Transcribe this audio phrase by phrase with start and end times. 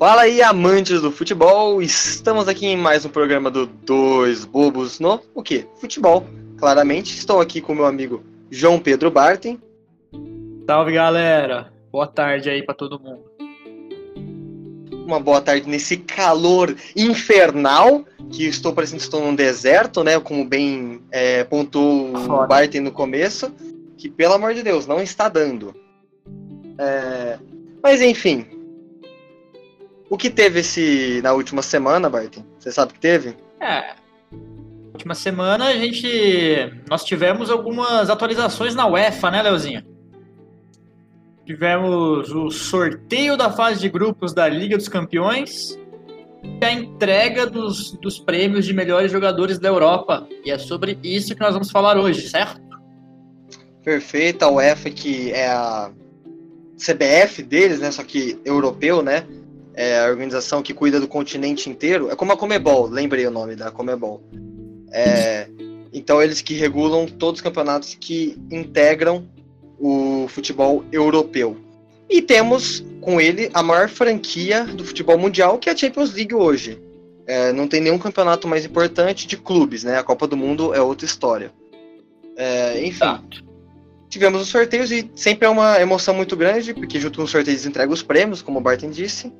[0.00, 1.82] Fala aí, amantes do futebol!
[1.82, 5.66] Estamos aqui em mais um programa do Dois Bobos no o quê?
[5.78, 6.24] Futebol.
[6.56, 9.60] Claramente, estou aqui com meu amigo João Pedro Bartem.
[10.66, 11.70] Salve, galera!
[11.92, 13.20] Boa tarde aí para todo mundo.
[15.04, 20.18] Uma boa tarde nesse calor infernal, que estou parecendo que estou num deserto, né?
[20.18, 23.52] Como bem é, pontuou o Bartem no começo,
[23.98, 25.74] que pelo amor de Deus, não está dando.
[26.78, 27.38] É,
[27.82, 28.46] mas enfim,
[30.10, 32.44] o que teve esse na última semana, Barton?
[32.58, 33.36] Você sabe o que teve?
[33.60, 33.94] É.
[34.32, 36.82] Na última semana a gente.
[36.88, 39.84] Nós tivemos algumas atualizações na UEFA, né, Leozinho?
[41.46, 45.78] Tivemos o sorteio da fase de grupos da Liga dos Campeões
[46.42, 50.26] e a entrega dos, dos prêmios de melhores jogadores da Europa.
[50.44, 52.60] E é sobre isso que nós vamos falar hoje, certo?
[53.84, 55.92] Perfeito, a UEFA que é a
[56.76, 57.92] CBF deles, né?
[57.92, 59.24] Só que europeu, né?
[59.74, 62.10] É a organização que cuida do continente inteiro.
[62.10, 64.22] É como a Comebol, lembrei o nome da Comebol.
[64.92, 65.48] É,
[65.92, 69.26] então, eles que regulam todos os campeonatos que integram
[69.78, 71.56] o futebol europeu.
[72.08, 76.34] E temos com ele a maior franquia do futebol mundial, que é a Champions League
[76.34, 76.78] hoje.
[77.26, 79.96] É, não tem nenhum campeonato mais importante de clubes, né?
[79.96, 81.52] A Copa do Mundo é outra história.
[82.36, 83.22] É, enfim, tá.
[84.08, 87.66] tivemos os sorteios e sempre é uma emoção muito grande, porque junto com os sorteios
[87.66, 89.32] entrega os prêmios, como o Barton disse.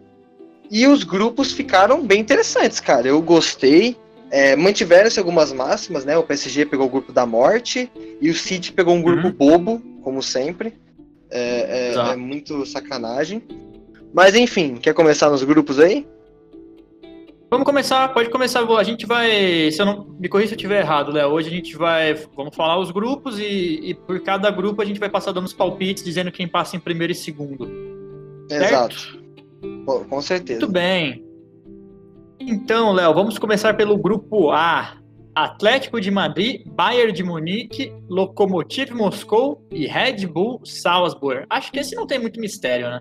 [0.71, 3.09] E os grupos ficaram bem interessantes, cara.
[3.09, 3.97] Eu gostei.
[4.31, 6.17] É, Mantiveram-se algumas máximas, né?
[6.17, 7.91] O PSG pegou o grupo da morte
[8.21, 9.33] e o City pegou um grupo uhum.
[9.33, 10.75] bobo, como sempre.
[11.29, 13.43] É, é, é, muito sacanagem.
[14.15, 16.07] Mas enfim, quer começar nos grupos aí?
[17.51, 18.65] Vamos começar, pode começar.
[18.65, 19.73] A gente vai.
[19.73, 21.31] Se eu não me corrija se eu estiver errado, Léo.
[21.31, 22.15] Hoje a gente vai.
[22.37, 25.53] Vamos falar os grupos e, e, por cada grupo a gente vai passar dando os
[25.53, 27.69] palpites, dizendo quem passa em primeiro e segundo.
[28.49, 29.20] Exato.
[30.09, 30.61] Com certeza.
[30.61, 31.25] Muito bem.
[32.41, 34.97] Então, Léo, vamos começar pelo grupo A.
[35.35, 41.47] Atlético de Madrid, Bayern de Munique, Lokomotiv Moscou e Red Bull Salzburg.
[41.49, 43.01] Acho que esse não tem muito mistério, né?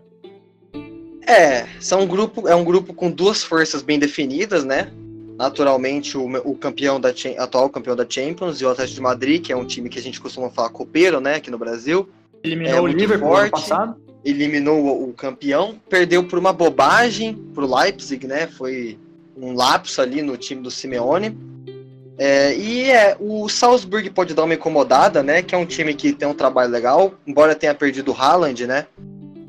[1.27, 4.91] É, são um grupo, é um grupo com duas forças bem definidas, né?
[5.37, 9.51] Naturalmente, o, o campeão da atual campeão da Champions e o Atlético de Madrid, que
[9.51, 12.09] é um time que a gente costuma falar copeiro, né, aqui no Brasil.
[12.43, 13.41] Eliminou é o Liverpool forte.
[13.41, 18.47] ano passado eliminou o, o campeão, perdeu por uma bobagem pro Leipzig, né?
[18.47, 18.97] Foi
[19.37, 21.37] um lapso ali no time do Simeone.
[22.17, 25.41] É, e é, o Salzburg pode dar uma incomodada, né?
[25.41, 28.87] Que é um time que tem um trabalho legal, embora tenha perdido o Haaland, né?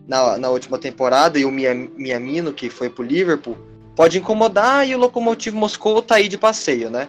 [0.06, 3.56] Na, na última temporada, e o Miamino, que foi pro Liverpool,
[3.94, 7.08] pode incomodar e o Lokomotiv Moscou tá aí de passeio, né?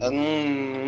[0.00, 0.12] Não,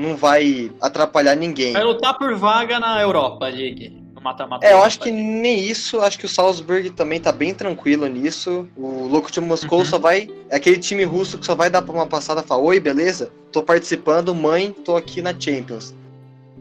[0.00, 1.72] não vai atrapalhar ninguém.
[1.72, 4.66] Vai lutar por vaga na Europa League mata-mata.
[4.66, 8.69] É, eu acho que nem isso, acho que o Salzburg também tá bem tranquilo nisso.
[8.77, 9.84] O Lokomotiv Moscou uhum.
[9.84, 10.28] só vai.
[10.49, 13.31] É aquele time russo que só vai dar pra uma passada e falar: Oi, beleza?
[13.53, 15.94] Tô participando, mãe, tô aqui na Champions.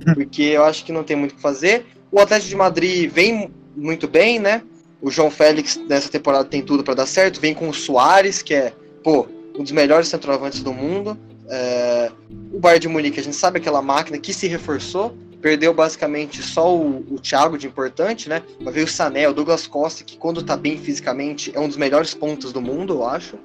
[0.06, 0.14] Uhum.
[0.14, 1.86] Porque eu acho que não tem muito o que fazer.
[2.12, 4.62] O Atlético de Madrid vem muito bem, né?
[5.02, 7.40] O João Félix nessa temporada tem tudo para dar certo.
[7.40, 8.74] Vem com o Soares, que é,
[9.04, 9.28] pô,
[9.58, 11.18] um dos melhores centroavantes do mundo.
[11.50, 12.12] É...
[12.52, 16.75] O Bayern de Munique, a gente sabe aquela máquina que se reforçou perdeu basicamente só
[16.75, 18.41] o, o Thiago de importante, né?
[18.59, 21.78] Mas veio o Sané, o Douglas Costa, que quando tá bem fisicamente é um dos
[21.78, 23.38] melhores pontos do mundo, eu acho.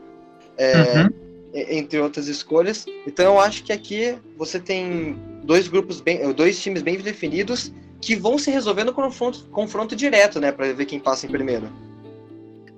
[0.56, 1.10] É, uhum.
[1.52, 2.86] Entre outras escolhas.
[3.06, 6.32] Então eu acho que aqui você tem dois grupos bem.
[6.32, 10.50] dois times bem definidos que vão se resolver no confronto, confronto direto, né?
[10.52, 11.68] Para ver quem passa em primeiro.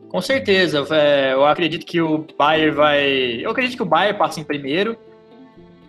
[0.09, 0.85] Com certeza.
[0.91, 3.41] É, eu acredito que o Bayern vai.
[3.41, 4.99] Eu acredito que o Bayern passa em primeiro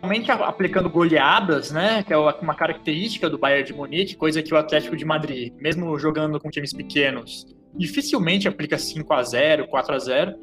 [0.03, 4.57] principalmente aplicando goleadas, né, que é uma característica do Bayern de Munique, coisa que o
[4.57, 9.99] Atlético de Madrid, mesmo jogando com times pequenos, dificilmente aplica 5 a 0, 4 a
[9.99, 10.35] 0.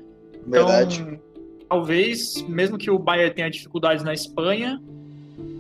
[0.47, 1.03] Verdade.
[1.03, 1.21] Então,
[1.69, 4.81] talvez, mesmo que o Bayern tenha dificuldades na Espanha,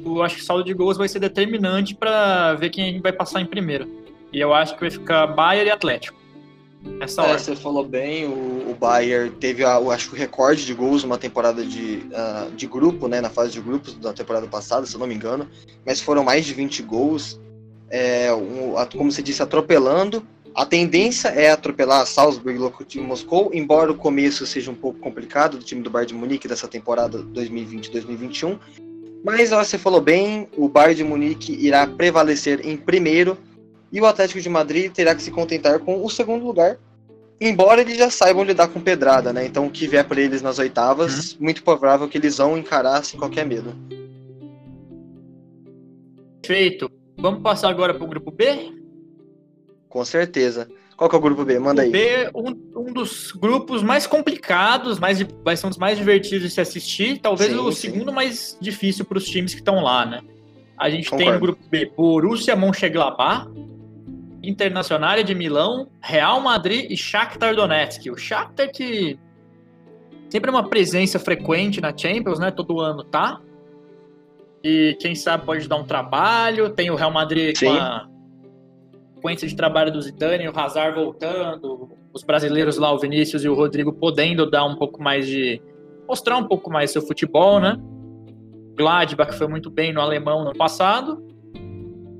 [0.05, 3.43] eu acho que o saldo de gols vai ser determinante para ver quem vai passar
[3.43, 3.87] em primeiro.
[4.33, 6.19] E eu acho que vai ficar Bayern e Atlético.
[7.01, 10.73] Essa é, você falou bem, o, o Bayern teve, a, eu acho, o recorde de
[10.73, 14.87] gols numa temporada de, uh, de grupo, né, na fase de grupos da temporada passada,
[14.87, 15.47] se eu não me engano,
[15.85, 17.39] mas foram mais de 20 gols,
[17.91, 20.23] é, um, como você disse, atropelando.
[20.55, 22.59] A tendência é atropelar Salzburg
[22.95, 26.49] e Moscou, embora o começo seja um pouco complicado do time do Bayern de Munique
[26.49, 28.59] dessa temporada 2020-2021.
[29.23, 33.39] Mas ó, você falou bem, o Bayern de Munique irá prevalecer em primeiro
[33.93, 36.79] e o Atlético de Madrid terá que se contentar com o segundo lugar,
[37.41, 39.45] embora eles já saibam lidar com pedrada, né?
[39.47, 41.39] Então o que vier para eles nas oitavas, uhum.
[41.41, 43.75] muito provável que eles vão encarar sem qualquer medo.
[46.41, 46.91] Perfeito.
[47.19, 48.73] Vamos passar agora para o grupo B?
[49.89, 50.69] Com certeza.
[50.97, 51.59] Qual que é o grupo B?
[51.59, 51.91] Manda o aí.
[51.91, 56.51] B, um, um dos grupos mais complicados, mais, vai ser um dos mais divertidos de
[56.51, 57.19] se assistir.
[57.19, 57.91] Talvez sim, o sim.
[57.91, 60.21] segundo mais difícil para os times que estão lá, né?
[60.77, 61.25] A gente Concordo.
[61.25, 63.49] tem no grupo B Borussia Mönchengladbach,
[64.43, 68.11] Internacional de Milão, Real Madrid e Shakhtar Donetsk.
[68.11, 69.19] O Shakhtar que
[70.31, 72.51] sempre é uma presença frequente na Champions, né?
[72.51, 73.41] Todo ano tá.
[74.63, 76.71] E quem sabe pode dar um trabalho.
[76.71, 77.67] Tem o Real Madrid Sim.
[77.67, 78.09] com a
[79.15, 83.55] sequência de trabalho do Zidane, o Hazard voltando, os brasileiros lá, o Vinícius e o
[83.55, 85.61] Rodrigo podendo dar um pouco mais de
[86.09, 87.77] mostrar um pouco mais seu futebol, né?
[88.75, 91.30] Gladbach foi muito bem no alemão no passado.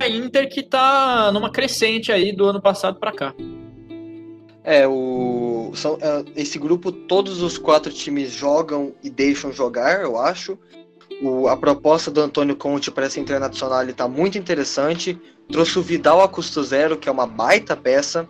[0.01, 3.33] A Inter que tá numa crescente aí do ano passado para cá.
[4.63, 10.17] É, o são, é, esse grupo todos os quatro times jogam e deixam jogar, eu
[10.17, 10.57] acho.
[11.21, 15.19] O, a proposta do Antônio Conte para essa internacional está muito interessante.
[15.51, 18.27] Trouxe o Vidal a custo zero, que é uma baita peça.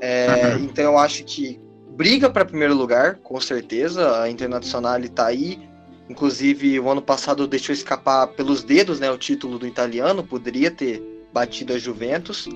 [0.00, 0.64] É, uhum.
[0.64, 1.58] Então eu acho que
[1.90, 4.20] briga para primeiro lugar, com certeza.
[4.20, 5.58] A Internacional está aí.
[6.08, 11.02] Inclusive, o ano passado deixou escapar pelos dedos né, o título do italiano, poderia ter
[11.32, 12.48] batido a Juventus.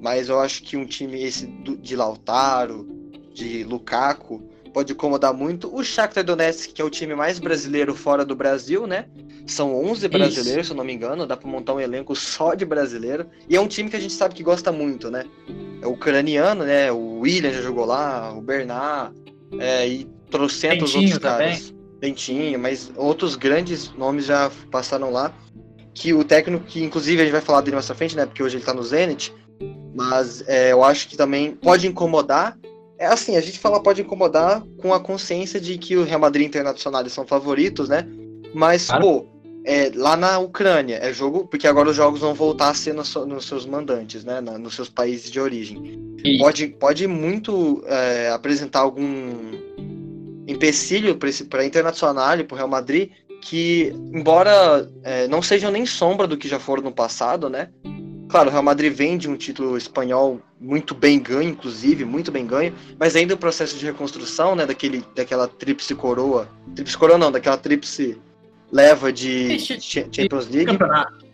[0.00, 2.86] Mas eu acho que um time esse de Lautaro,
[3.32, 4.42] de Lukaku,
[4.72, 5.74] pode incomodar muito.
[5.74, 9.06] O Shakhtar Donetsk, que é o time mais brasileiro fora do Brasil, né?
[9.46, 10.66] São 11 brasileiros, Isso.
[10.66, 13.26] se eu não me engano, dá para montar um elenco só de brasileiro.
[13.48, 15.24] E é um time que a gente sabe que gosta muito, né?
[15.82, 16.92] É o ucraniano, né?
[16.92, 19.14] O William já jogou lá, o Bernard,
[19.58, 21.73] é, e trocentos outros caras.
[22.04, 25.32] Dentinho, mas outros grandes nomes já passaram lá.
[25.94, 28.26] Que o técnico, que inclusive a gente vai falar dele mais pra frente, né?
[28.26, 29.32] Porque hoje ele tá no Zenit.
[29.94, 32.58] Mas é, eu acho que também pode incomodar,
[32.98, 36.46] é assim, a gente fala pode incomodar com a consciência de que o Real Madrid
[36.46, 38.06] Internacional são favoritos, né?
[38.52, 39.02] Mas, claro.
[39.02, 39.26] pô,
[39.64, 43.02] é, lá na Ucrânia é jogo, porque agora os jogos vão voltar a ser no,
[43.26, 44.40] nos seus mandantes, né?
[44.40, 46.16] Na, nos seus países de origem.
[46.38, 49.52] Pode, pode muito é, apresentar algum
[50.46, 51.18] empecilho
[51.48, 53.10] para a Internacional e para o Real Madrid
[53.44, 57.68] que, embora é, não sejam nem sombra do que já foram no passado, né?
[58.28, 62.46] Claro, o Real Madrid vem de um título espanhol muito bem ganho, inclusive, muito bem
[62.46, 67.30] ganho, mas ainda o processo de reconstrução, né, daquele, daquela tríplice coroa, tríplice coroa não,
[67.30, 68.18] daquela tríplice
[68.72, 70.66] leva de Champions League.
[70.66, 71.24] Campeonato.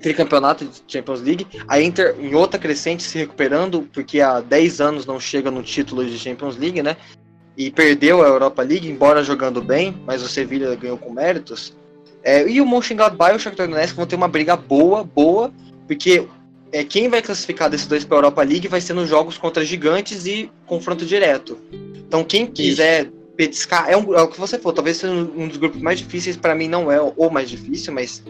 [0.00, 1.46] Tricampeonato de Champions League.
[1.66, 6.04] A Inter em outra crescente se recuperando, porque há 10 anos não chega no título
[6.06, 6.96] de Champions League, né?
[7.60, 11.76] E perdeu a Europa League, embora jogando bem, mas o Sevilla ganhou com méritos.
[12.22, 15.52] É, e o Mönchengladbach e o Shakhtar Donetsk vão ter uma briga boa, boa,
[15.86, 16.26] porque
[16.72, 19.62] é, quem vai classificar desses dois para a Europa League vai ser nos jogos contra
[19.62, 21.58] gigantes e confronto direto.
[21.96, 23.12] Então, quem quiser Isso.
[23.36, 26.38] petiscar, é, um, é, o que você falou, talvez seja um dos grupos mais difíceis,
[26.38, 28.22] para mim não é o mais difícil, mas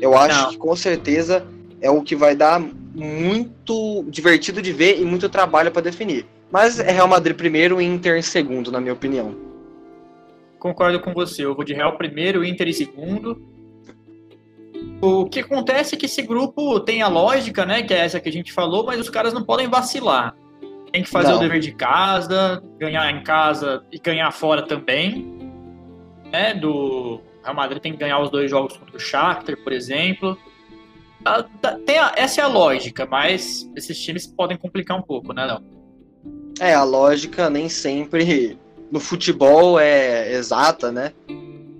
[0.00, 0.50] eu acho não.
[0.50, 1.44] que com certeza
[1.80, 2.60] é o que vai dar
[2.94, 6.24] muito divertido de ver e muito trabalho para definir.
[6.50, 9.34] Mas é Real Madrid primeiro e Inter segundo, na minha opinião.
[10.58, 13.40] Concordo com você, eu vou de Real primeiro, Inter em segundo.
[15.00, 17.82] O que acontece é que esse grupo tem a lógica, né?
[17.82, 20.34] Que é essa que a gente falou, mas os caras não podem vacilar.
[20.90, 21.36] Tem que fazer não.
[21.36, 25.36] o dever de casa, ganhar em casa e ganhar fora também.
[26.32, 30.36] Né, do Real Madrid tem que ganhar os dois jogos contra o Shakhtar, por exemplo.
[31.24, 35.46] Ah, tá, a, essa é a lógica, mas esses times podem complicar um pouco, né,
[35.46, 35.77] Léo?
[36.60, 38.58] É, a lógica nem sempre
[38.90, 41.12] no futebol é exata, né?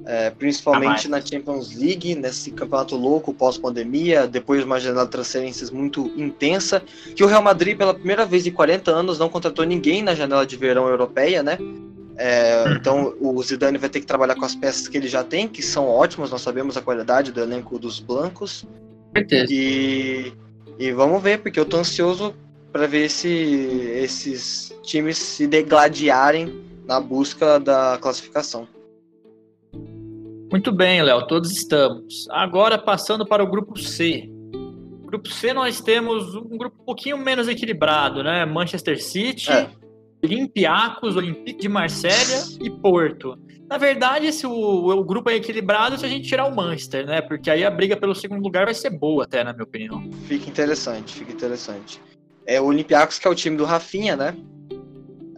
[0.07, 5.71] É, principalmente na Champions League, nesse campeonato louco pós-pandemia, depois de uma janela de transferências
[5.71, 6.83] muito intensa,
[7.15, 10.47] que o Real Madrid, pela primeira vez em 40 anos, não contratou ninguém na janela
[10.47, 11.59] de verão europeia, né?
[12.17, 12.73] É, uhum.
[12.73, 15.63] então o Zidane vai ter que trabalhar com as peças que ele já tem, que
[15.63, 18.65] são ótimas, nós sabemos a qualidade do elenco dos blancos.
[19.15, 19.53] Certeza.
[19.53, 20.33] E,
[20.79, 22.35] e vamos ver, porque eu tô ansioso
[22.73, 28.67] para ver esse, esses times se degladiarem na busca da classificação.
[30.51, 32.27] Muito bem, Léo, todos estamos.
[32.31, 34.31] Agora passando para o grupo C.
[35.05, 38.47] grupo C nós temos um grupo um pouquinho menos equilibrado, né?
[38.47, 39.71] Manchester City, é.
[40.25, 43.39] Olympiacos, Olympique de Marselha e Porto.
[43.69, 47.21] Na verdade, esse, o, o grupo é equilibrado se a gente tirar o Manchester, né?
[47.21, 50.11] Porque aí a briga pelo segundo lugar vai ser boa até, na minha opinião.
[50.27, 52.01] Fica interessante, fica interessante.
[52.47, 54.35] É o Olympiacos que é o time do Rafinha, né?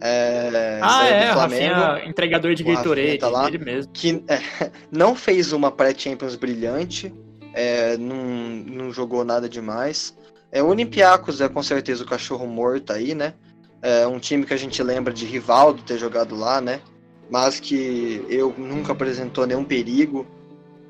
[0.03, 3.91] É, ah, é, Flamengo, Rafinha, entregador de Gatorade, tá ele mesmo.
[3.93, 7.13] Que é, não fez uma pré-Champions brilhante,
[7.53, 10.17] é, não, não jogou nada demais.
[10.51, 13.35] É, o Olympiacos é com certeza o cachorro morto aí, né?
[13.81, 16.81] É um time que a gente lembra de Rivaldo ter jogado lá, né?
[17.29, 20.25] Mas que eu nunca apresentou nenhum perigo.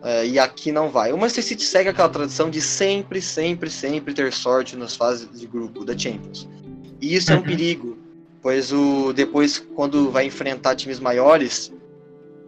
[0.03, 1.11] É, e aqui não vai.
[1.11, 5.45] O Manchester City segue aquela tradição de sempre, sempre, sempre ter sorte nas fases de
[5.45, 6.49] grupo da Champions.
[6.99, 7.43] E isso é um uhum.
[7.43, 7.97] perigo,
[8.41, 11.71] pois o depois quando vai enfrentar times maiores,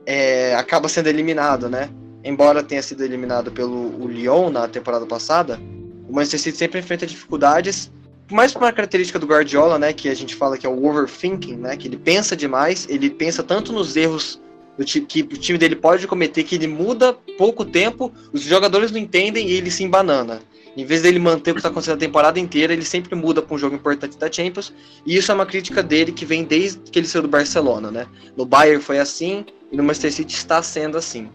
[0.06, 1.90] é, acaba sendo eliminado, né?
[2.24, 5.60] Embora tenha sido eliminado pelo Lyon na temporada passada,
[6.08, 7.92] o Manchester City sempre enfrenta dificuldades,
[8.32, 11.58] mais por uma característica do Guardiola, né, que a gente fala que é o overthinking,
[11.58, 14.42] né, que ele pensa demais, ele pensa tanto nos erros
[14.78, 18.98] do que o time dele pode cometer que ele muda pouco tempo, os jogadores não
[18.98, 20.42] entendem e ele se embanana.
[20.76, 23.54] Em vez dele manter o que está acontecendo a temporada inteira, ele sempre muda para
[23.54, 24.74] um jogo importante da Champions.
[25.06, 28.08] E isso é uma crítica dele que vem desde que ele saiu do Barcelona, né?
[28.36, 31.30] No Bayern foi assim e no Manchester City está sendo assim.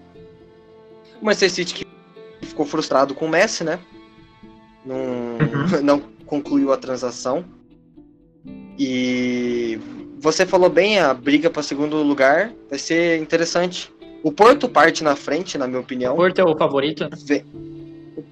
[1.23, 1.87] O Manchester City que
[2.47, 3.79] ficou frustrado com o Messi, né?
[4.85, 5.83] Não, uhum.
[5.83, 7.45] não concluiu a transação.
[8.77, 9.79] E
[10.19, 13.93] você falou bem, a briga para segundo lugar vai ser interessante.
[14.23, 16.15] O Porto parte na frente, na minha opinião.
[16.15, 17.11] O Porto é o favorito, né?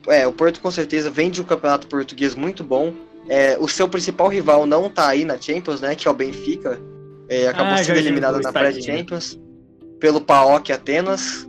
[0.09, 2.93] É, o Porto com certeza vem de um campeonato português muito bom.
[3.28, 5.95] É, o seu principal rival não tá aí na Champions, né?
[5.95, 6.78] Que é o Benfica.
[7.28, 9.38] É, acabou ah, sendo eliminado na pré-Champions
[9.99, 11.47] pelo PAOK Atenas.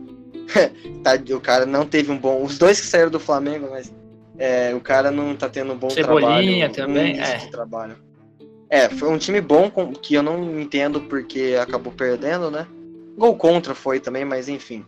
[1.04, 2.44] tá, o cara não teve um bom.
[2.44, 3.94] Os dois que saíram do Flamengo, mas
[4.38, 6.74] é, o cara não tá tendo um bom Cebolinha trabalho.
[6.74, 7.38] também, é.
[7.52, 7.98] trabalho.
[8.70, 12.68] É, foi um time bom com, que eu não entendo porque acabou perdendo, né?
[13.18, 14.86] Gol contra foi também, mas enfim.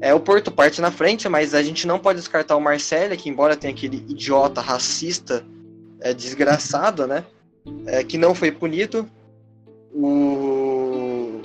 [0.00, 3.28] É, o Porto parte na frente, mas a gente não pode descartar o Marcelo, que
[3.28, 5.44] embora tenha aquele idiota racista,
[6.00, 7.24] é, desgraçado, né?
[7.86, 9.08] É, que não foi punido.
[9.92, 11.42] O...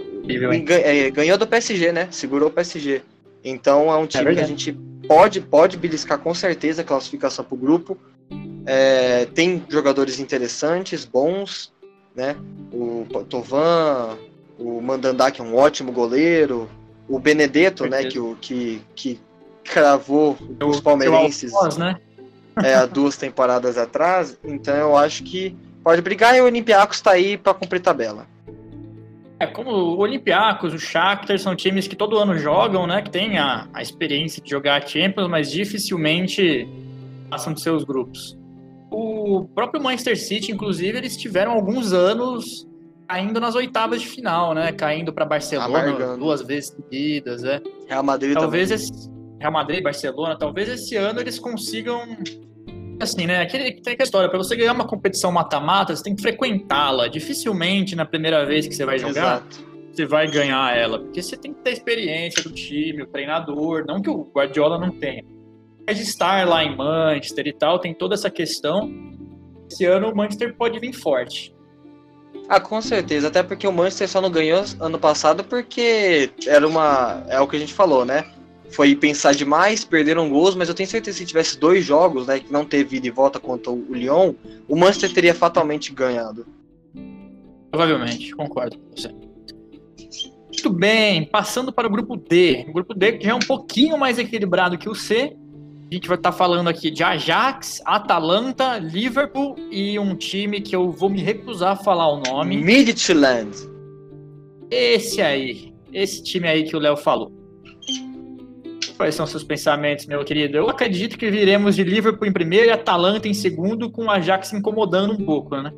[0.70, 2.08] É, ganhou do PSG, né?
[2.12, 3.02] Segurou o PSG.
[3.44, 4.72] Então é um time é que a gente
[5.08, 7.98] pode, pode beliscar com certeza a classificação para o grupo.
[8.66, 11.72] É, tem jogadores interessantes, bons,
[12.16, 12.36] né?
[12.72, 14.18] O Tovan,
[14.58, 16.70] o Mandandá, que é um ótimo goleiro,
[17.08, 19.20] o Benedetto, né, que, o, que, que
[19.64, 21.98] cravou os palmeirenses né?
[22.64, 27.12] é, há duas temporadas atrás, então eu acho que pode brigar e o Olympiacos está
[27.12, 28.28] aí para cumprir tabela.
[29.40, 33.38] É, como o Olympiacos, o Shakhtar são times que todo ano jogam, né, que tem
[33.38, 36.68] a, a experiência de jogar a Champions, mas dificilmente
[37.30, 38.38] passam de seus grupos.
[38.90, 42.66] O próprio Manchester City, inclusive, eles tiveram alguns anos
[43.08, 44.72] caindo nas oitavas de final, né?
[44.72, 46.18] Caindo para Barcelona Amargando.
[46.18, 47.62] duas vezes seguidas, é.
[47.88, 48.86] Real Madrid talvez também.
[48.86, 49.10] Esse,
[49.40, 52.02] Real Madrid, Barcelona, talvez esse ano eles consigam
[53.00, 53.42] assim, né?
[53.42, 57.08] Aquele, tem aquela história, para você ganhar uma competição mata-mata, você tem que frequentá-la.
[57.08, 59.66] Dificilmente na primeira vez que você vai jogar, Exato.
[59.92, 64.02] você vai ganhar ela, porque você tem que ter experiência do time, o treinador, não
[64.02, 65.24] que o Guardiola não tenha.
[65.88, 68.92] Mas estar lá em Manchester e tal, tem toda essa questão.
[69.70, 71.55] Esse ano o Manchester pode vir forte.
[72.48, 73.28] Ah, com certeza.
[73.28, 77.24] Até porque o Manchester só não ganhou ano passado porque era uma.
[77.28, 78.26] É o que a gente falou, né?
[78.70, 82.40] Foi pensar demais, perderam gols, mas eu tenho certeza que se tivesse dois jogos, né,
[82.40, 84.34] que não teve ida e volta contra o Lyon,
[84.68, 86.46] o Manchester teria fatalmente ganhado.
[87.72, 89.10] Provavelmente, concordo com você.
[90.48, 92.66] Muito bem, passando para o grupo D.
[92.68, 95.36] O grupo D que já é um pouquinho mais equilibrado que o C,
[95.90, 100.76] a gente vai estar tá falando aqui de Ajax, Atalanta, Liverpool e um time que
[100.76, 102.58] eu vou me recusar a falar o nome.
[102.58, 103.56] Midtjylland.
[104.72, 105.74] Esse aí.
[105.94, 107.32] Esse time aí que o Léo falou.
[108.98, 110.58] Quais são seus pensamentos, meu querido?
[110.58, 114.54] Eu acredito que viremos de Liverpool em primeiro e Atalanta em segundo, com o Ajax
[114.54, 115.72] incomodando um pouco, né?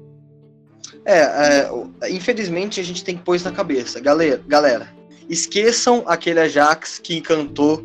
[1.03, 3.99] É, é, infelizmente a gente tem que pôr isso na cabeça.
[3.99, 4.93] Galera, galera,
[5.29, 7.83] esqueçam aquele Ajax que encantou,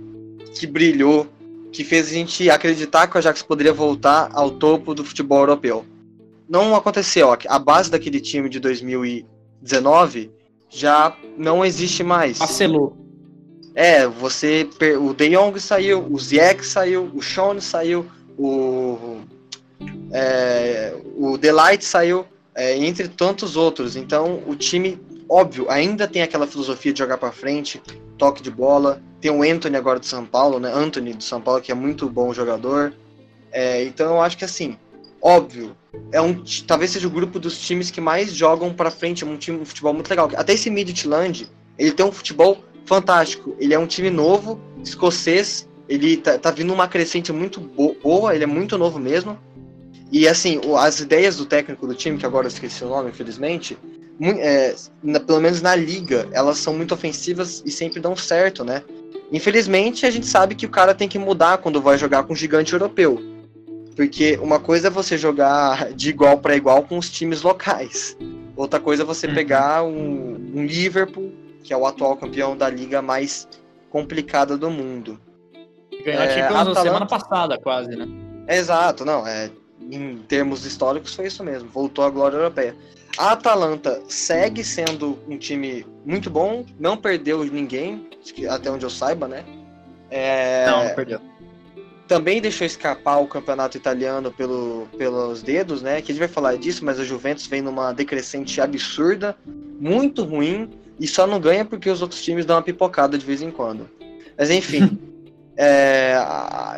[0.55, 1.27] que brilhou,
[1.73, 5.85] que fez a gente acreditar que o Ajax poderia voltar ao topo do futebol europeu.
[6.49, 7.35] Não aconteceu.
[7.49, 10.31] A base daquele time de 2019
[10.69, 12.39] já não existe mais.
[12.39, 12.97] Parcelou.
[13.75, 14.69] É, você.
[15.01, 18.07] O De Jong saiu, o Ziyech saiu, o Sean saiu,
[18.39, 19.21] o.
[20.13, 23.97] É, o Delight saiu, é, entre tantos outros.
[23.97, 27.81] Então o time, óbvio, ainda tem aquela filosofia de jogar para frente,
[28.19, 30.71] toque de bola, tem o Anthony agora do São Paulo, né?
[30.75, 32.93] Anthony do São Paulo, que é muito bom jogador.
[33.53, 34.77] É, então eu acho que assim,
[35.23, 35.77] óbvio,
[36.11, 39.37] é um, talvez seja o grupo dos times que mais jogam para frente, é um
[39.37, 40.29] time um futebol muito legal.
[40.37, 41.49] Até esse Midtjylland,
[41.79, 43.55] ele tem um futebol fantástico.
[43.61, 47.61] Ele é um time novo, escocês, ele tá, tá vindo uma crescente muito
[48.03, 49.39] boa, ele é muito novo mesmo.
[50.11, 53.79] E assim, as ideias do técnico do time, que agora eu esqueci o nome, infelizmente,
[54.41, 58.83] é, na, pelo menos na liga, elas são muito ofensivas e sempre dão certo, né?
[59.33, 62.37] Infelizmente, a gente sabe que o cara tem que mudar quando vai jogar com um
[62.37, 63.19] gigante europeu.
[63.97, 68.17] Porque uma coisa é você jogar de igual para igual com os times locais.
[68.55, 69.35] Outra coisa é você uhum.
[69.35, 73.49] pegar um, um, Liverpool, que é o atual campeão da liga mais
[73.91, 75.19] complicada do mundo.
[76.05, 76.83] Ganhou é, a Champions Atalanta...
[76.83, 78.07] semana passada, quase, né?
[78.49, 79.27] Exato, não.
[79.27, 79.51] É,
[79.91, 81.69] em termos históricos, foi isso mesmo.
[81.69, 82.75] Voltou à glória europeia.
[83.19, 88.09] A Atalanta segue sendo um time muito bom, não perdeu ninguém,
[88.49, 89.45] até onde eu saiba, né?
[90.11, 90.67] É...
[90.67, 91.21] Não, não perdeu.
[92.09, 96.01] Também deixou escapar o campeonato italiano pelo, pelos dedos, né?
[96.03, 99.37] Que a gente vai falar disso, mas a Juventus vem numa decrescente absurda,
[99.81, 103.41] muito ruim, e só não ganha porque os outros times dão uma pipocada de vez
[103.43, 103.89] em quando.
[104.37, 104.99] Mas enfim,
[105.57, 106.17] é,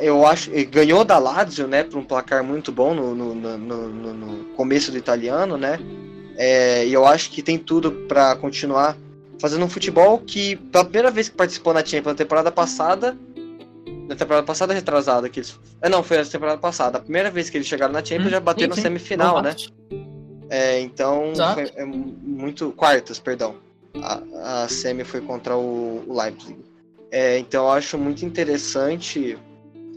[0.00, 4.44] eu acho ganhou da Lazio, né, por um placar muito bom no, no, no, no
[4.54, 5.78] começo do italiano, né?
[6.36, 8.96] É, e eu acho que tem tudo para continuar
[9.40, 13.16] fazendo um futebol que, pela primeira vez que participou na Champions na temporada passada,
[14.08, 15.58] na temporada passada retrasada, que eles.
[15.80, 16.98] É, não, foi na temporada passada.
[16.98, 19.54] A primeira vez que eles chegaram na Champions hum, já bateu na semifinal, né?
[20.50, 22.72] É, então, foi, é muito.
[22.72, 23.56] Quartas, perdão.
[24.02, 26.56] A, a semi foi contra o, o Leipzig.
[27.10, 29.38] É, então, eu acho muito interessante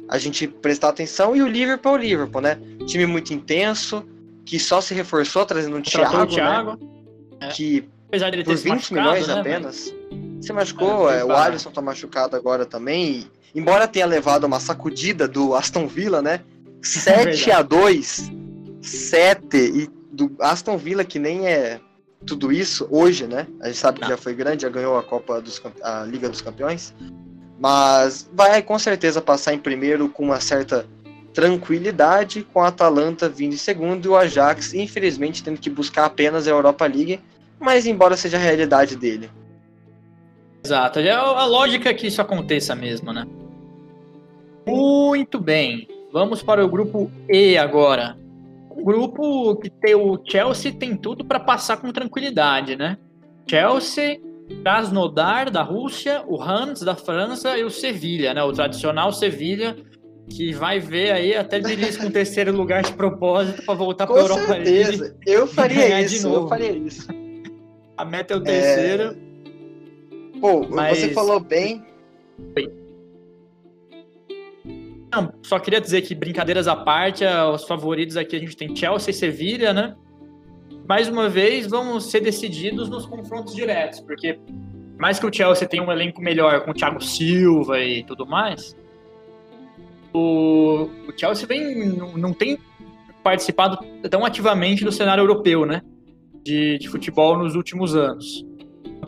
[0.08, 1.36] a gente prestar atenção.
[1.36, 2.58] E o Liverpool é o Liverpool, né?
[2.86, 4.04] Time muito intenso
[4.48, 6.78] que só se reforçou trazendo um Thiago, o Thiago né?
[7.42, 7.48] é.
[7.50, 9.94] que Apesar dele por 20 milhões né, apenas.
[10.10, 10.46] Mas...
[10.46, 15.28] se machucou, é, o Alisson tá machucado agora também, e, embora tenha levado uma sacudida
[15.28, 16.40] do Aston Villa, né,
[16.82, 18.32] 7 é a 2
[18.82, 21.82] 7 e do Aston Villa que nem é
[22.26, 23.46] tudo isso hoje, né?
[23.62, 26.42] A gente sabe que já foi grande, já ganhou a Copa dos a Liga dos
[26.42, 26.96] Campeões,
[27.60, 30.88] mas vai com certeza passar em primeiro com uma certa
[31.38, 36.48] tranquilidade, com a Atalanta vindo em segundo e o Ajax, infelizmente, tendo que buscar apenas
[36.48, 37.20] a Europa League,
[37.60, 39.30] mas embora seja a realidade dele.
[40.66, 43.28] Exato, é a lógica que isso aconteça mesmo, né?
[44.66, 48.18] Muito bem, vamos para o grupo E agora.
[48.76, 52.98] Um grupo que tem o Chelsea tem tudo para passar com tranquilidade, né?
[53.48, 54.20] Chelsea,
[54.64, 58.42] Krasnodar da Rússia, o Hans da França e o Sevilha, né?
[58.42, 59.78] O tradicional Sevilha
[60.30, 64.20] que vai ver aí até Diniz com terceiro lugar de propósito para voltar para a
[64.20, 65.04] Europa certeza.
[65.04, 65.16] League.
[65.26, 67.08] Eu faria isso, eu faria isso.
[67.96, 69.04] A meta é o terceiro.
[69.04, 70.40] É...
[70.40, 71.00] Pô, mas...
[71.00, 71.84] você falou bem.
[75.12, 79.12] Não, só queria dizer que, brincadeiras à parte, os favoritos aqui a gente tem Chelsea
[79.12, 79.96] e Sevilha, né?
[80.88, 84.40] Mais uma vez, vão ser decididos nos confrontos diretos, porque
[85.00, 88.77] mais que o Chelsea tenha um elenco melhor com o Thiago Silva e tudo mais,
[90.18, 92.58] o, o Chelsea vem, não, não, tem
[93.24, 93.78] participado
[94.10, 95.82] tão ativamente do cenário europeu, né?
[96.44, 98.46] De, de futebol nos últimos anos.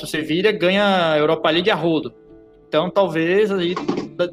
[0.02, 2.14] O Sevilla ganha a Europa League a rodo.
[2.68, 3.76] Então talvez aí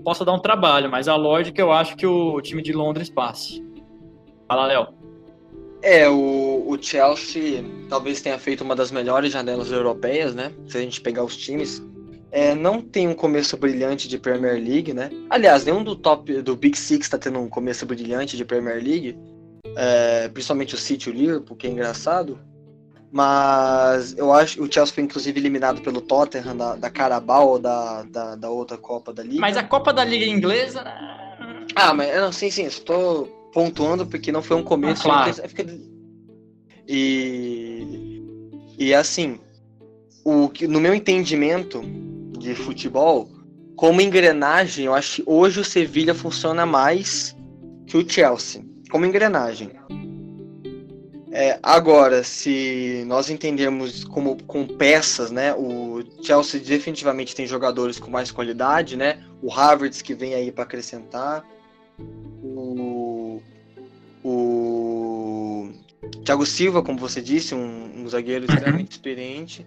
[0.04, 3.64] possa dar um trabalho, mas a lógica eu acho que o time de Londres passe.
[4.46, 4.88] Fala, Léo.
[5.82, 10.52] É, o, o Chelsea talvez tenha feito uma das melhores janelas europeias, né?
[10.66, 11.82] Se a gente pegar os times,
[12.36, 15.10] é, não tem um começo brilhante de Premier League, né?
[15.30, 19.18] Aliás, nenhum do top do Big Six tá tendo um começo brilhante de Premier League,
[19.74, 22.38] é, principalmente o City e o Liverpool, que é engraçado.
[23.10, 28.36] Mas eu acho o Chelsea foi inclusive eliminado pelo Tottenham da, da Carabao da, da,
[28.36, 29.40] da outra Copa da Liga.
[29.40, 30.84] Mas a Copa da Liga inglesa.
[31.74, 35.10] Ah, mas não, sim, sim, estou pontuando porque não foi um começo.
[35.10, 35.80] Ah, claro.
[36.86, 38.22] E,
[38.78, 39.40] e assim,
[40.22, 41.82] o, no meu entendimento,
[42.46, 43.28] de futebol,
[43.76, 47.36] como engrenagem, eu acho que hoje o Sevilha funciona mais
[47.86, 49.70] que o Chelsea, como engrenagem.
[51.30, 58.10] É, agora, se nós entendemos como com peças, né, o Chelsea definitivamente tem jogadores com
[58.10, 59.22] mais qualidade, né?
[59.42, 61.44] O Havertz que vem aí para acrescentar,
[62.42, 63.42] o,
[64.24, 65.70] o
[66.24, 69.66] Thiago Silva, como você disse, um, um zagueiro extremamente experiente.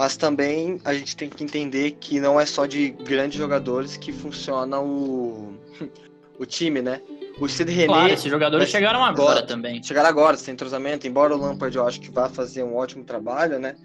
[0.00, 4.10] Mas também a gente tem que entender que não é só de grandes jogadores que
[4.10, 5.52] funciona o,
[6.40, 7.02] o time, né?
[7.38, 7.86] O Sid René.
[7.86, 9.82] Claro, esses jogadores mas, chegaram agora exato, também.
[9.82, 11.06] Chegaram agora, sem entrosamento.
[11.06, 13.76] Embora o Lampard eu acho que vá fazer um ótimo trabalho, né?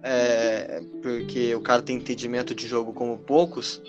[0.00, 3.82] É, porque o cara tem entendimento de jogo como poucos.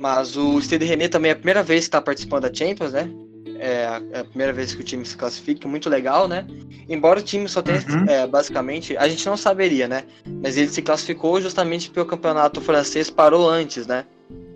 [0.00, 3.10] Mas o Stade René também é a primeira vez que está participando da Champions, né?
[3.58, 6.46] É a, é a, primeira vez que o time se classifica, muito legal, né?
[6.88, 8.04] Embora o time só tenha, uhum.
[8.08, 10.04] é, basicamente, a gente não saberia, né?
[10.42, 14.04] Mas ele se classificou justamente porque o campeonato francês parou antes, né?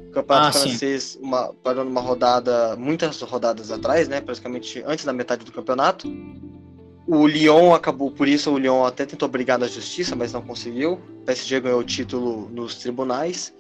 [0.09, 4.21] O campeonato ah, francês uma, parou numa rodada, muitas rodadas atrás, né?
[4.21, 6.09] Praticamente antes da metade do campeonato.
[7.07, 10.93] O Lyon acabou, por isso o Lyon até tentou brigar na justiça, mas não conseguiu.
[10.93, 13.53] O PSG ganhou o título nos tribunais.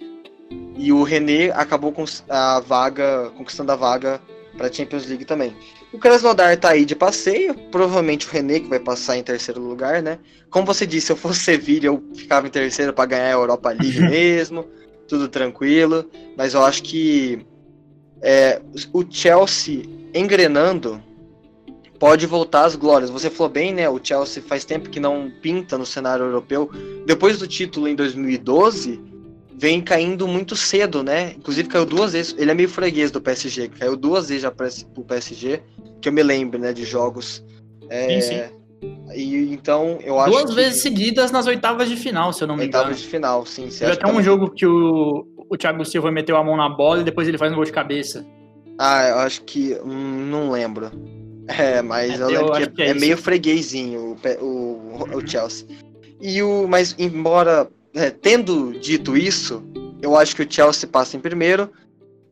[0.76, 4.20] E o René acabou com a vaga, conquistando a vaga
[4.56, 5.54] para Champions League também.
[5.92, 10.02] O Krasnodar tá aí de passeio, provavelmente o René que vai passar em terceiro lugar,
[10.02, 10.18] né?
[10.50, 13.70] Como você disse, se eu fosse Sevilha, eu ficava em terceiro para ganhar a Europa
[13.70, 14.66] League mesmo,
[15.08, 16.08] tudo tranquilo.
[16.36, 17.44] Mas eu acho que
[18.22, 18.60] é,
[18.92, 19.82] o Chelsea
[20.14, 21.02] engrenando
[21.98, 23.10] pode voltar às glórias.
[23.10, 23.88] Você falou bem, né?
[23.88, 26.70] O Chelsea faz tempo que não pinta no cenário europeu.
[27.06, 29.09] Depois do título em 2012,
[29.60, 31.34] vem caindo muito cedo, né?
[31.36, 32.34] Inclusive caiu duas vezes.
[32.38, 35.62] Ele é meio freguês do PSG, caiu duas vezes já para o PSG,
[36.00, 37.44] que eu me lembro, né, de jogos.
[37.90, 38.60] É, sim, sim.
[39.14, 42.64] E então eu acho duas vezes seguidas nas oitavas de final, se eu não me
[42.64, 42.84] engano.
[42.84, 43.70] Oitavas de final, sim.
[43.70, 47.04] Já tem um jogo que o, o Thiago Silva meteu a mão na bola e
[47.04, 48.24] depois ele faz um gol de cabeça.
[48.78, 50.90] Ah, eu acho que hum, não lembro.
[51.58, 55.28] É, mas é, eu lembro eu que, que, é, é meio freguesinho o, o, o,
[55.28, 55.66] Chelsea.
[56.20, 59.62] E o, mas embora é, tendo dito isso,
[60.00, 61.70] eu acho que o Chelsea passa em primeiro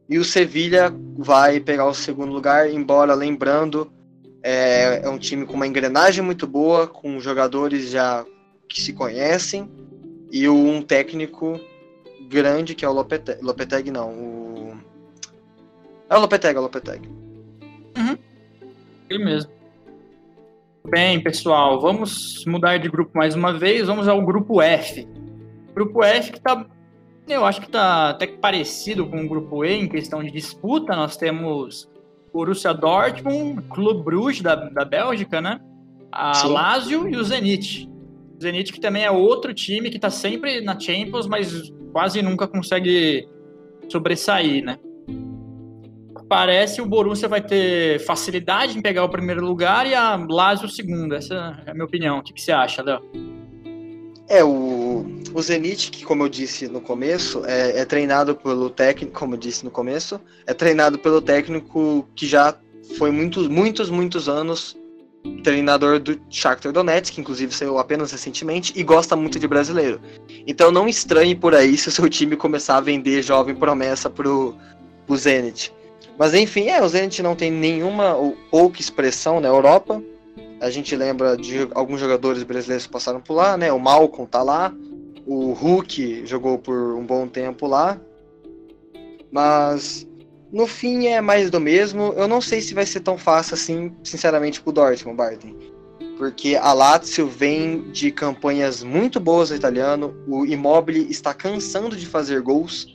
[0.09, 3.93] e o Sevilha vai pegar o segundo lugar, embora lembrando
[4.43, 8.25] é, é um time com uma engrenagem muito boa, com jogadores já
[8.69, 9.69] que se conhecem
[10.31, 11.59] e um técnico
[12.29, 14.49] grande que é o Lopeteg, Lopeteg não, o
[16.11, 17.07] é o Lopeteg, é o Lopeteg.
[17.97, 18.17] Uhum.
[19.11, 19.51] Ele mesmo.
[20.89, 23.87] Bem, pessoal, vamos mudar de grupo mais uma vez.
[23.87, 25.07] Vamos ao grupo F.
[25.79, 26.67] Grupo F que tá.
[27.29, 30.97] Eu acho que tá até que parecido com o grupo E em questão de disputa.
[30.97, 31.89] Nós temos
[32.33, 35.61] Borussia Dortmund, Clube Bruges da, da Bélgica, né?
[36.11, 36.49] A Sim.
[36.49, 37.89] Lazio e o Zenit.
[38.37, 42.49] O Zenit que também é outro time que tá sempre na Champions, mas quase nunca
[42.49, 43.29] consegue
[43.89, 44.79] sobressair, né?
[46.29, 50.71] parece o Borussia vai ter facilidade em pegar o primeiro lugar e a Lazio o
[50.71, 51.15] segundo.
[51.15, 52.19] Essa é a minha opinião.
[52.19, 53.28] O que, que você acha, Léo?
[54.29, 59.19] É, o, o Zenit, que como eu disse no começo, é, é, treinado pelo técnico,
[59.19, 62.55] como eu disse no começo, é treinado pelo técnico que já
[62.99, 64.77] foi muitos, muitos, muitos anos
[65.43, 70.01] treinador do Shakhtar Donetsk, que inclusive saiu apenas recentemente, e gosta muito de brasileiro.
[70.47, 74.55] Então não estranhe por aí se o seu time começar a vender jovem promessa pro,
[75.07, 75.73] pro Zenit.
[76.19, 80.03] Mas enfim, é, o Zenit não tem nenhuma ou pouca expressão na Europa.
[80.61, 83.73] A gente lembra de alguns jogadores brasileiros que passaram por lá, né?
[83.73, 84.75] O Malcolm tá lá,
[85.27, 88.01] o Hulk jogou por um bom tempo lá.
[89.31, 90.07] Mas
[90.53, 92.15] no fim é mais do mesmo.
[92.17, 95.55] Eu não sei se vai ser tão fácil assim, sinceramente, pro Dortmund, Barton.
[96.17, 100.17] Porque a Lazio vem de campanhas muito boas no italiano.
[100.27, 102.87] O Immobile está cansando de fazer gols.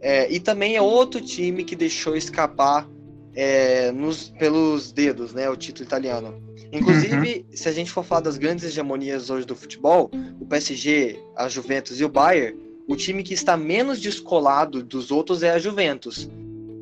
[0.00, 2.88] É, e também é outro time que deixou escapar
[3.34, 6.42] é, nos, pelos dedos, né, o título italiano.
[6.72, 7.56] Inclusive, uhum.
[7.56, 12.00] se a gente for falar das grandes hegemonias hoje do futebol, o PSG, a Juventus
[12.00, 12.56] e o Bayern,
[12.88, 16.28] o time que está menos descolado dos outros é a Juventus.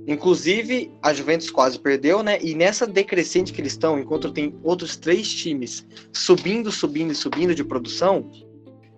[0.07, 2.39] Inclusive, a Juventus quase perdeu, né?
[2.43, 7.55] E nessa decrescente que eles estão, enquanto tem outros três times subindo, subindo e subindo
[7.55, 8.31] de produção,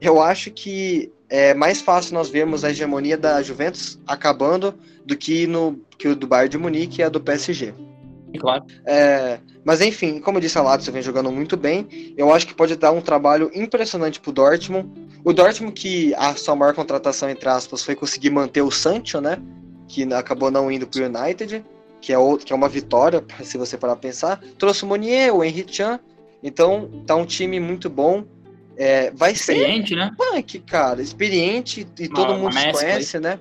[0.00, 5.46] eu acho que é mais fácil nós vermos a hegemonia da Juventus acabando do que
[5.46, 7.72] no que o do Bayern de Munique e a do PSG.
[8.38, 8.64] Claro.
[8.84, 12.14] É, mas enfim, como eu disse, a Lazio vem jogando muito bem.
[12.16, 14.88] Eu acho que pode dar um trabalho impressionante pro Dortmund.
[15.24, 19.38] O Dortmund que a sua maior contratação entre aspas foi conseguir manter o Sancho, né?
[19.88, 21.64] Que acabou não indo pro United,
[22.00, 24.40] que é outro, que é uma vitória, se você parar pra pensar.
[24.58, 25.98] Trouxe o Monier, o Henry Chan.
[26.42, 28.24] Então, tá um time muito bom.
[28.76, 30.12] É, vai experiente, ser né?
[30.16, 31.02] punk, cara.
[31.02, 33.22] Experiente e todo mundo se conhece, aí.
[33.22, 33.38] né?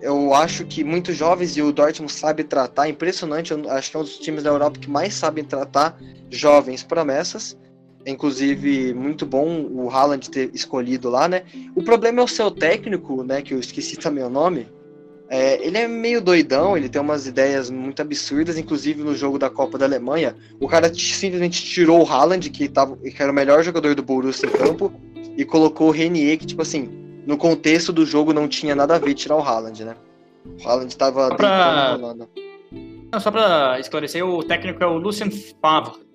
[0.00, 2.88] Eu acho que muitos jovens e o Dortmund sabe tratar.
[2.88, 5.98] Impressionante, eu acho que é um dos times da Europa que mais sabem tratar
[6.30, 7.56] jovens promessas.
[8.06, 11.42] Inclusive, muito bom o Haaland ter escolhido lá, né?
[11.74, 13.42] O problema é o seu técnico, né?
[13.42, 14.68] Que eu esqueci também o nome.
[15.28, 19.50] É, ele é meio doidão, ele tem umas ideias muito absurdas, inclusive no jogo da
[19.50, 23.64] Copa da Alemanha, o cara simplesmente tirou o Haaland, que, tava, que era o melhor
[23.64, 24.92] jogador do Borussia em campo,
[25.36, 26.88] e colocou o Renier, que, tipo assim,
[27.26, 29.96] no contexto do jogo não tinha nada a ver tirar o Haaland, né?
[30.44, 31.98] O Haaland estava só pra...
[33.12, 36.06] Não, só pra esclarecer, o técnico é o Lucien Favre.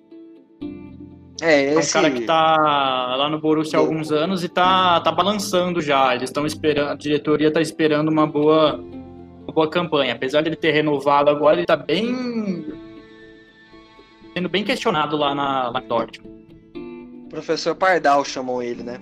[1.40, 1.96] É, esse...
[1.96, 5.80] é um cara que tá lá no Borussia há alguns anos e tá, tá balançando
[5.80, 6.14] já.
[6.14, 10.14] Eles estão esperando, a diretoria tá esperando uma boa uma boa campanha.
[10.14, 12.64] Apesar de ele ter renovado agora, ele tá bem.
[14.34, 16.32] sendo bem questionado lá na, na Dortmund.
[17.28, 19.00] Professor Pardal chamou ele, né?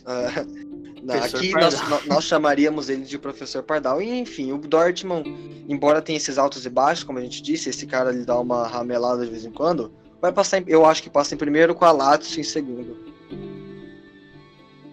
[0.00, 0.65] Uh,
[1.12, 4.00] aqui nós, nós, chamaríamos ele de professor Pardal.
[4.00, 5.28] E, enfim, o Dortmund,
[5.68, 8.66] embora tenha esses altos e baixos, como a gente disse, esse cara ele dá uma
[8.66, 11.84] ramelada de vez em quando, vai passar, em, eu acho que passa em primeiro com
[11.84, 12.96] a Lazio em segundo.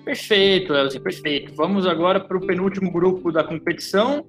[0.04, 1.54] Perfeito, Elzi, perfeito.
[1.56, 4.26] Vamos agora para o penúltimo grupo da competição,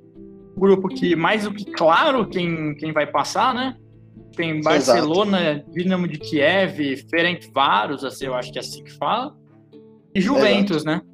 [0.56, 3.76] grupo que mais do que claro quem, quem vai passar, né?
[4.36, 5.70] Tem Barcelona, Exato.
[5.72, 9.36] Dinamo de Kiev, Ferencváros, assim, eu acho que é assim que fala,
[10.14, 11.04] e Juventus, Exato.
[11.04, 11.13] né?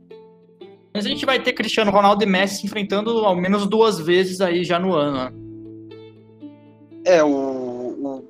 [0.93, 4.41] Mas a gente vai ter Cristiano Ronaldo e Messi se enfrentando ao menos duas vezes
[4.41, 5.17] aí já no ano.
[5.17, 5.33] Né?
[7.05, 8.25] É, o, o,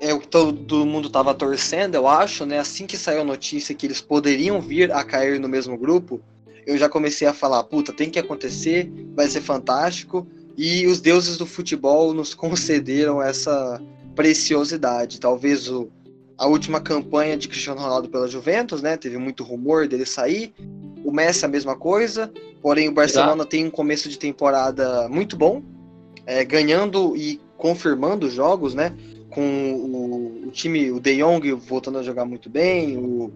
[0.00, 2.58] é, todo mundo estava torcendo, eu acho, né?
[2.58, 6.20] Assim que saiu a notícia que eles poderiam vir a cair no mesmo grupo,
[6.66, 10.26] eu já comecei a falar, puta, tem que acontecer, vai ser fantástico.
[10.56, 13.80] E os deuses do futebol nos concederam essa
[14.14, 15.20] preciosidade.
[15.20, 15.90] Talvez o,
[16.38, 18.96] a última campanha de Cristiano Ronaldo pela Juventus, né?
[18.96, 20.54] Teve muito rumor dele sair.
[21.04, 22.32] O Messi a mesma coisa.
[22.62, 23.50] Porém, o Barcelona Exato.
[23.50, 25.62] tem um começo de temporada muito bom,
[26.26, 28.92] é, ganhando e confirmando jogos, né?
[29.30, 33.30] Com o, o, time, o De Jong voltando a jogar muito bem, o,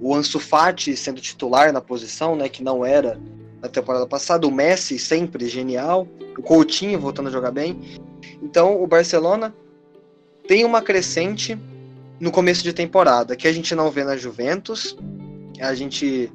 [0.00, 2.48] o Ansu Fati sendo titular na posição, né?
[2.48, 3.20] Que não era
[3.62, 4.46] na temporada passada.
[4.46, 6.08] O Messi sempre genial.
[6.36, 7.78] O Coutinho voltando a jogar bem.
[8.42, 9.54] Então, o Barcelona
[10.48, 11.56] tem uma crescente
[12.18, 14.96] no começo de temporada que a gente não vê na Juventus.
[15.60, 16.30] A gente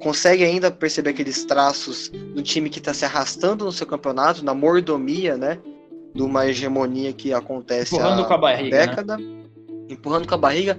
[0.00, 4.54] consegue ainda perceber aqueles traços do time que está se arrastando no seu campeonato, na
[4.54, 5.58] mordomia, né?
[6.14, 8.86] De uma hegemonia que acontece empurrando há com a barriga, né?
[8.86, 9.44] década, né?
[9.88, 10.78] empurrando com a barriga.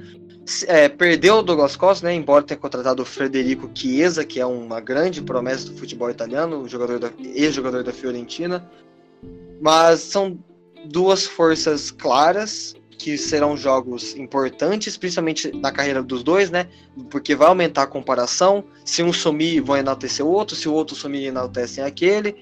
[0.67, 2.13] É, perdeu o Douglas Costa, né?
[2.13, 6.99] Embora tenha contratado o Frederico Chiesa, que é uma grande promessa do futebol italiano, jogador
[6.99, 8.67] da, ex-jogador da Fiorentina.
[9.61, 10.37] Mas são
[10.85, 16.67] duas forças claras que serão jogos importantes, principalmente na carreira dos dois, né?
[17.09, 18.63] Porque vai aumentar a comparação.
[18.85, 20.55] Se um sumir, vão enaltecer o outro.
[20.55, 22.35] Se o outro sumir, enaltecem aquele.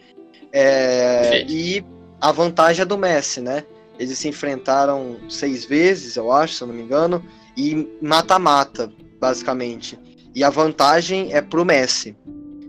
[0.52, 1.82] É, e
[2.20, 3.64] a vantagem é do Messi, né?
[3.98, 7.24] Eles se enfrentaram seis vezes, eu acho, se eu não me engano,
[7.56, 9.98] e mata-mata, basicamente.
[10.36, 12.18] E a vantagem é pro Messi,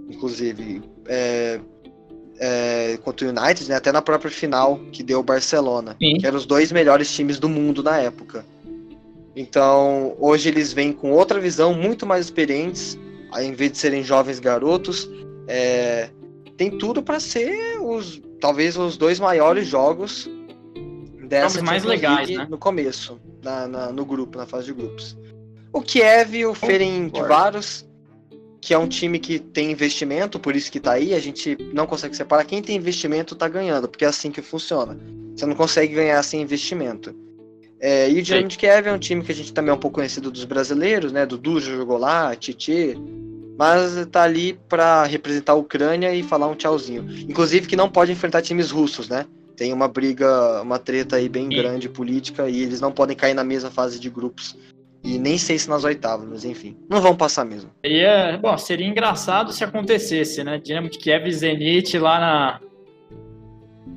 [0.08, 0.80] inclusive.
[1.08, 1.58] É,
[2.40, 6.16] é, contra o United, né, até na própria final que deu o Barcelona, Sim.
[6.18, 8.44] que eram os dois melhores times do mundo na época.
[9.36, 12.98] Então, hoje eles vêm com outra visão, muito mais experientes,
[13.30, 15.08] ao invés de serem jovens garotos.
[15.46, 16.08] É,
[16.56, 20.28] tem tudo para ser os talvez os dois maiores jogos
[21.28, 22.46] dessa mais legais, né?
[22.48, 25.16] no começo, na, na, no grupo, na fase de grupos.
[25.72, 27.86] O Kiev e o Ferencváros
[28.60, 31.86] que é um time que tem investimento, por isso que tá aí, a gente não
[31.86, 32.44] consegue separar.
[32.44, 34.98] Quem tem investimento tá ganhando, porque é assim que funciona.
[35.34, 37.14] Você não consegue ganhar sem investimento.
[37.80, 39.78] É, e o Dinamo de Kiev é um time que a gente também é um
[39.78, 41.24] pouco conhecido dos brasileiros, né?
[41.24, 42.94] Dudu jogou lá, Titi,
[43.58, 47.06] mas tá ali para representar a Ucrânia e falar um tchauzinho.
[47.26, 49.24] Inclusive que não pode enfrentar times russos, né?
[49.56, 51.56] Tem uma briga, uma treta aí bem Sim.
[51.56, 54.56] grande política e eles não podem cair na mesma fase de grupos
[55.02, 56.76] e nem sei se nas oitavas, mas enfim.
[56.88, 57.70] Não vão passar mesmo.
[57.84, 60.58] Seria, bom, seria engraçado se acontecesse, né?
[60.58, 62.60] Dinamo de Kiev e Zenit lá na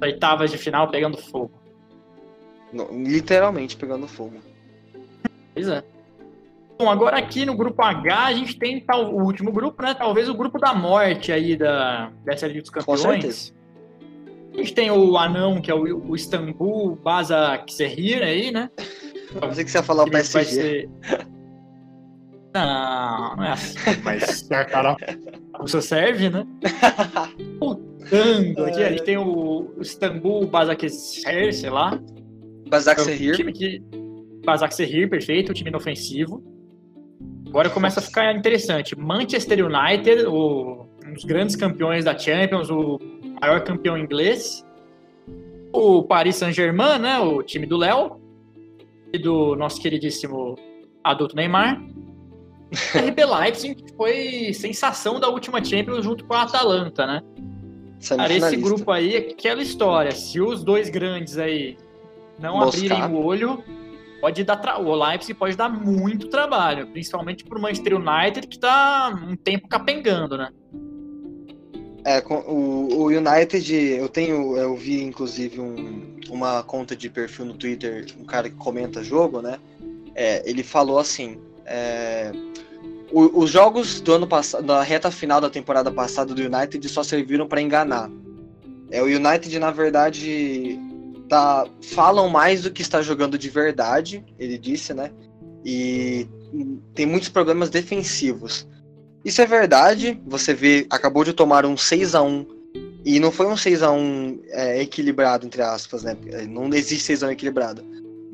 [0.01, 1.51] oitavas de final pegando fogo.
[2.71, 4.37] Não, literalmente pegando fogo.
[5.53, 5.83] Pois é.
[6.79, 9.93] Bom, agora aqui no grupo H a gente tem tal, o último grupo, né?
[9.93, 13.53] Talvez o grupo da morte aí da, dessa Liga dos Campeões.
[14.53, 18.69] A gente tem o anão, que é o, o Istambul Basaksehir aí, né?
[19.35, 20.45] Eu pensei que você ia falar o PSG.
[20.45, 20.89] Ser...
[22.53, 23.79] Não, não é assim.
[24.03, 24.95] Mas cara,
[25.59, 26.45] você serve, né?
[27.59, 31.99] Putando aqui, a gente tem o Istambul Basaksehir, sei lá.
[32.69, 33.33] Basaksehir.
[33.33, 33.81] É time que...
[34.45, 36.43] Basaksehir, perfeito, o time inofensivo.
[37.47, 38.95] Agora começa a ficar interessante.
[38.95, 42.99] Manchester United, o, um dos grandes campeões da Champions, o
[43.41, 44.63] maior campeão inglês.
[45.71, 48.22] O Paris Saint-Germain, né, o time do Léo
[49.19, 50.56] do nosso queridíssimo
[51.04, 51.82] adulto Neymar.
[52.95, 57.21] RB Leipzig foi sensação da última Champions junto com a Atalanta, né?
[58.08, 60.12] Cara, esse grupo aí é aquela história.
[60.12, 61.78] Se os dois grandes aí
[62.39, 62.91] não Moscar.
[62.91, 63.63] abrirem o olho,
[64.19, 64.80] pode dar tra...
[64.80, 70.38] o Leipzig pode dar muito trabalho, principalmente pro Manchester United que tá um tempo capengando,
[70.38, 70.49] né?
[72.05, 77.53] É, o, o United, eu tenho, eu vi inclusive um, uma conta de perfil no
[77.53, 79.57] Twitter, um cara que comenta jogo, né?
[80.13, 82.31] É, ele falou assim: é,
[83.11, 87.47] os jogos do ano passado, da reta final da temporada passada do United só serviram
[87.47, 88.09] para enganar.
[88.91, 90.79] É, o United, na verdade,
[91.29, 95.11] tá, falam mais do que está jogando de verdade, ele disse, né?
[95.63, 96.27] E
[96.93, 98.67] tem muitos problemas defensivos.
[99.23, 100.19] Isso é verdade.
[100.25, 102.45] Você vê, acabou de tomar um 6 a 1
[103.05, 106.15] e não foi um 6 a 1 é, equilibrado, entre aspas, né?
[106.47, 107.83] Não existe 6 a 1 equilibrado.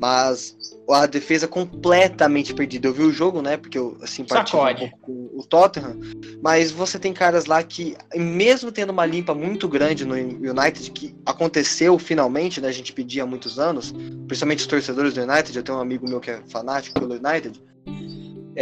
[0.00, 0.56] Mas
[0.88, 2.88] a defesa completamente perdida.
[2.88, 3.56] Eu vi o jogo, né?
[3.56, 6.00] Porque eu simpatizo um pouco com o Tottenham.
[6.42, 11.14] Mas você tem caras lá que, mesmo tendo uma limpa muito grande no United, que
[11.26, 12.68] aconteceu finalmente, né?
[12.68, 13.92] A gente pedia há muitos anos,
[14.26, 15.56] principalmente os torcedores do United.
[15.56, 17.60] Eu tenho um amigo meu que é fanático pelo United.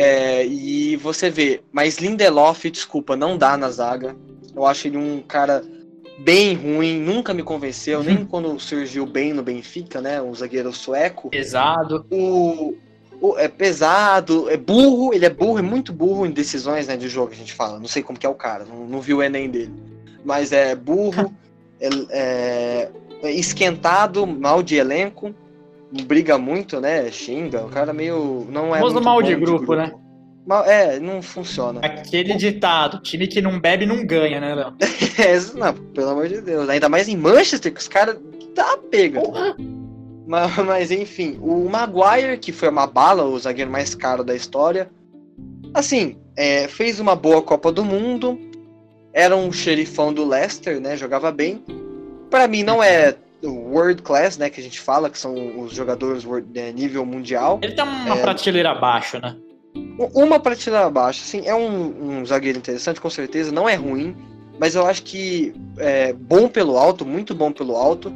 [0.00, 4.14] É, e você vê, mas Lindelof, desculpa, não dá na zaga.
[4.54, 5.60] Eu acho ele um cara
[6.20, 10.22] bem ruim, nunca me convenceu, nem quando surgiu bem no Benfica, né?
[10.22, 11.30] Um zagueiro sueco.
[11.30, 12.06] Pesado.
[12.12, 12.76] O,
[13.20, 17.08] o, é pesado, é burro, ele é burro, é muito burro em decisões né, de
[17.08, 17.80] jogo, a gente fala.
[17.80, 19.74] Não sei como que é o cara, não, não vi o Enem dele.
[20.24, 21.34] Mas é burro,
[21.80, 22.90] é, é,
[23.24, 25.34] é esquentado, mal de elenco,
[26.04, 27.10] briga muito, né?
[27.10, 28.46] Xinga, o cara meio.
[28.50, 28.78] Não é.
[28.78, 29.92] Famoso mal de grupo, de grupo, né?
[30.66, 31.80] É, não funciona.
[31.80, 34.74] Aquele ditado, time que não bebe não ganha, né, Léo?
[35.18, 36.68] é, não, pelo amor de Deus.
[36.68, 38.16] Ainda mais em Manchester, que os caras
[38.54, 39.20] tá pega.
[40.26, 44.90] Mas, mas, enfim, o Maguire, que foi uma bala, o zagueiro mais caro da história,
[45.74, 48.38] assim, é, fez uma boa Copa do Mundo,
[49.12, 50.96] era um xerifão do Leicester, né?
[50.96, 51.62] Jogava bem.
[52.30, 54.50] Para mim não é world class, né?
[54.50, 57.58] Que a gente fala, que são os jogadores de nível mundial.
[57.62, 59.36] Ele tá uma é, prateleira abaixo, né?
[60.14, 64.16] Uma prateleira abaixo, assim, é um, um, zagueiro interessante, com certeza, não é ruim,
[64.58, 68.12] mas eu acho que é bom pelo alto, muito bom pelo alto,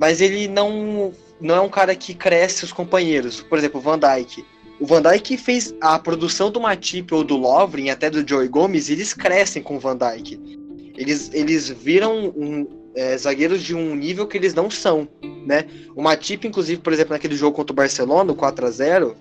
[0.00, 3.40] mas ele não, não é um cara que cresce os companheiros.
[3.40, 4.44] Por exemplo, o Van Dijk.
[4.80, 8.90] O Van Dijk fez a produção do Matip ou do Lovren, até do Joey Gomes,
[8.90, 10.38] eles crescem com o Van Dijk.
[10.96, 12.66] Eles, eles viram um,
[12.96, 15.06] é, zagueiros de um nível que eles não são,
[15.44, 15.66] né?
[15.94, 19.16] O Matip, inclusive, por exemplo, naquele jogo contra o Barcelona, o 4 a 0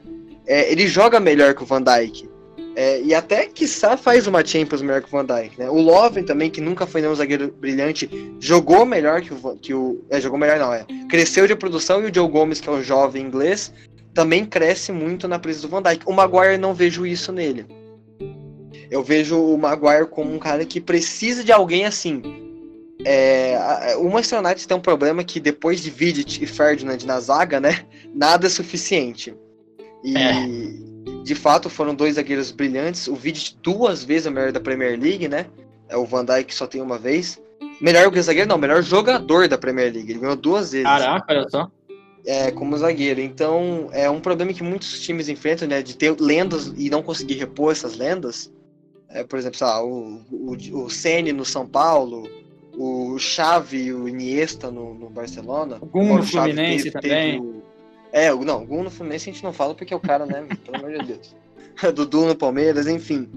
[0.47, 2.29] é, ele joga melhor que o Van Dijk.
[2.77, 5.69] É, e até, quiçá, faz uma Champions melhor que o Van Dijk, né?
[5.69, 8.09] O Lovren também, que nunca foi nenhum zagueiro brilhante,
[8.39, 9.57] jogou melhor que o...
[9.57, 10.85] Que o é, jogou melhor não, é.
[11.09, 13.73] Cresceu de produção e o Joe Gomes, que é um jovem inglês,
[14.13, 16.03] também cresce muito na presença do Van Dijk.
[16.05, 17.65] O Maguire não vejo isso nele.
[18.89, 22.44] Eu vejo o Maguire como um cara que precisa de alguém assim.
[23.07, 27.59] É, o Manchester United tem um problema que depois de Vidic e Ferdinand na zaga,
[27.59, 27.85] né?
[28.13, 29.35] Nada é suficiente.
[30.03, 31.23] E é.
[31.23, 33.07] de fato foram dois zagueiros brilhantes.
[33.07, 35.45] O Vidic duas vezes o melhor da Premier League, né?
[35.87, 37.39] É o Van Dijk só tem uma vez.
[37.79, 40.11] Melhor que zagueiro, não, melhor jogador da Premier League.
[40.11, 40.87] Ele ganhou duas vezes.
[40.87, 41.69] Caraca, olha só.
[42.25, 43.21] É, como zagueiro.
[43.21, 45.83] Então, é um problema que muitos times enfrentam, né?
[45.83, 48.51] De ter lendas e não conseguir repor essas lendas.
[49.09, 52.27] É, por exemplo, lá, o, o, o Sene no São Paulo,
[52.77, 55.77] o Xavi e o Iniesta no, no Barcelona.
[55.81, 57.41] O Gun no Fluminense teve, também.
[57.41, 57.63] Teve o,
[58.11, 60.45] é, não, o Gun no Fluminense a gente não fala porque é o cara, né?
[60.63, 61.35] pelo amor de Deus.
[61.93, 63.29] Dudu no Palmeiras, enfim.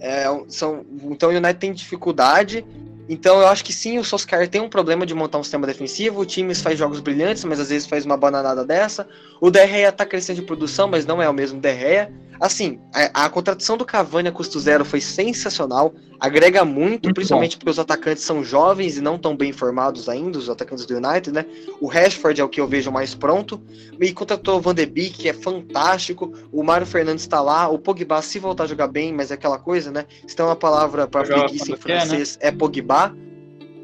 [0.00, 2.64] É, são, então o United tem dificuldade.
[3.08, 6.20] Então eu acho que sim, o Soscar tem um problema de montar um sistema defensivo.
[6.20, 9.06] O time faz jogos brilhantes, mas às vezes faz uma bananada dessa.
[9.40, 12.12] O Derreia tá crescendo de produção, mas não é o mesmo Derreia.
[12.40, 17.56] Assim, a, a, contratação do Cavani a custo zero foi sensacional, agrega muito, muito principalmente
[17.56, 17.60] bom.
[17.60, 21.32] porque os atacantes são jovens e não tão bem formados ainda, os atacantes do United,
[21.32, 21.46] né?
[21.80, 23.62] O Rashford é o que eu vejo mais pronto,
[24.00, 27.78] e contratou o Van de Beek, que é fantástico, o Mário Fernandes está lá, o
[27.78, 30.04] Pogba se voltar a jogar bem, mas é aquela coisa, né?
[30.26, 32.48] Se tem uma palavra para preguiça em francês, quer, né?
[32.48, 33.14] é Pogba,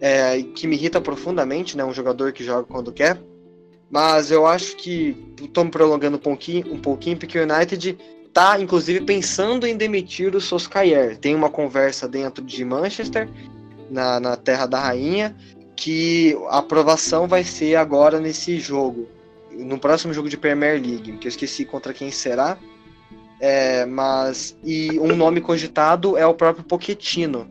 [0.00, 1.84] é, que me irrita profundamente, né?
[1.84, 3.20] Um jogador que joga quando quer.
[3.90, 7.98] Mas eu acho que estou me prolongando um pouquinho, um pouquinho, porque o United
[8.32, 11.16] tá, inclusive, pensando em demitir o Soskaier.
[11.18, 13.28] Tem uma conversa dentro de Manchester,
[13.90, 15.36] na, na Terra da Rainha,
[15.76, 19.08] que a aprovação vai ser agora nesse jogo,
[19.52, 22.56] no próximo jogo de Premier League, que eu esqueci contra quem será.
[23.40, 27.48] É, mas e um nome cogitado é o próprio Pochettino,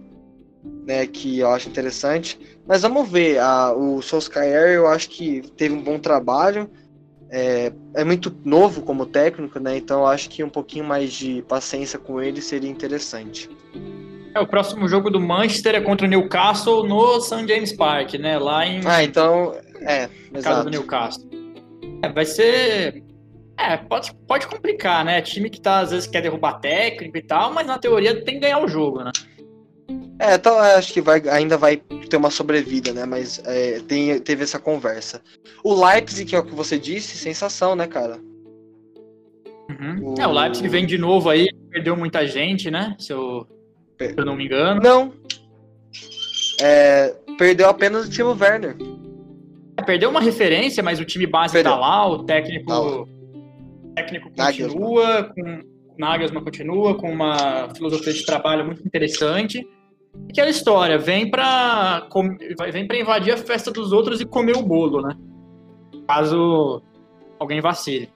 [0.85, 2.39] né, que eu acho interessante.
[2.67, 6.69] Mas vamos ver, a, o Solskjaer eu acho que teve um bom trabalho,
[7.31, 9.77] é, é muito novo como técnico, né?
[9.77, 13.49] Então acho que um pouquinho mais de paciência com ele seria interessante.
[14.33, 17.47] É, o próximo jogo do Manchester é contra o Newcastle no St.
[17.47, 18.37] James Park, né?
[18.37, 18.81] Lá em.
[18.85, 19.55] Ah, então.
[19.81, 20.09] É,
[20.41, 21.29] casa do Newcastle.
[22.03, 23.03] É, vai ser.
[23.57, 25.21] É, pode, pode complicar, né?
[25.21, 28.41] Time que tá, às vezes quer derrubar técnico e tal, mas na teoria tem que
[28.41, 29.11] ganhar o jogo, né?
[30.19, 33.05] É, então acho que vai, ainda vai ter uma sobrevida, né?
[33.05, 35.21] Mas é, tem, teve essa conversa.
[35.63, 38.19] O Leipzig, que é o que você disse, sensação, né, cara?
[39.69, 40.13] Uhum.
[40.13, 40.15] O...
[40.19, 42.95] É, o Leipzig vem de novo aí, perdeu muita gente, né?
[42.99, 43.47] Se eu,
[43.97, 44.13] per...
[44.13, 44.81] se eu não me engano.
[44.81, 45.13] Não.
[46.61, 48.75] É, perdeu apenas o Timo Werner.
[49.77, 51.71] É, perdeu uma referência, mas o time base perdeu.
[51.71, 53.07] tá lá, o técnico, o
[53.95, 55.63] técnico continua, com
[55.97, 59.65] Nagelsmann continua com uma filosofia de trabalho muito interessante.
[60.29, 62.07] Aquela história, vem pra,
[62.71, 65.15] vem pra invadir a festa dos outros e comer o bolo, né?
[66.07, 66.81] Caso
[67.39, 68.09] alguém vacile.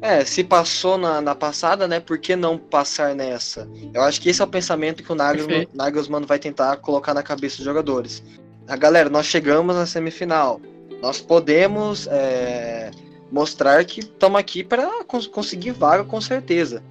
[0.00, 2.00] É, se passou na, na passada, né?
[2.00, 3.68] Por que não passar nessa?
[3.94, 7.22] Eu acho que esse é o pensamento que o Nagelsmann, Nagelsmann vai tentar colocar na
[7.22, 8.22] cabeça dos jogadores.
[8.66, 10.60] A galera, nós chegamos na semifinal.
[11.00, 12.90] Nós podemos é,
[13.30, 16.82] mostrar que estamos aqui para cons conseguir vaga com certeza.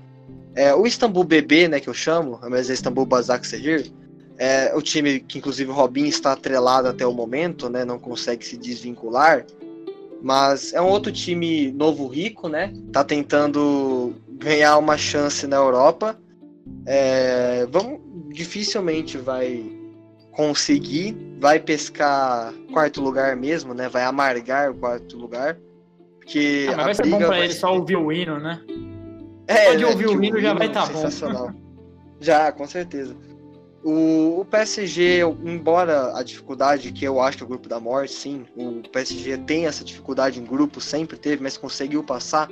[0.56, 3.92] É, o Istambul BB, né, que eu chamo, mas é Istambul Basak Sehir,
[4.44, 7.86] É o time que, inclusive, o Robin está atrelado até o momento, né?
[7.86, 9.46] Não consegue se desvincular.
[10.20, 12.74] Mas é um outro time novo rico, né?
[12.92, 16.20] Tá tentando ganhar uma chance na Europa.
[16.88, 18.00] É, vamos,
[18.34, 19.64] dificilmente vai
[20.32, 23.88] conseguir, vai pescar quarto lugar mesmo, né?
[23.90, 25.56] Vai amargar o quarto lugar.
[26.18, 27.60] Porque ah, mas vai ser bom pra ele ser...
[27.60, 28.60] só ouvir o hino, né?
[29.46, 31.54] É, Pode ouvir o hino já vai estar tá bom.
[32.20, 33.16] já, com certeza.
[33.84, 38.14] O, o, PSG, embora a dificuldade que eu acho que é o grupo da morte,
[38.14, 42.48] sim, o PSG tem essa dificuldade em grupo, sempre teve, mas conseguiu passar.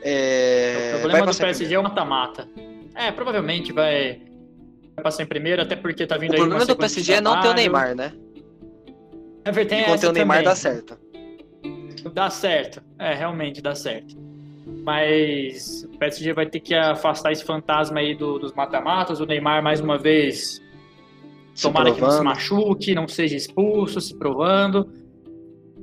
[0.00, 0.94] É...
[0.96, 2.48] O problema do PSG é o mata-mata.
[2.94, 4.22] É, provavelmente vai,
[4.94, 6.40] vai passar em primeiro, até porque tá vindo o aí.
[6.40, 8.12] O problema do PSG é não ter o Neymar, né?
[9.44, 9.82] É verdade.
[9.82, 10.50] Enquanto ter o Neymar também.
[10.50, 10.98] dá certo.
[12.12, 14.16] Dá certo, é, realmente dá certo.
[14.84, 19.20] Mas o PSG vai ter que afastar esse fantasma aí do, dos mata-matas.
[19.20, 20.60] O Neymar, mais uma vez,
[21.54, 21.96] se tomara provando.
[21.96, 24.88] que não se machuque, não seja expulso, se provando.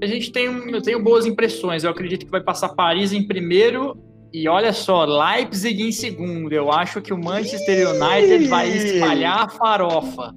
[0.01, 1.83] A gente tem, eu tenho boas impressões.
[1.83, 3.97] Eu acredito que vai passar Paris em primeiro
[4.31, 6.53] e olha só, Leipzig em segundo.
[6.53, 10.33] Eu acho que o Manchester United vai espalhar a farofa.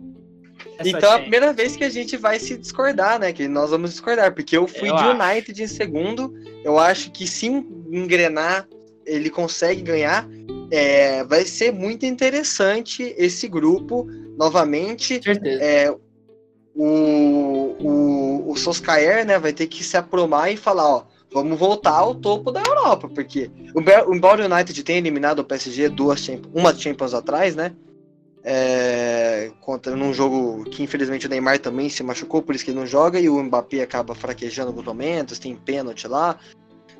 [0.84, 3.32] Então é a primeira vez que a gente vai se discordar, né?
[3.32, 5.22] Que nós vamos discordar, porque eu fui eu de acho.
[5.22, 6.34] United em segundo.
[6.64, 8.68] Eu acho que se engrenar,
[9.04, 10.26] ele consegue ganhar.
[10.70, 14.06] É, vai ser muito interessante esse grupo
[14.38, 15.22] novamente.
[15.22, 15.62] Certeza.
[15.62, 15.94] É,
[16.74, 21.92] o, o, o Soskaer, né, vai ter que se aprumar e falar, ó, vamos voltar
[21.92, 23.50] ao topo da Europa, porque
[24.10, 27.72] embora o United tenha eliminado o PSG duas uma Champions atrás, né,
[28.44, 32.78] é, contra num jogo que infelizmente o Neymar também se machucou, por isso que ele
[32.78, 36.38] não joga, e o Mbappé acaba fraquejando alguns momentos, tem pênalti lá.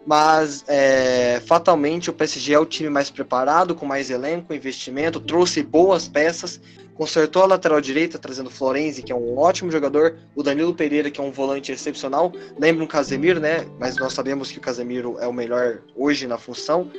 [0.05, 5.63] Mas é, fatalmente o PSG é o time mais preparado, com mais elenco, investimento, trouxe
[5.63, 6.61] boas peças,
[6.95, 11.21] consertou a lateral direita, trazendo Florenzi, que é um ótimo jogador, o Danilo Pereira, que
[11.21, 12.33] é um volante excepcional.
[12.59, 13.65] Lembra um Casemiro, né?
[13.79, 16.91] Mas nós sabemos que o Casemiro é o melhor hoje na função.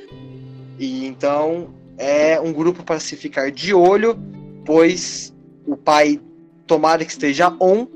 [0.80, 4.18] E então é um grupo para se ficar de olho,
[4.66, 5.34] pois
[5.66, 6.20] o pai
[6.66, 7.88] tomara que esteja on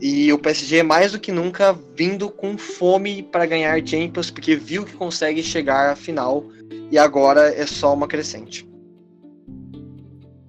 [0.00, 4.84] e o PSG mais do que nunca vindo com fome para ganhar Champions, porque viu
[4.84, 6.44] que consegue chegar à final
[6.90, 8.68] e agora é só uma crescente.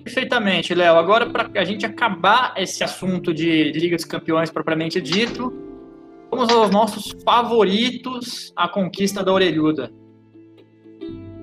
[0.03, 0.95] Perfeitamente, Léo.
[0.95, 5.53] Agora, para a gente acabar esse assunto de Liga dos Campeões propriamente dito,
[6.29, 9.91] vamos aos nossos favoritos à conquista da orelhuda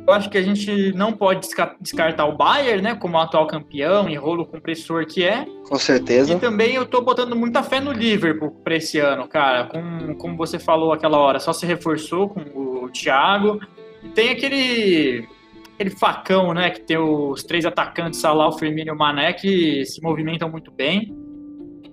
[0.09, 1.47] eu acho que a gente não pode
[1.81, 5.45] descartar o Bayern, né, como atual campeão e rolo compressor que é.
[5.69, 6.33] Com certeza.
[6.33, 9.67] E também eu tô botando muita fé no Liverpool para esse ano, cara.
[9.67, 13.61] Com, como você falou aquela hora, só se reforçou com o Thiago.
[14.03, 15.29] E tem aquele
[15.75, 19.85] aquele facão, né, que tem os três atacantes, Salah, o Firmino e o Mané, que
[19.85, 21.15] se movimentam muito bem.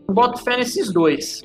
[0.07, 1.43] Eu boto fé nesses dois.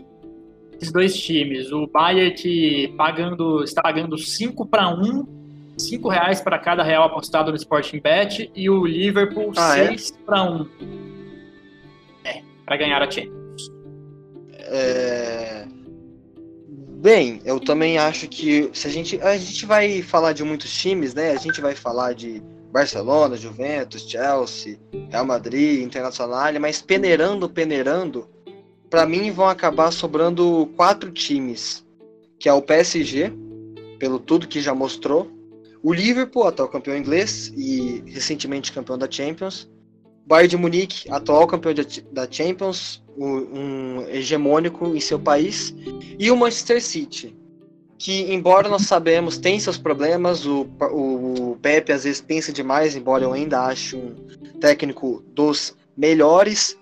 [0.77, 1.73] Esses dois times.
[1.73, 5.40] O Bayern que pagando, está pagando 5 para 1
[5.89, 10.25] 5 reais para cada real apostado no Sporting Bet e o Liverpool ah, 6 é?
[10.25, 10.69] para 1.
[12.25, 13.71] É, para ganhar a Champions.
[14.53, 15.67] É...
[17.01, 21.15] Bem, eu também acho que se a gente a gente vai falar de muitos times,
[21.15, 21.31] né?
[21.31, 24.79] A gente vai falar de Barcelona, Juventus, Chelsea,
[25.11, 28.29] Real Madrid, Internacional, mas peneirando, peneirando,
[28.89, 31.87] para mim vão acabar sobrando quatro times,
[32.39, 33.33] que é o PSG,
[33.99, 35.31] pelo tudo que já mostrou,
[35.83, 39.69] o Liverpool, atual campeão inglês e recentemente campeão da Champions.
[40.27, 41.75] Bayern de Munique, atual campeão
[42.13, 45.75] da Champions, um hegemônico em seu país.
[46.19, 47.37] E o Manchester City,
[47.99, 53.25] que embora nós sabemos tem seus problemas, o, o Pepe às vezes pensa demais, embora
[53.25, 54.15] eu ainda ache um
[54.61, 56.79] técnico dos melhores,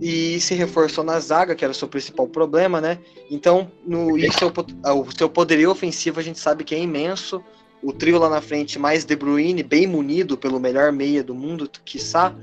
[0.00, 2.98] e se reforçou na zaga, que era o seu principal problema, né?
[3.30, 7.42] Então, no, e seu, o seu poderio ofensivo a gente sabe que é imenso
[7.82, 11.70] o trio lá na frente mais De Bruyne, bem munido pelo melhor meia do mundo,
[11.84, 12.34] quiçá,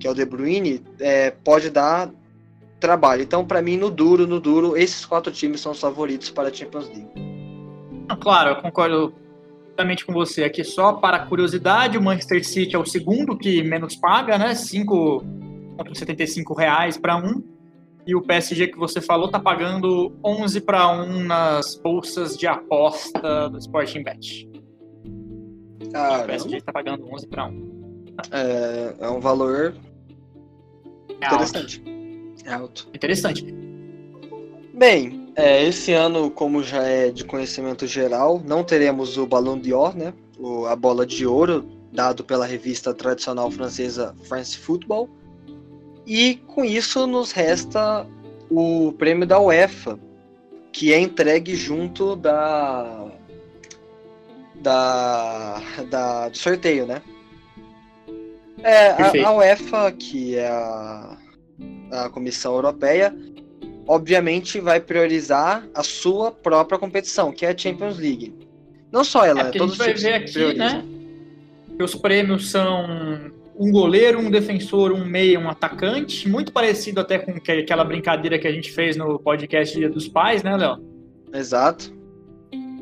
[0.00, 2.10] que é o De Bruyne, é, pode dar
[2.80, 3.22] trabalho.
[3.22, 6.52] Então, para mim, no duro, no duro, esses quatro times são os favoritos para a
[6.52, 7.08] Champions League.
[8.20, 9.12] Claro, eu concordo
[9.70, 10.44] totalmente com você.
[10.44, 14.52] Aqui só para curiosidade, o Manchester City é o segundo que menos paga, né?
[14.52, 17.42] 5,75 reais para um.
[18.06, 23.50] E o PSG que você falou tá pagando 11 para 1 nas bolsas de aposta
[23.50, 24.48] do Sporting Bet.
[25.92, 27.78] Cara, o PSG está pagando 11 para 1.
[28.32, 29.74] É, é um valor
[31.20, 31.78] é interessante.
[31.78, 32.44] Alto.
[32.44, 32.88] É alto.
[32.94, 33.44] Interessante.
[34.74, 39.94] Bem, é, esse ano, como já é de conhecimento geral, não teremos o Ballon d'Or,
[39.94, 40.12] né?
[40.38, 45.08] O, a bola de ouro, dado pela revista tradicional francesa France Football.
[46.06, 48.06] E com isso nos resta
[48.50, 49.98] o prêmio da UEFA,
[50.72, 53.10] que é entregue junto da
[54.60, 57.02] da, da do sorteio, né?
[58.62, 61.16] É, a, a, UEFA, que é a,
[61.92, 63.14] a Comissão Europeia,
[63.86, 68.34] obviamente vai priorizar a sua própria competição, que é a Champions League.
[68.90, 70.84] Não só ela, é, todos a gente vai ver aqui, né?
[71.76, 77.18] Que os prêmios são um goleiro, um defensor, um meia, um atacante, muito parecido até
[77.18, 80.78] com aquela brincadeira que a gente fez no podcast Dia dos Pais, né, Léo?
[81.32, 81.92] Exato.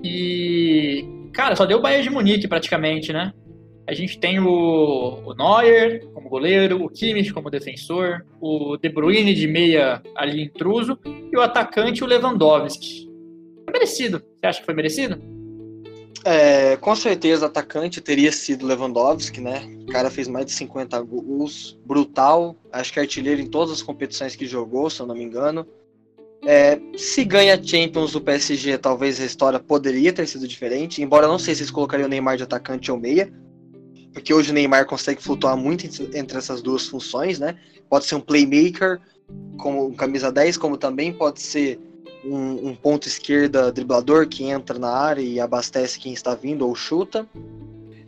[0.05, 1.05] E,
[1.37, 3.33] cara, só deu o Bayern de Munique praticamente, né?
[3.87, 9.33] A gente tem o, o Neuer como goleiro, o Kimmich como defensor, o De Bruyne
[9.35, 13.09] de meia ali intruso e o atacante o Lewandowski.
[13.71, 14.23] Merecido.
[14.41, 15.21] Você acha que foi merecido?
[16.25, 19.63] É, com certeza atacante teria sido Lewandowski, né?
[19.83, 24.35] O cara fez mais de 50 gols, brutal, acho que artilheiro em todas as competições
[24.35, 25.65] que jogou, se eu não me engano.
[26.49, 31.41] É, se ganha Champions o PSG, talvez a história poderia ter sido diferente, embora não
[31.41, 33.33] sei se eles colocariam o Neymar de atacante ou meia,
[34.13, 35.85] porque hoje o Neymar consegue flutuar muito
[36.15, 37.59] entre essas duas funções, né?
[37.91, 39.01] Pode ser um playmaker,
[39.59, 41.81] como um camisa 10, como também pode ser
[42.25, 46.77] um, um ponto esquerda driblador que entra na área e abastece quem está vindo ou
[46.77, 47.27] chuta.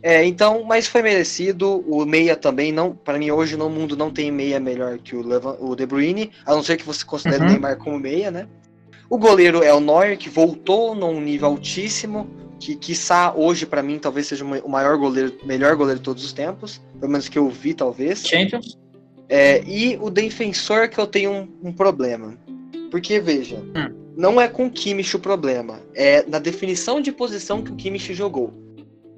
[0.01, 1.83] É, então, mas foi merecido.
[1.87, 5.25] O meia também não, para mim hoje no mundo não tem meia melhor que o,
[5.25, 7.47] Levan, o De Bruyne, a não ser que você considere uhum.
[7.47, 8.47] o Neymar como meia, né?
[9.09, 12.29] O goleiro é o Neuer, que voltou num nível altíssimo,
[12.59, 16.31] que quiçá hoje para mim talvez seja o maior goleiro, melhor goleiro de todos os
[16.31, 18.25] tempos, pelo menos que eu vi talvez.
[18.25, 18.77] Champions.
[19.27, 22.37] É, e o defensor que eu tenho um, um problema.
[22.89, 27.61] Porque veja, hum não é com o Kimmich o problema, é na definição de posição
[27.61, 28.53] que o Kimmich jogou.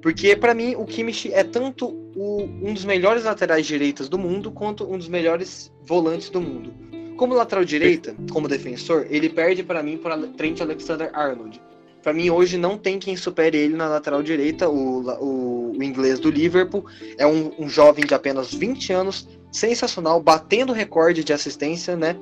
[0.02, 1.86] Porque para mim o Kimmich é tanto
[2.16, 6.74] o, um dos melhores laterais direitas do mundo quanto um dos melhores volantes do mundo.
[7.16, 11.62] Como lateral direita, como defensor, ele perde para mim para Trent Alexander-Arnold.
[12.02, 14.68] Para mim hoje não tem quem supere ele na lateral direita.
[14.68, 16.84] O, o, o inglês do Liverpool
[17.16, 22.16] é um, um jovem de apenas 20 anos, sensacional, batendo recorde de assistência, né?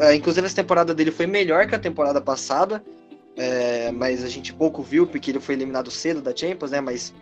[0.00, 2.82] É, inclusive, essa temporada dele foi melhor que a temporada passada,
[3.40, 6.80] é, mas a gente pouco viu, porque ele foi eliminado cedo da Champions, né?
[6.80, 7.14] Mas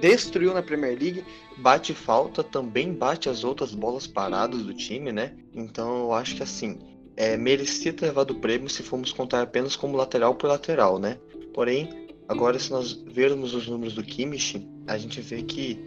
[0.00, 1.24] destruiu na Premier League.
[1.58, 5.32] Bate falta, também bate as outras bolas paradas do time, né?
[5.52, 6.78] Então eu acho que assim,
[7.16, 11.18] é, merecia ter levado o prêmio se formos contar apenas como lateral por lateral, né?
[11.52, 15.78] Porém, agora se nós vermos os números do Kimmich, a gente vê que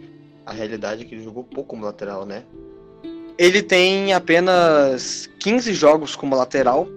[0.44, 2.44] a realidade é que ele jogou pouco como lateral, né?
[3.38, 6.88] ele tem apenas 15 jogos como lateral,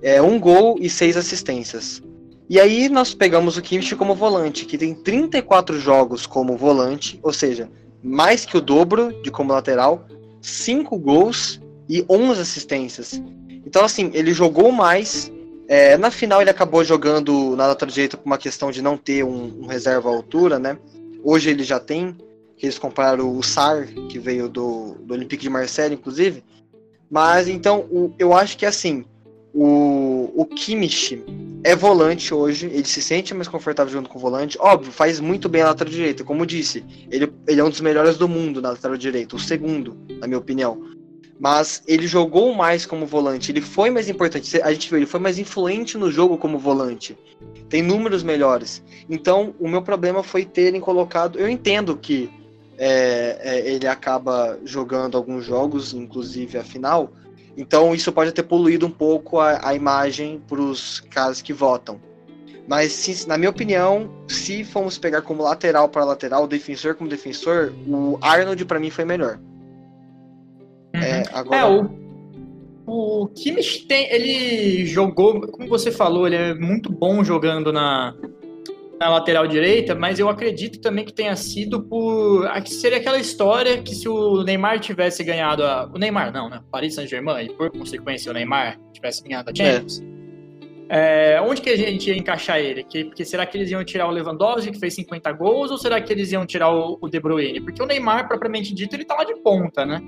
[0.00, 2.00] é, um gol e seis assistências.
[2.52, 7.32] E aí nós pegamos o Kimmich como volante, que tem 34 jogos como volante, ou
[7.32, 7.66] seja,
[8.02, 10.06] mais que o dobro de como lateral,
[10.42, 13.22] 5 gols e 11 assistências.
[13.64, 15.32] Então, assim, ele jogou mais.
[15.66, 19.24] É, na final, ele acabou jogando na lateral direita por uma questão de não ter
[19.24, 20.76] um, um reserva à altura, né?
[21.24, 22.14] Hoje ele já tem
[22.62, 26.44] eles compraram o Sar, que veio do, do Olympique de Marseille, inclusive.
[27.10, 29.06] Mas então, o, eu acho que assim,
[30.22, 31.24] o, o Kimmich
[31.64, 34.58] é volante hoje, ele se sente mais confortável junto com o volante.
[34.60, 36.84] Óbvio, faz muito bem a lateral direita, como disse.
[37.10, 40.38] Ele, ele é um dos melhores do mundo na lateral direita, o segundo, na minha
[40.38, 40.90] opinião.
[41.38, 44.60] Mas ele jogou mais como volante, ele foi mais importante.
[44.62, 47.16] A gente viu, ele foi mais influente no jogo como volante.
[47.68, 48.82] Tem números melhores.
[49.08, 51.38] Então, o meu problema foi terem colocado.
[51.38, 52.30] Eu entendo que
[52.78, 57.12] é, é, ele acaba jogando alguns jogos, inclusive a final.
[57.56, 62.00] Então isso pode ter poluído um pouco a, a imagem para os caras que votam.
[62.66, 67.72] Mas, se, na minha opinião, se formos pegar como lateral para lateral, defensor como defensor,
[67.86, 69.38] o Arnold para mim foi melhor.
[70.94, 71.00] Uhum.
[71.00, 71.60] É, agora...
[71.60, 71.90] é, o,
[72.86, 78.14] o Kimmich tem, ele jogou, como você falou, ele é muito bom jogando na,
[79.02, 82.48] na lateral direita, mas eu acredito também que tenha sido por.
[82.66, 85.90] Seria aquela história que se o Neymar tivesse ganhado a.
[85.92, 86.62] O Neymar, não, né?
[86.70, 90.00] Paris Saint-Germain, e por consequência o Neymar tivesse ganhado a Champions.
[90.00, 90.12] É.
[90.94, 92.84] É, onde que a gente ia encaixar ele?
[92.84, 96.00] Que, porque será que eles iam tirar o Lewandowski, que fez 50 gols, ou será
[96.00, 97.60] que eles iam tirar o, o De Bruyne?
[97.60, 100.00] Porque o Neymar, propriamente dito, ele tá lá de ponta, né?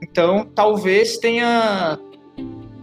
[0.00, 1.98] Então, talvez tenha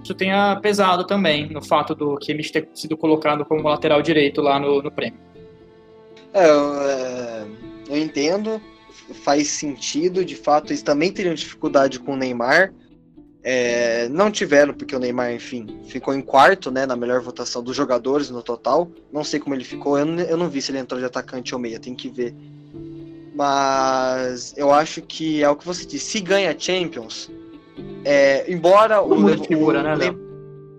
[0.10, 4.60] isso tenha pesado também no fato do Kimmich ter sido colocado como lateral direito lá
[4.60, 5.20] no, no prêmio.
[6.34, 7.46] É, eu, é,
[7.90, 8.60] eu entendo,
[9.24, 12.74] faz sentido, de fato, eles também teriam dificuldade com o Neymar.
[13.44, 17.76] É, não tiveram, porque o Neymar, enfim, ficou em quarto, né, na melhor votação dos
[17.76, 18.90] jogadores no total.
[19.14, 21.54] Não sei como ele ficou, eu não, eu não vi se ele entrou de atacante
[21.54, 22.34] ou meia, tem que ver.
[23.36, 27.30] Mas eu acho que é o que você disse, se ganha Champions,
[28.06, 30.16] É, embora o, o, figura, né,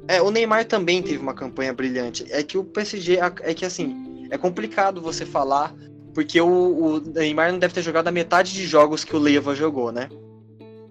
[0.09, 2.27] é, o Neymar também teve uma campanha brilhante.
[2.31, 5.75] É que o PSG é que assim é complicado você falar
[6.15, 9.55] porque o, o Neymar não deve ter jogado a metade de jogos que o Leva
[9.55, 10.09] jogou, né?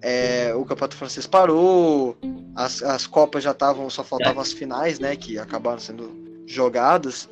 [0.02, 2.16] É, o campeonato francês parou,
[2.54, 5.14] as, as copas já estavam, só faltavam as finais, né?
[5.14, 6.10] Que acabaram sendo
[6.46, 7.28] jogadas.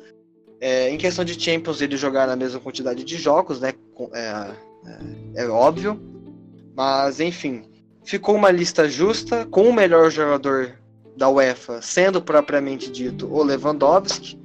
[0.61, 3.73] É, em questão de Champions, ele jogar na mesma quantidade de jogos, né?
[4.13, 4.51] É,
[5.35, 5.99] é, é óbvio.
[6.75, 7.63] Mas, enfim,
[8.03, 10.79] ficou uma lista justa, com o melhor jogador
[11.15, 14.39] da UEFA sendo propriamente dito o Lewandowski,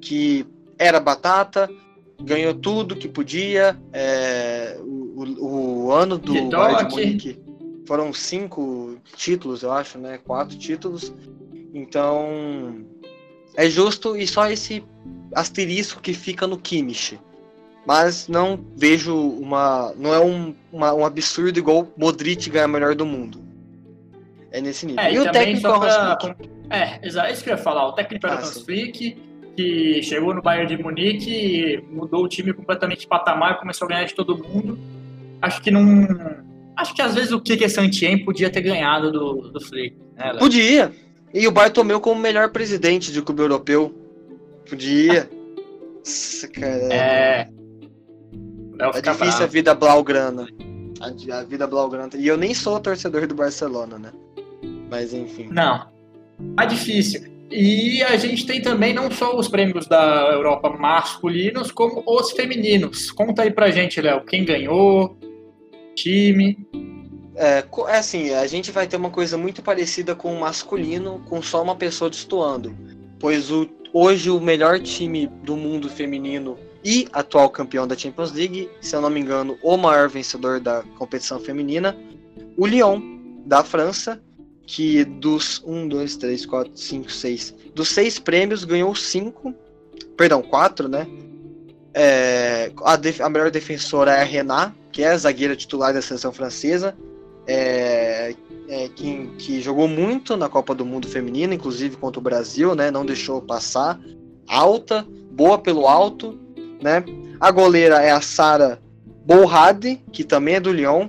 [0.00, 0.46] que
[0.78, 1.68] era batata,
[2.22, 3.78] ganhou tudo que podia.
[3.92, 7.40] É, o, o, o, ano do Bayern de Munique
[7.86, 10.18] foram cinco títulos, eu acho, né?
[10.18, 11.12] Quatro títulos.
[11.72, 12.84] Então
[13.56, 14.84] é justo e só esse
[15.34, 17.18] asterisco que fica no Kimmich.
[17.86, 19.92] Mas não vejo uma.
[19.96, 23.42] Não é um, uma, um absurdo igual Modric ganhar melhor do mundo.
[24.50, 25.02] É nesse nível.
[25.02, 26.36] É, e, e o técnico é o pra...
[26.70, 27.88] É, exato, é isso que eu ia falar.
[27.88, 29.16] O técnico o ah, Hans Flick,
[29.56, 34.04] que chegou no Bayern de Munique, mudou o time completamente de patamar, começou a ganhar
[34.04, 34.78] de todo mundo.
[35.40, 36.06] Acho que não.
[36.76, 39.96] Acho que às vezes o Kike Santien podia ter ganhado do, do Flick.
[40.16, 40.92] Né, podia.
[41.32, 43.94] E o Bartomeu como melhor presidente de clube europeu.
[44.68, 45.28] Podia.
[45.98, 46.92] Nossa, cara.
[46.92, 47.48] É.
[48.78, 49.42] É difícil bravo.
[49.42, 50.48] a vida blaugrana.
[51.00, 52.10] A, a vida blaugrana.
[52.16, 54.12] E eu nem sou torcedor do Barcelona, né?
[54.90, 55.48] Mas enfim.
[55.50, 55.88] Não.
[56.58, 57.38] É difícil.
[57.50, 63.10] E a gente tem também não só os prêmios da Europa masculinos, como os femininos.
[63.10, 65.16] Conta aí pra gente, Léo, quem ganhou,
[65.94, 66.58] time.
[67.34, 71.40] É, é assim, a gente vai ter uma coisa muito parecida com o masculino, com
[71.40, 72.76] só uma pessoa destoando.
[73.18, 76.58] Pois o, hoje o melhor time do mundo feminino
[76.88, 80.82] e atual campeão da Champions League, se eu não me engano, o maior vencedor da
[80.96, 81.94] competição feminina,
[82.56, 82.98] o Lyon,
[83.44, 84.18] da França,
[84.66, 89.54] que dos 1, 2, 3, 4, 5, 6, dos seis prêmios ganhou cinco,
[90.16, 91.06] perdão, quatro, né?
[91.92, 96.32] É, a, a melhor defensora é a Renat, que é a zagueira titular da seleção
[96.32, 96.96] francesa
[97.46, 98.34] é,
[98.66, 102.90] é, que, que, jogou muito na Copa do Mundo Feminina, inclusive contra o Brasil, né?
[102.90, 104.00] Não deixou passar.
[104.46, 106.38] Alta, boa pelo alto,
[106.82, 107.04] né?
[107.40, 108.80] A goleira é a Sara
[109.24, 111.08] Bolhade, que também é do Lyon.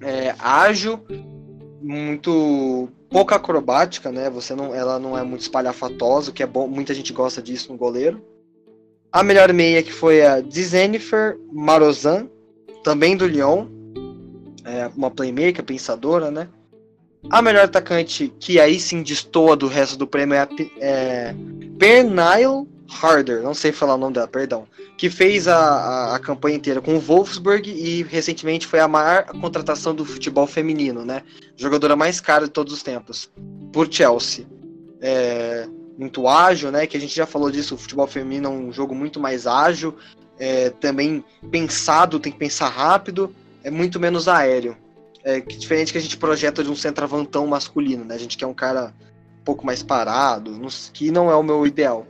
[0.00, 1.00] É, ágil,
[1.80, 4.28] muito pouca acrobática, né?
[4.30, 7.78] Você não, ela não é muito espalhafatosa, que é bom, muita gente gosta disso no
[7.78, 8.22] goleiro.
[9.10, 12.28] A melhor meia que foi a Dzenifer Marozan,
[12.84, 13.66] também do Lyon,
[14.64, 16.48] é, uma playmaker, pensadora, né?
[17.30, 20.48] A melhor atacante, que aí sim destoa do resto do prêmio, é a
[20.78, 21.34] é,
[21.78, 24.66] Pernille Harder, não sei falar o nome dela, perdão,
[24.96, 29.24] que fez a, a, a, campanha inteira com o Wolfsburg e recentemente foi a maior
[29.40, 31.22] contratação do futebol feminino, né?
[31.56, 33.30] Jogadora mais cara de todos os tempos,
[33.72, 34.46] por Chelsea.
[35.00, 35.68] É,
[35.98, 36.86] muito ágil, né?
[36.86, 39.96] Que a gente já falou disso, o futebol feminino é um jogo muito mais ágil,
[40.38, 43.34] é, também pensado, tem que pensar rápido
[43.66, 44.76] é muito menos aéreo.
[45.24, 48.14] É diferente que a gente projeta de um centroavantão masculino, né?
[48.14, 48.94] A gente quer um cara
[49.40, 50.56] um pouco mais parado,
[50.92, 52.06] que não é o meu ideal.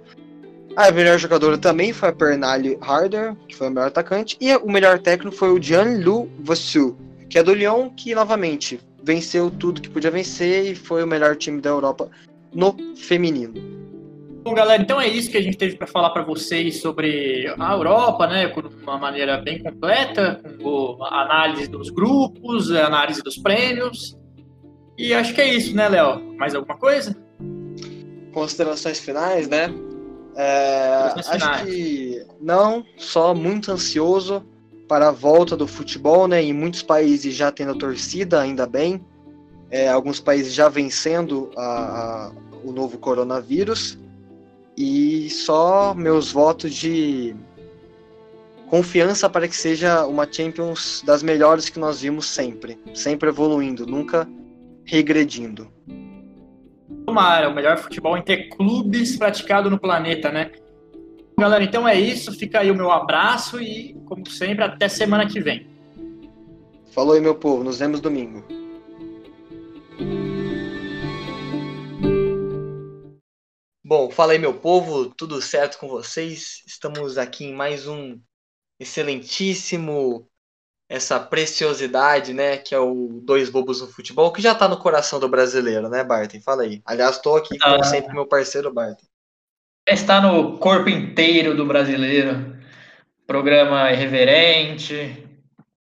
[0.76, 4.70] A melhor jogadora também foi a Pernali Harder, que foi o melhor atacante, e o
[4.70, 6.94] melhor técnico foi o Jean-Lu Vossu,
[7.30, 11.34] que é do Lyon, que novamente venceu tudo que podia vencer e foi o melhor
[11.34, 12.10] time da Europa
[12.52, 13.54] no feminino.
[14.44, 17.72] Bom, galera, então é isso que a gente teve para falar para vocês sobre a
[17.72, 23.38] Europa, né, de uma maneira bem completa, com a análise dos grupos, a análise dos
[23.38, 24.14] prêmios.
[24.98, 26.36] E acho que é isso, né, Léo?
[26.36, 27.16] Mais alguma coisa?
[28.32, 29.72] Considerações finais, né?
[30.36, 34.44] É, acho que não, só muito ansioso
[34.86, 36.42] para a volta do futebol, né?
[36.42, 39.04] Em muitos países já tendo a torcida, ainda bem.
[39.70, 42.32] É, alguns países já vencendo a, a,
[42.62, 43.98] o novo coronavírus.
[44.76, 47.34] E só meus votos de
[48.68, 52.78] confiança para que seja uma Champions das melhores que nós vimos sempre.
[52.94, 54.28] Sempre evoluindo, nunca
[54.84, 55.72] regredindo.
[57.04, 60.50] Tomara, o melhor futebol entre clubes praticado no planeta, né?
[61.38, 62.32] Galera, então é isso.
[62.32, 65.66] Fica aí o meu abraço e, como sempre, até semana que vem.
[66.92, 67.62] Falou aí, meu povo.
[67.62, 68.44] Nos vemos domingo.
[73.88, 76.60] Bom, fala aí meu povo, tudo certo com vocês?
[76.66, 78.20] Estamos aqui em mais um
[78.80, 80.28] excelentíssimo,
[80.88, 85.18] essa preciosidade, né, que é o Dois Bobos no Futebol, que já tá no coração
[85.18, 86.40] do brasileiro, né, Barton?
[86.40, 86.80] Fala aí.
[86.86, 89.04] Aliás, estou aqui como ah, sempre meu parceiro Barton.
[89.88, 92.56] Está no corpo inteiro do brasileiro.
[93.26, 95.26] Programa irreverente,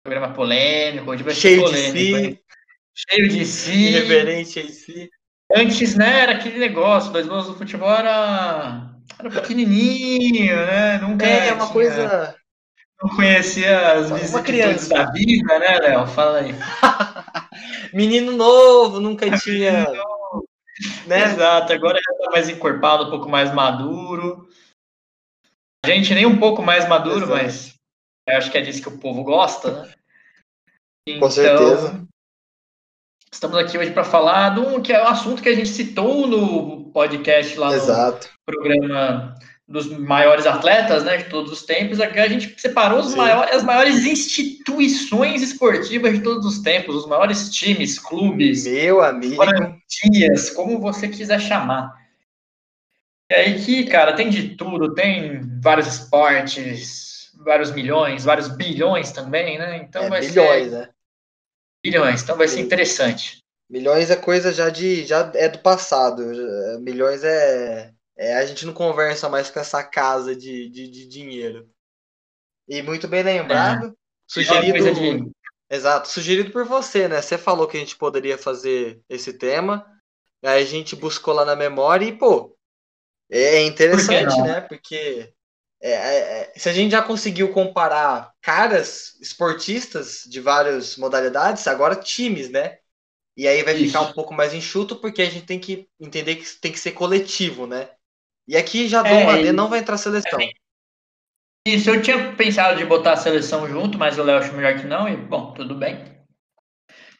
[0.02, 1.92] programa polêmico, hoje vai Cheio polêmico.
[1.94, 1.98] De
[2.34, 2.40] si.
[2.94, 3.72] cheio de si.
[3.88, 5.10] Irreverente em si.
[5.54, 10.98] Antes, né, era aquele negócio, dois gols do futebol era, era pequenininho, né?
[10.98, 12.36] Nunca É, é uma tinha- coisa.
[13.02, 16.06] Não conhecia as vicissitudes da vida, né, Léo?
[16.06, 16.52] Fala aí.
[17.94, 19.86] Menino novo, nunca tinha.
[21.06, 21.24] né?
[21.24, 24.48] Exato, agora já tá mais encorpado, um pouco mais maduro.
[25.84, 27.32] A gente nem um pouco mais maduro, Exato.
[27.42, 27.74] mas
[28.28, 29.94] eu acho que é disso que o povo gosta, né?
[31.08, 32.06] Então, Com certeza.
[33.32, 36.26] Estamos aqui hoje para falar de um, que é um assunto que a gente citou
[36.26, 38.28] no podcast lá no Exato.
[38.44, 39.34] programa
[39.70, 42.00] dos maiores atletas, né, de todos os tempos.
[42.00, 47.06] Aqui a gente separou os maiores, as maiores instituições esportivas de todos os tempos, os
[47.06, 49.40] maiores times, clubes, Meu amigo.
[50.10, 51.94] dias, como você quiser chamar.
[53.30, 59.56] E aí que, cara, tem de tudo, tem vários esportes, vários milhões, vários bilhões também,
[59.56, 59.76] né?
[59.76, 60.88] Então É, vai bilhões, ser né?
[61.80, 62.62] bilhões, então vai ser Sim.
[62.62, 63.38] interessante.
[63.70, 65.06] Milhões é coisa já de.
[65.06, 66.24] já é do passado.
[66.80, 67.92] Milhões é.
[68.20, 71.68] É a gente não conversa mais com essa casa de, de, de dinheiro.
[72.68, 73.88] E muito bem lembrado.
[73.88, 73.92] É
[74.26, 74.92] Sugerido.
[74.92, 75.32] de-
[75.70, 77.22] Exato, sugerido por você, né?
[77.22, 79.86] Você falou que a gente poderia fazer esse tema.
[80.44, 82.56] Aí a gente buscou lá na memória e, pô,
[83.30, 84.44] é interessante, não?
[84.46, 84.60] né?
[84.62, 85.32] Porque
[85.80, 91.96] é, é, é, se a gente já conseguiu comparar caras esportistas de várias modalidades, agora
[91.96, 92.78] times, né?
[93.36, 96.46] E aí vai ficar um pouco mais enxuto, porque a gente tem que entender que
[96.60, 97.90] tem que ser coletivo, né?
[98.50, 100.40] E aqui já dou É, uma e- D, não vai entrar seleção.
[101.64, 104.84] Isso, eu tinha pensado de botar a seleção junto, mas o Léo achou melhor que
[104.88, 106.04] não, e bom, tudo bem.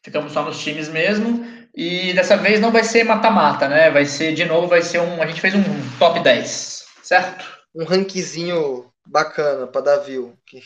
[0.04, 1.46] Ficamos só nos times mesmo.
[1.72, 3.92] E dessa vez não vai ser mata-mata, né?
[3.92, 5.22] Vai ser, de novo, vai ser um.
[5.22, 5.62] A gente fez um
[6.00, 7.44] top 10, certo?
[7.76, 10.36] Um rankzinho bacana pra dar view.
[10.44, 10.60] que-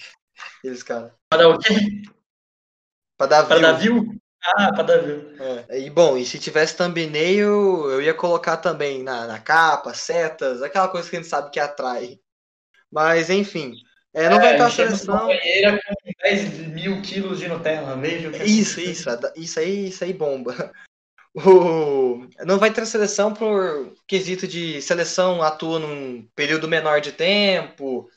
[0.61, 1.13] Aqueles caras.
[1.29, 1.75] Pra dar o quê?
[3.19, 3.63] Pra dar Pra view.
[3.63, 4.15] dar view?
[4.45, 5.33] Ah, pra dar view.
[5.69, 10.63] É, E bom, e se tivesse thumbnail, eu ia colocar também na, na capa, setas,
[10.63, 12.19] aquela coisa que a gente sabe que atrai.
[12.91, 13.75] Mas enfim,
[14.15, 15.27] é, não vai entrar a seleção.
[15.27, 20.55] com 10 mil quilos de Nutella, veja que Isso, isso, isso aí, isso aí bomba.
[21.37, 22.29] O...
[22.47, 28.09] Não vai ter a seleção por quesito de seleção atua num período menor de tempo.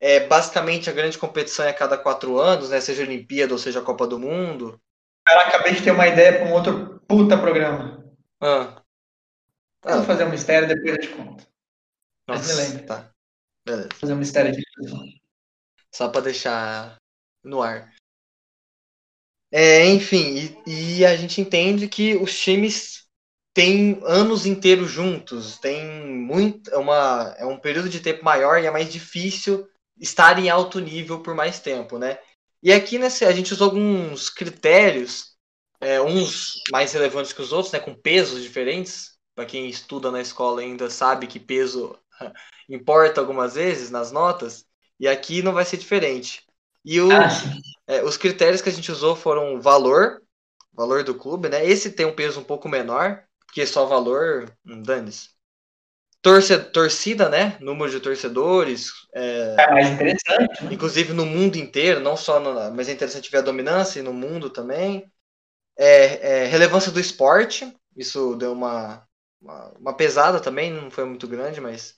[0.00, 2.80] É, basicamente a grande competição é a cada quatro anos, né?
[2.80, 4.80] Seja Olimpíada ou seja a Copa do Mundo.
[5.24, 8.04] Cara, acabei de ter uma ideia para um outro puta programa.
[8.40, 8.82] Ah.
[9.84, 11.46] Eu vou fazer um mistério depois eu te conto.
[12.28, 12.86] Mas me nossa, lembra.
[12.86, 13.12] tá.
[13.64, 13.88] Beleza.
[13.90, 14.62] Vou fazer um mistério aqui.
[15.94, 16.96] Só para deixar
[17.44, 17.92] no ar.
[19.52, 23.06] É, enfim, e, e a gente entende que os times
[23.52, 28.66] têm anos inteiros juntos, tem muito, é uma, é um período de tempo maior e
[28.66, 29.68] é mais difícil
[30.00, 32.18] estar em alto nível por mais tempo, né?
[32.62, 35.36] E aqui nesse, a gente usou alguns critérios,
[35.80, 39.12] é, uns mais relevantes que os outros, né, com pesos diferentes.
[39.34, 41.98] Para quem estuda na escola ainda sabe que peso
[42.68, 44.64] importa algumas vezes nas notas.
[45.00, 46.44] E aqui não vai ser diferente.
[46.84, 47.28] E o, Ah,
[47.86, 50.22] é, os critérios que a gente usou foram valor,
[50.72, 51.66] valor do clube, né?
[51.66, 55.30] Esse tem um peso um pouco menor, porque só valor, hum, dane-se.
[56.22, 57.58] Torce, torcida, né?
[57.60, 60.70] Número de torcedores, é, É mais interessante, né?
[60.70, 64.12] inclusive no mundo inteiro, não só no, mas é interessante ver a dominância e no
[64.12, 65.10] mundo também.
[65.78, 69.06] É, é, relevância do esporte, isso deu uma,
[69.40, 71.96] uma, uma pesada também, não foi muito grande, mas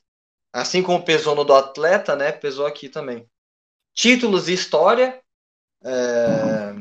[0.53, 2.33] assim como pesou no do atleta, né?
[2.33, 3.29] Pesou aqui também.
[3.95, 5.20] Títulos e história,
[5.85, 6.75] é,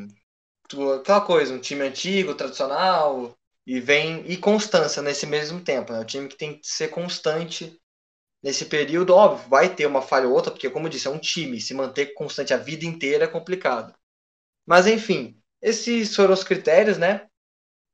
[0.70, 3.36] tu- aquela coisa, um time antigo, tradicional,
[3.66, 6.00] e vem e constância nesse mesmo tempo, né?
[6.00, 7.80] O time que tem que ser constante
[8.42, 11.20] nesse período, óbvio, vai ter uma falha ou outra, porque como eu disse, é um
[11.20, 13.94] time, se manter constante a vida inteira é complicado.
[14.66, 17.28] Mas enfim, esses foram os critérios, né?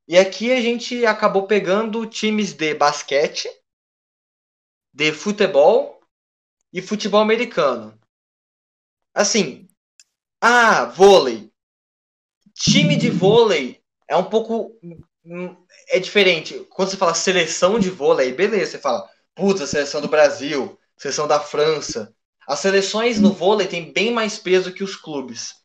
[0.07, 3.47] E aqui a gente acabou pegando times de basquete,
[4.91, 6.01] de futebol
[6.73, 7.97] e futebol americano.
[9.13, 9.67] Assim,
[10.41, 11.51] ah, vôlei.
[12.55, 14.79] Time de vôlei é um pouco
[15.89, 16.65] é diferente.
[16.69, 21.39] Quando você fala seleção de vôlei, beleza, você fala, puta, seleção do Brasil, seleção da
[21.39, 22.13] França.
[22.47, 25.55] As seleções no vôlei têm bem mais peso que os clubes.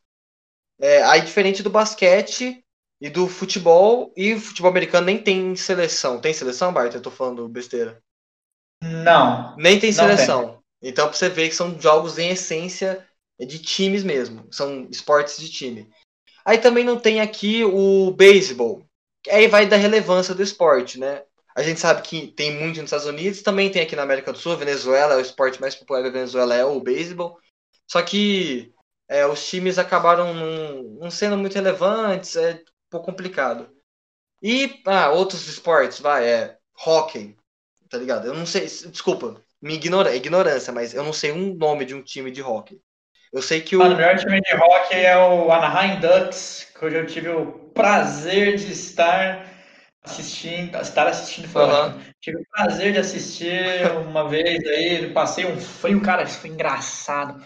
[0.79, 2.63] É, aí diferente do basquete
[3.01, 6.19] e do futebol, e o futebol americano nem tem seleção.
[6.19, 6.93] Tem seleção, Bart?
[6.93, 8.01] Eu tô falando besteira.
[8.81, 9.55] Não.
[9.57, 10.61] Nem tem seleção.
[10.81, 13.05] Então, pra você ver que são jogos em essência
[13.39, 14.47] de times mesmo.
[14.51, 15.89] São esportes de time.
[16.45, 18.84] Aí também não tem aqui o beisebol.
[19.29, 21.23] Aí vai da relevância do esporte, né?
[21.55, 24.37] A gente sabe que tem muito nos Estados Unidos, também tem aqui na América do
[24.37, 27.39] Sul, Venezuela, o esporte mais popular da Venezuela é o beisebol.
[27.87, 28.73] Só que
[29.07, 33.69] é, os times acabaram não, não sendo muito relevantes, é um pouco complicado.
[34.41, 37.35] E, ah, outros esportes, vai, é hockey,
[37.89, 38.27] tá ligado?
[38.27, 42.03] Eu não sei, desculpa, minha ignora, ignorância, mas eu não sei um nome de um
[42.03, 42.81] time de hockey.
[43.35, 43.79] Eu sei que o.
[43.79, 47.47] Mano, o melhor time de hockey é o Anaheim Ducks, que hoje eu tive o
[47.73, 49.45] prazer de estar
[50.01, 51.99] assistindo, estar assistindo foi uhum.
[52.21, 57.43] Tive o prazer de assistir uma vez aí, passei um frio, cara, isso foi engraçado.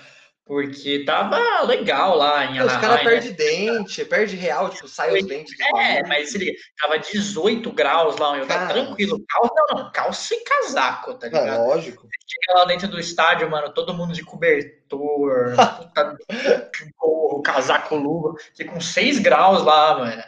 [0.49, 2.65] Porque tava legal lá em Anaheim.
[2.65, 3.35] Os caras perdem né?
[3.35, 5.55] dente, perde real, tipo, sai os dentes.
[5.77, 9.23] É, mas se liga, tava 18 graus lá, eu tava tranquilo.
[9.29, 11.49] Calça, não, não, calça e casaco, tá ligado?
[11.49, 12.07] É, lógico.
[12.27, 16.17] Chega lá dentro do estádio, mano, todo mundo de cobertor, puta,
[16.97, 20.23] gorro, casaco, luva, que com 6 graus lá, mano.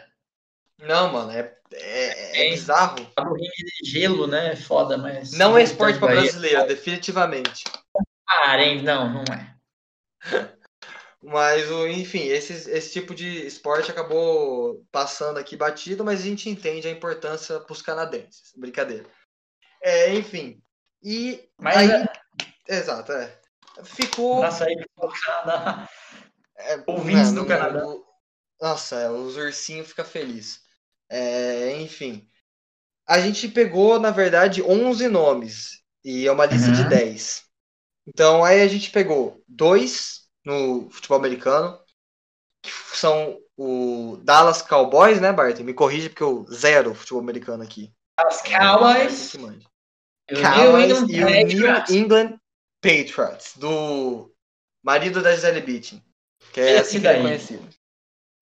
[0.78, 3.04] Não, mano, é, é, é, é bizarro.
[3.06, 4.54] Tá de gelo, né?
[4.54, 5.32] Foda, mas.
[5.32, 7.64] Não é esporte pra brasileiro, definitivamente.
[8.28, 9.52] Ah, não, não é.
[11.22, 16.88] Mas, enfim, esse, esse tipo de esporte acabou passando aqui batido, mas a gente entende
[16.88, 18.50] a importância para os canadenses.
[18.56, 19.06] Brincadeira.
[19.80, 20.60] É, enfim.
[21.00, 21.90] E mas aí.
[21.92, 22.76] É...
[22.76, 23.38] Exato, é.
[23.84, 24.42] Ficou.
[24.42, 24.74] Nossa, aí
[25.24, 25.88] Canadá.
[26.56, 27.84] É, Ouvintes do Canadá.
[28.60, 30.60] Nossa, é, os ursinhos ficam felizes.
[31.08, 32.28] É, enfim.
[33.06, 35.82] A gente pegou, na verdade, 11 nomes.
[36.04, 36.74] E é uma lista uhum.
[36.74, 37.42] de 10.
[38.06, 41.78] Então aí a gente pegou dois no futebol americano,
[42.62, 45.58] que são o Dallas Cowboys, né, Bart?
[45.60, 47.92] Me corrige porque eu zero futebol americano aqui.
[48.18, 49.32] Dallas Cowboys.
[50.28, 52.38] Cowboys e o New England
[52.80, 54.32] Patriots, do
[54.82, 56.02] marido da Gisele Bündchen,
[56.52, 57.68] que é Esse assim que é conhecido.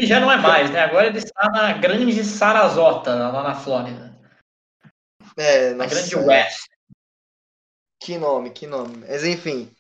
[0.00, 0.80] E já não é mais, né?
[0.80, 4.18] Agora ele está na grande Sarasota, lá na Flórida.
[5.36, 6.70] É, na grande West.
[8.01, 8.96] Que nome, que nome.
[8.98, 9.70] Mas enfim.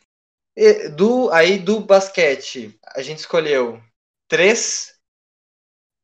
[0.96, 3.82] Do, aí do basquete, a gente escolheu
[4.28, 4.94] três.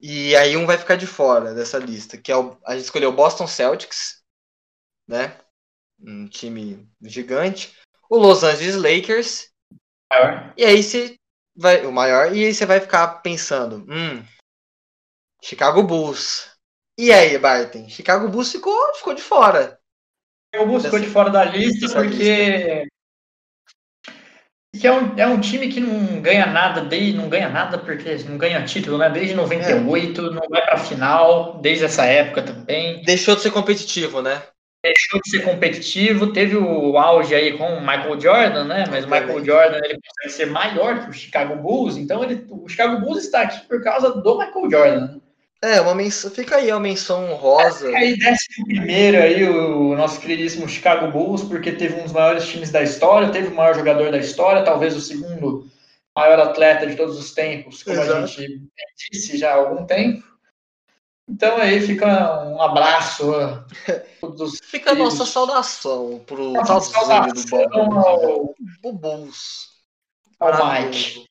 [0.01, 2.17] E aí um vai ficar de fora dessa lista.
[2.17, 4.23] Que é o, a gente escolheu o Boston Celtics,
[5.07, 5.39] né?
[6.01, 7.77] Um time gigante.
[8.09, 9.51] O Los Angeles Lakers.
[10.11, 10.55] Maior.
[10.57, 11.17] E aí você
[11.55, 11.85] vai.
[11.85, 12.35] O maior.
[12.35, 13.85] E aí você vai ficar pensando.
[13.91, 14.25] Hum.
[15.43, 16.51] Chicago Bulls.
[16.99, 17.89] E aí, Barton?
[17.91, 19.79] Chicago Bulls ficou, ficou de fora.
[20.59, 22.87] O Bulls ficou de fora da lista porque
[24.79, 28.17] que é um, é um time que não ganha nada, desde, não ganha nada porque
[28.29, 29.09] não ganha título, né?
[29.11, 30.25] Desde 98, é.
[30.31, 33.03] não vai pra final, desde essa época também.
[33.03, 34.43] Deixou de ser competitivo, né?
[34.85, 38.85] Deixou de ser competitivo, teve o auge aí com o Michael Jordan, né?
[38.89, 42.69] Mas o Michael Jordan ele consegue ser maior que o Chicago Bulls, então ele, o
[42.69, 45.21] Chicago Bulls está aqui por causa do Michael Jordan.
[45.67, 47.87] É, uma menção, fica aí a menção rosa.
[47.87, 52.47] Fica aí décimo primeiro aí o nosso queridíssimo Chicago Bulls, porque teve um dos maiores
[52.47, 55.69] times da história, teve o maior jogador da história, talvez o segundo
[56.15, 58.23] maior atleta de todos os tempos, como Exato.
[58.23, 58.61] a gente
[59.11, 60.25] disse já há algum tempo.
[61.29, 63.67] Então aí fica um abraço a
[64.21, 64.61] todos.
[64.63, 68.55] fica a nossa saudação pro nossa saudação ao...
[68.85, 69.71] o Bulls.
[70.39, 71.27] Ao Mike.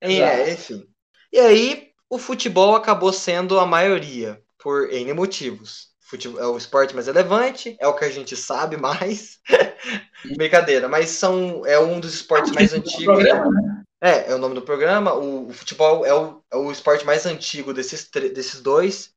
[0.00, 0.88] É, enfim.
[1.30, 5.88] E aí, o futebol acabou sendo a maioria, por N motivos.
[6.00, 9.38] Futebol é o esporte mais relevante, é o que a gente sabe mais.
[10.36, 13.24] Brincadeira, mas são, é um dos esportes mais antigos.
[13.24, 13.30] Né?
[14.00, 15.14] É, é o nome do programa.
[15.14, 19.10] O, o futebol é o, é o esporte mais antigo desses, desses dois.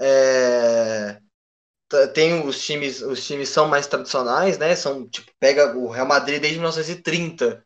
[0.00, 1.18] É,
[2.14, 4.74] tem os times, os times são mais tradicionais, né?
[4.74, 7.64] São tipo, pega o Real Madrid desde 1930,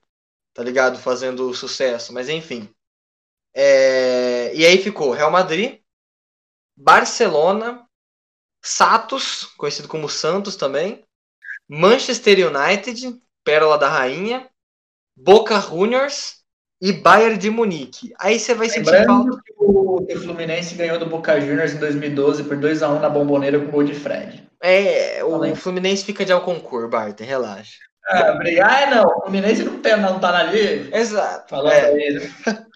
[0.52, 0.98] tá ligado?
[0.98, 2.68] Fazendo sucesso, mas enfim.
[3.54, 5.80] É, e aí ficou Real Madrid,
[6.76, 7.84] Barcelona,
[8.62, 11.04] Santos, conhecido como Santos também,
[11.68, 14.48] Manchester United, Pérola da Rainha,
[15.16, 16.38] Boca Juniors
[16.80, 18.12] e Bayern de Munique.
[18.18, 19.40] Aí você vai sentir falta.
[20.06, 23.58] Que o Fluminense ganhou do Boca Juniors em 2012 por 2 a 1 na Bomboneira
[23.58, 24.48] com gol de Fred.
[24.62, 27.87] É, o Fluminense fica de Alconcur, Barton, relaxa.
[28.06, 29.06] Ah, brigar é não.
[29.06, 30.96] O Fluminense não, tem, não tá na liga.
[30.96, 31.50] Exato.
[31.50, 31.86] Falando é.
[31.86, 32.30] aí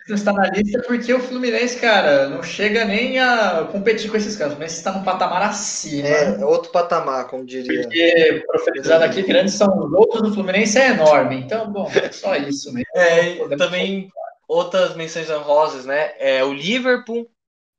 [0.08, 4.36] não está na lista porque o Fluminense, cara, não chega nem a competir com esses
[4.36, 4.52] caras.
[4.52, 6.08] O Fluminense está num patamar acima.
[6.08, 7.82] É, outro patamar, como diria.
[7.82, 11.36] Porque, profetizando aqui, grandes são os outros, o Fluminense é enorme.
[11.36, 12.88] Então, bom, é só isso mesmo.
[12.94, 14.10] É, também
[14.48, 16.12] outras menções honrosas, né?
[16.18, 17.30] É o Liverpool,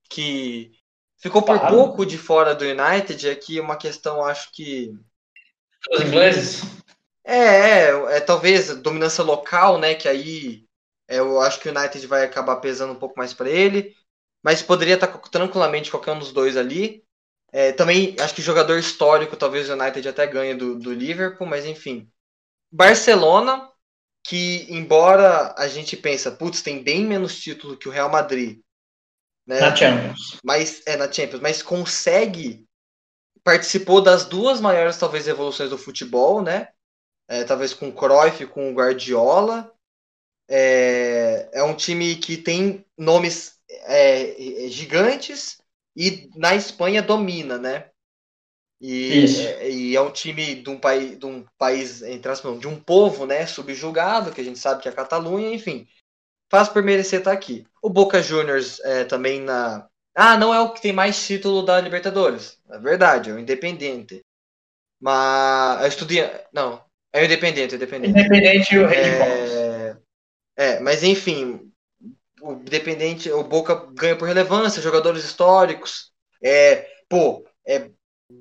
[0.09, 0.71] que
[1.17, 1.75] ficou por claro.
[1.75, 3.29] pouco de fora do United.
[3.29, 4.91] Aqui uma questão, acho que.
[5.91, 6.61] Os ingleses?
[7.25, 9.95] É, é, é talvez dominância local, né?
[9.95, 10.65] Que aí
[11.07, 13.95] é, eu acho que o United vai acabar pesando um pouco mais para ele,
[14.43, 17.03] mas poderia estar tá tranquilamente qualquer um dos dois ali.
[17.51, 21.65] É, também acho que jogador histórico, talvez o United até ganhe do, do Liverpool, mas
[21.65, 22.09] enfim.
[22.71, 23.69] Barcelona,
[24.25, 28.59] que embora a gente pensa, putz, tem bem menos título que o Real Madrid,
[29.45, 29.59] Né?
[29.59, 30.39] Na Champions.
[30.43, 32.65] Mas, é, na Champions, mas consegue.
[33.43, 36.69] Participou das duas maiores, talvez, evoluções do futebol, né?
[37.33, 39.73] É, talvez com o Cruyff, com o Guardiola.
[40.47, 44.35] É, é um time que tem nomes é,
[44.69, 45.57] gigantes
[45.95, 47.89] e na Espanha domina, né?
[48.79, 52.67] E é, e é, um time de um, país, de um país, entre aspas, de
[52.67, 55.87] um povo, né, subjugado, que a gente sabe que é a Catalunha, enfim,
[56.51, 57.65] faz por merecer estar aqui.
[57.81, 59.87] O Boca Juniors é, também na.
[60.13, 62.59] Ah, não é o que tem mais título da Libertadores.
[62.69, 64.21] É verdade, é o Independente.
[65.01, 65.87] Mas.
[65.87, 66.29] Estudei.
[66.51, 66.83] Não,
[67.13, 68.19] é o Independente, o Independente.
[68.19, 69.97] Independente e o Red é...
[70.57, 71.71] é, mas enfim,
[72.41, 76.11] o Independente, o Boca ganha por relevância, jogadores históricos.
[76.43, 77.89] É, pô, é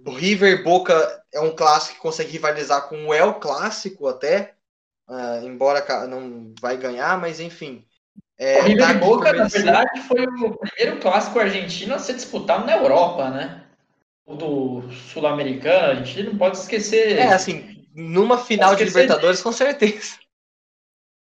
[0.07, 4.55] o River Boca é um clássico que consegue rivalizar com o El Clássico até,
[5.09, 7.85] uh, embora não vai ganhar, mas enfim.
[8.39, 12.67] É, o River tá Boca, na verdade, foi o primeiro clássico argentino a ser disputado
[12.67, 13.65] na Europa, né?
[14.25, 17.19] O do Sul-Americano, a gente não pode esquecer.
[17.19, 19.45] É, assim, numa final de Libertadores, disso.
[19.45, 20.19] com certeza.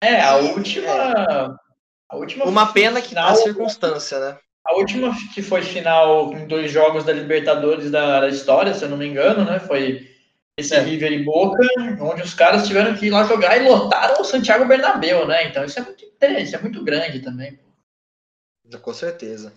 [0.03, 0.87] É, a última.
[0.89, 1.63] É.
[2.09, 4.39] A última Uma pena que final, a circunstância, né?
[4.65, 8.89] A última que foi final em dois jogos da Libertadores da, da história, se eu
[8.89, 9.59] não me engano, né?
[9.59, 10.09] Foi
[10.59, 10.81] esse é.
[10.81, 11.59] River e Boca,
[12.01, 15.49] onde os caras tiveram que ir lá jogar e lotaram o Santiago Bernabéu, né?
[15.49, 17.59] Então isso é muito isso é muito grande também.
[18.81, 19.53] Com certeza.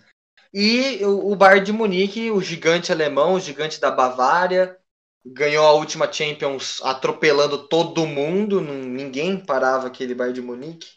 [0.52, 4.76] E o, o Bayern de Munique, o gigante alemão, o gigante da Bavária,
[5.32, 10.88] ganhou a última Champions atropelando todo mundo, ninguém parava aquele Bayern de Munique.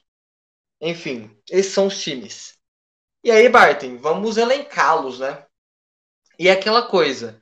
[0.82, 2.58] Enfim, esses são os times.
[3.24, 5.46] E aí, Barton, vamos elencá-los, né?
[6.38, 7.42] E é aquela coisa.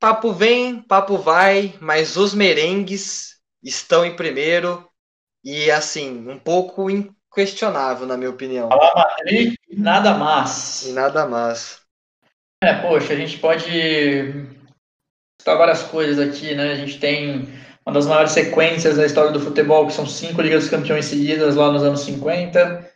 [0.00, 4.88] Papo vem, papo vai, mas os merengues estão em primeiro
[5.42, 8.68] e assim, um pouco inquestionável, na minha opinião.
[8.68, 10.86] Fala Madrid, nada mais.
[10.86, 11.80] E nada mais.
[12.62, 14.53] É, poxa, a gente pode
[15.44, 16.72] citar várias coisas aqui, né?
[16.72, 17.46] A gente tem
[17.84, 21.54] uma das maiores sequências da história do futebol, que são cinco Ligas dos Campeões seguidas
[21.54, 22.90] lá nos anos 50.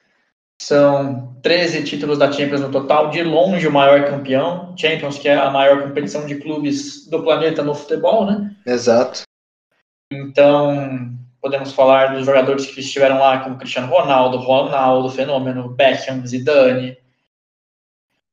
[0.61, 4.75] São 13 títulos da Champions no total, de longe o maior campeão.
[4.79, 8.57] Champions, que é a maior competição de clubes do planeta no futebol, né?
[8.67, 9.23] Exato.
[10.11, 16.97] Então, podemos falar dos jogadores que estiveram lá, como Cristiano Ronaldo, Ronaldo, Fenômeno, Beckham, Zidane.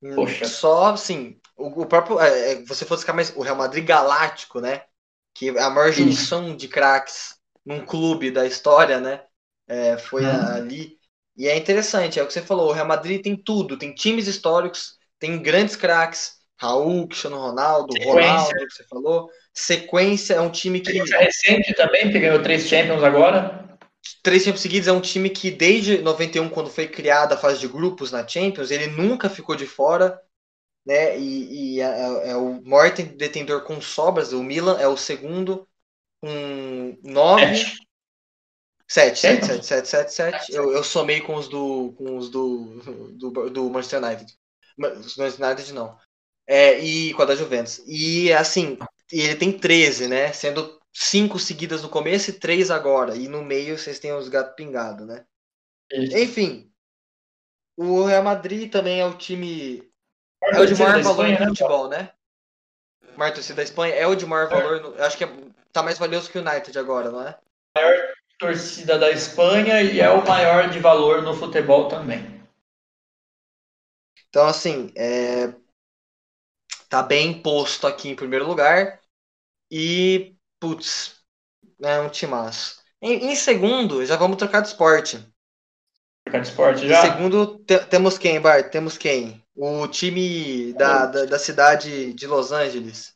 [0.02, 0.46] Hum, Poxa.
[0.46, 2.20] Só, assim, o, o próprio.
[2.20, 3.34] É, é você fosse ficar mais.
[3.36, 4.82] O Real Madrid Galáctico, né?
[5.34, 9.22] Que é a maior junção de craques num clube da história, né?
[9.68, 10.46] É, foi hum.
[10.54, 10.96] ali.
[11.36, 14.26] E é interessante, é o que você falou, o Real Madrid tem tudo, tem times
[14.26, 18.22] históricos, tem grandes craques, Raul, Cristiano Ronaldo, Sequência.
[18.22, 19.30] Ronaldo, que você falou.
[19.52, 20.92] Sequência é um time que.
[20.98, 23.78] recente também, que ganhou três Champions agora.
[24.22, 27.68] Três Champions seguidos é um time que, desde 91, quando foi criada a fase de
[27.68, 30.18] grupos na Champions, ele nunca ficou de fora.
[30.86, 31.18] Né?
[31.18, 34.32] E, e é, é, é o maior detentor com sobras.
[34.32, 35.68] O Milan é o segundo
[36.20, 37.64] com nove.
[38.88, 40.52] Sete, sete, sete, sete, sete, sete.
[40.54, 42.80] Eu, eu somei com os do, com os do,
[43.18, 44.32] do, do Manchester United.
[44.78, 45.98] Manchester United não.
[46.46, 47.82] É, e com a da Juventus.
[47.84, 48.78] E assim,
[49.10, 50.32] ele tem 13, né?
[50.32, 53.16] Sendo cinco seguidas no começo e três agora.
[53.16, 55.24] E no meio vocês têm os gatos pingados, né?
[55.92, 56.16] Isso.
[56.16, 56.72] Enfim.
[57.76, 59.82] O Real Madrid também é o time.
[60.42, 62.10] É o de maior valor Espanha, no né, futebol, né?
[63.16, 64.80] Maior torcida da Espanha é o de maior valor.
[64.80, 65.02] No...
[65.02, 65.32] acho que é...
[65.72, 67.38] tá mais valioso que o United agora, não é?
[67.76, 72.36] Maior torcida da Espanha e é o maior de valor no futebol também.
[74.28, 75.52] Então, assim, é...
[76.88, 79.00] tá bem posto aqui em primeiro lugar.
[79.70, 81.20] E, putz,
[81.82, 82.80] é um timaço.
[83.00, 85.18] Em, em segundo, já vamos trocar de esporte.
[86.24, 86.98] Trocar de esporte já?
[86.98, 88.70] Em segundo, te, temos quem, Bart?
[88.70, 89.42] Temos quem?
[89.56, 93.14] O time da, da, da cidade de Los Angeles.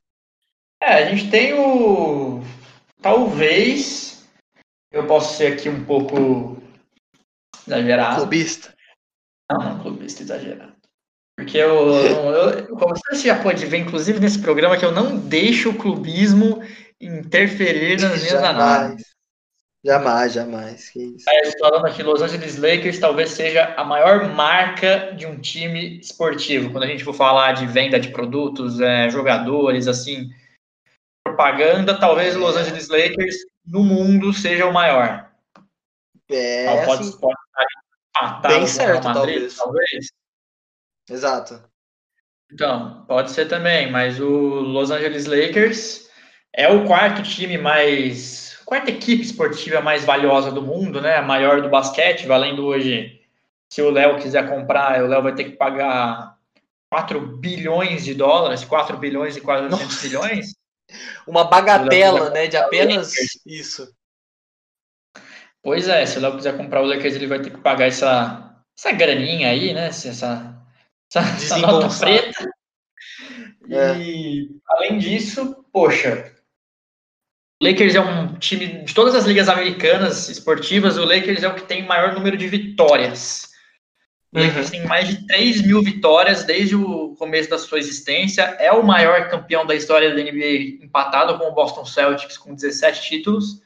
[0.83, 2.41] É, a gente tem o.
[3.03, 4.27] Talvez
[4.91, 6.61] eu posso ser aqui um pouco
[7.67, 8.17] exagerado.
[8.17, 8.75] Clubista?
[9.51, 10.73] Não, não, clubista exagerado.
[11.37, 15.71] Porque eu, eu, como você já pode ver, inclusive nesse programa, que eu não deixo
[15.71, 16.63] o clubismo
[17.01, 19.07] interferir nas minhas análises.
[19.83, 20.93] Jamais, jamais.
[20.95, 26.71] Aí, falando aqui, Los Angeles Lakers talvez seja a maior marca de um time esportivo.
[26.71, 30.31] Quando a gente for falar de venda de produtos, é, jogadores, assim,
[31.25, 32.61] propaganda, talvez o Los é.
[32.61, 35.31] Angeles Lakers no mundo seja o maior.
[36.31, 37.39] É, então, pode, assim, pode
[38.15, 39.57] estar bem certo, Madrid, talvez.
[39.57, 40.07] talvez.
[41.09, 41.71] Exato.
[42.53, 46.11] Então, pode ser também, mas o Los Angeles Lakers
[46.53, 48.50] é o quarto time mais.
[48.71, 51.17] Quarta equipe esportiva mais valiosa do mundo, né?
[51.17, 53.21] A maior do basquete, valendo hoje.
[53.69, 56.39] Se o Léo quiser comprar, o Léo vai ter que pagar
[56.89, 60.55] 4 bilhões de dólares, 4 bilhões e 400 milhões.
[61.27, 63.13] Uma bagatela, né, de apenas
[63.45, 63.93] isso.
[65.61, 68.55] Pois é, se o Léo quiser comprar o Lakers, ele vai ter que pagar essa,
[68.79, 69.89] essa graninha aí, né?
[69.89, 70.63] Essa, essa,
[71.13, 72.49] essa nota preta.
[73.69, 73.99] É.
[73.99, 76.33] E além disso, poxa,
[77.63, 81.63] Lakers é um time de todas as ligas americanas esportivas, o Lakers é o que
[81.63, 83.51] tem maior número de vitórias.
[84.33, 84.47] O uhum.
[84.47, 88.43] Lakers tem mais de 3 mil vitórias desde o começo da sua existência.
[88.59, 93.03] É o maior campeão da história da NBA, empatado com o Boston Celtics com 17
[93.03, 93.61] títulos,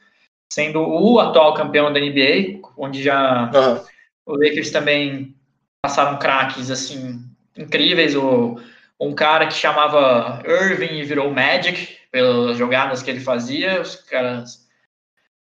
[0.51, 3.85] sendo o atual campeão da NBA, onde já uhum.
[4.25, 5.35] o Lakers também
[5.81, 7.23] passaram craques assim
[7.57, 8.13] incríveis.
[8.13, 8.59] O,
[8.99, 13.81] um cara que chamava Irving e virou Magic, pelas jogadas que ele fazia.
[13.81, 14.65] Os caras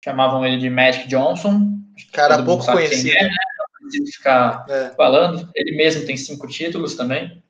[0.06, 1.80] chamavam ele de Magic Johnson.
[2.14, 3.18] Cara pouco conhecido.
[3.18, 3.36] É, né?
[3.82, 4.90] Não ficar é.
[4.92, 5.50] falando.
[5.56, 7.44] Ele mesmo tem cinco títulos também.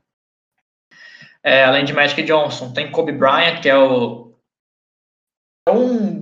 [1.44, 4.34] É, além de Magic Johnson, tem Kobe Bryant, que é o.
[5.68, 6.21] É um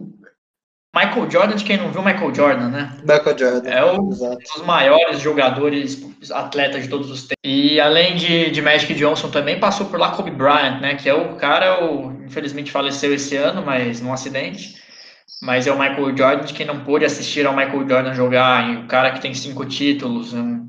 [1.00, 2.97] Michael Jordan, de quem não viu Michael Jordan, né?
[3.02, 3.70] Michael Jordan.
[3.70, 7.38] É um dos maiores jogadores, atletas de todos os tempos.
[7.41, 10.95] E além de, de Magic Johnson, também passou por lá Kobe Bryant, né?
[10.95, 14.78] Que é o cara, o, infelizmente faleceu esse ano, mas num acidente.
[15.41, 18.70] Mas é o Michael Jordan, de quem não pôde assistir ao Michael Jordan jogar.
[18.84, 20.68] o cara que tem cinco títulos, um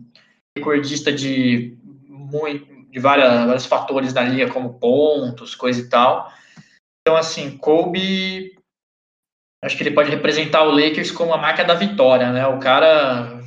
[0.57, 1.77] recordista de,
[2.09, 6.31] muito, de várias, vários fatores da liga, como pontos, coisa e tal.
[7.01, 8.60] Então, assim, Kobe
[9.63, 12.47] Acho que ele pode representar o Lakers como a marca da vitória, né?
[12.47, 13.43] O cara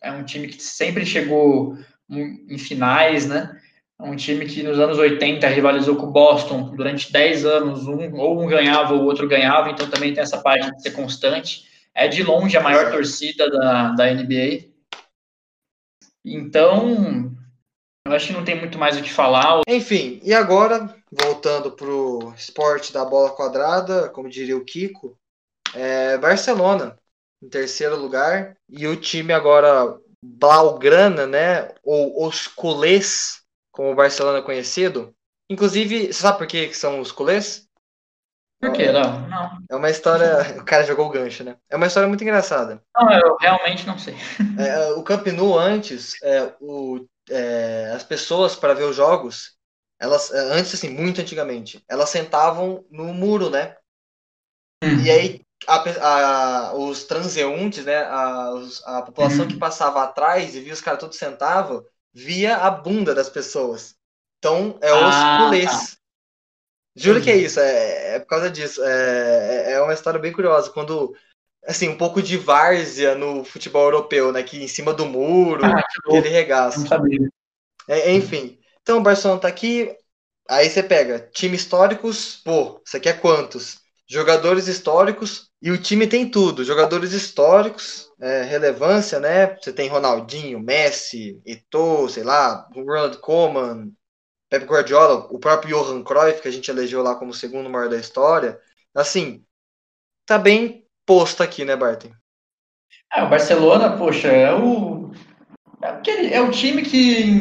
[0.00, 1.76] é um time que sempre chegou
[2.08, 3.60] em finais, né?
[4.00, 8.16] É um time que nos anos 80 rivalizou com o Boston durante 10 anos, um,
[8.16, 11.68] ou um ganhava ou o outro ganhava, então também tem essa parte de ser constante.
[11.94, 14.70] É de longe a maior torcida da, da NBA.
[16.24, 17.30] Então,
[18.06, 19.60] eu acho que não tem muito mais o que falar.
[19.68, 25.16] Enfim, e agora, voltando para o esporte da bola quadrada, como diria o Kiko,
[25.74, 26.96] é Barcelona,
[27.42, 33.42] em terceiro lugar, e o time agora Blaugrana, né, ou os culés,
[33.72, 35.14] como o Barcelona é conhecido.
[35.48, 37.66] Inclusive, você sabe por que são os culés?
[38.60, 39.26] Por que, não?
[39.26, 39.58] Não.
[39.70, 40.60] É uma história.
[40.60, 41.56] O cara jogou o gancho, né?
[41.70, 42.82] É uma história muito engraçada.
[42.94, 44.14] Não, eu realmente não sei.
[44.58, 49.56] É, o Camp Nou antes, é, o é, as pessoas para ver os jogos,
[50.00, 53.76] elas é, antes assim, muito antigamente, elas sentavam no muro, né?
[54.82, 55.00] Uhum.
[55.04, 58.50] E aí a, a, os transeuntes, né, a,
[58.86, 59.48] a população uhum.
[59.48, 63.94] que passava atrás e via os caras todos sentavam, via a bunda das pessoas.
[64.38, 65.70] Então é os ah, culês.
[65.70, 66.00] Tá.
[66.96, 67.24] Juro uhum.
[67.24, 68.82] que é isso, é, é por causa disso.
[68.82, 70.70] É, é uma história bem curiosa.
[70.70, 71.14] Quando
[71.66, 74.42] assim, um pouco de várzea no futebol europeu, né?
[74.42, 76.86] Que em cima do muro, ah, ele regaça.
[77.86, 78.59] É, enfim.
[78.82, 79.94] Então o Barcelona tá aqui.
[80.48, 83.80] Aí você pega time históricos, pô, você quer quantos?
[84.08, 86.64] Jogadores históricos, e o time tem tudo.
[86.64, 89.54] Jogadores históricos, é, relevância, né?
[89.56, 93.92] Você tem Ronaldinho, Messi, Eto'o, sei lá, Ronald Koeman,
[94.48, 97.88] Pep Guardiola, o próprio Johan Cruyff, que a gente elegeu lá como o segundo maior
[97.88, 98.58] da história.
[98.92, 99.44] Assim,
[100.26, 102.10] tá bem posto aqui, né, Barton?
[103.12, 105.12] É, o Barcelona, poxa, é o.
[105.82, 107.38] É, é o time que em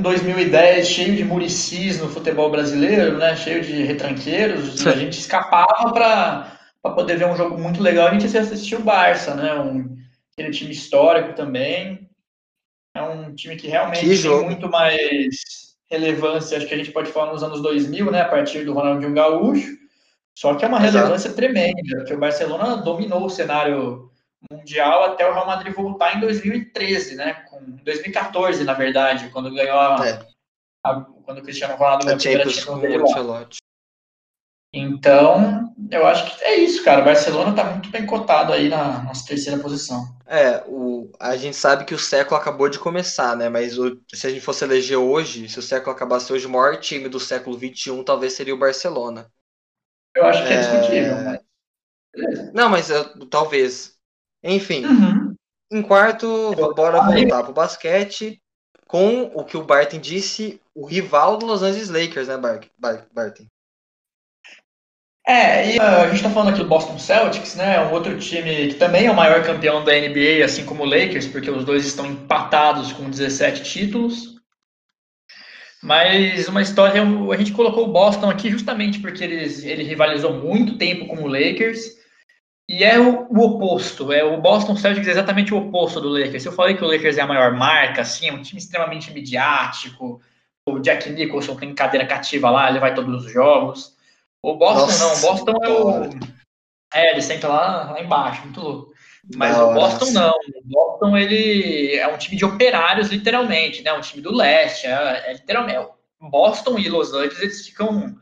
[0.00, 3.34] 2010, cheio de muricis no futebol brasileiro, né?
[3.34, 8.06] Cheio de retranqueiros, a gente escapava para poder ver um jogo muito legal.
[8.06, 9.54] A gente assistiu o Barça, né?
[9.56, 9.96] Um,
[10.32, 12.08] aquele time histórico também.
[12.94, 15.34] É um time que realmente que tem muito mais
[15.90, 18.20] relevância, acho que a gente pode falar nos anos 2000, né?
[18.20, 19.80] A partir do Ronaldinho Gaúcho.
[20.32, 21.34] Só que é uma relevância Exato.
[21.34, 24.09] tremenda, porque o Barcelona dominou o cenário
[24.50, 27.34] mundial até o Real Madrid voltar em 2013, né?
[27.50, 30.26] Com 2014, na verdade, quando ganhou a, é.
[30.84, 33.48] a quando o Cristiano Ronaldo ganhou a Champions com o
[34.72, 37.02] Então, eu acho que é isso, cara.
[37.02, 40.04] O Barcelona tá muito bem cotado aí na nossa terceira posição.
[40.26, 43.48] É, o, a gente sabe que o século acabou de começar, né?
[43.48, 46.76] Mas o, se a gente fosse eleger hoje, se o século acabasse hoje, o maior
[46.78, 49.30] time do século XXI talvez seria o Barcelona.
[50.14, 51.40] Eu acho que é, é discutível, mas...
[52.52, 53.98] Não, mas uh, talvez.
[54.42, 54.84] Enfim.
[54.84, 55.34] Uhum.
[55.72, 58.40] Em quarto, bora voltar pro basquete
[58.86, 63.46] com o que o Barton disse, o rival do Los Angeles Lakers, né, Barton?
[65.24, 67.80] É, e uh, a gente tá falando aqui do Boston Celtics, né?
[67.84, 71.28] Um outro time que também é o maior campeão da NBA, assim como o Lakers,
[71.28, 74.40] porque os dois estão empatados com 17 títulos.
[75.80, 80.76] Mas uma história, a gente colocou o Boston aqui justamente porque eles, ele rivalizou muito
[80.76, 81.99] tempo com o Lakers.
[82.70, 86.44] E é o, o, oposto, é o Boston Celtics é exatamente o oposto do Lakers.
[86.44, 90.20] Eu falei que o Lakers é a maior marca, assim, é um time extremamente midiático,
[90.64, 93.96] o Jack Nicholson tem cadeira cativa lá, ele vai todos os jogos.
[94.40, 96.10] O Boston Nossa, não, o Boston é o.
[96.94, 98.92] É, ele senta lá, lá embaixo, muito louco.
[99.34, 100.30] Mas o Boston não.
[100.30, 103.92] O Boston ele é um time de operários, literalmente, né?
[103.92, 104.86] Um time do leste.
[104.86, 105.88] É, é literalmente.
[106.20, 108.16] Boston e Los Angeles eles ficam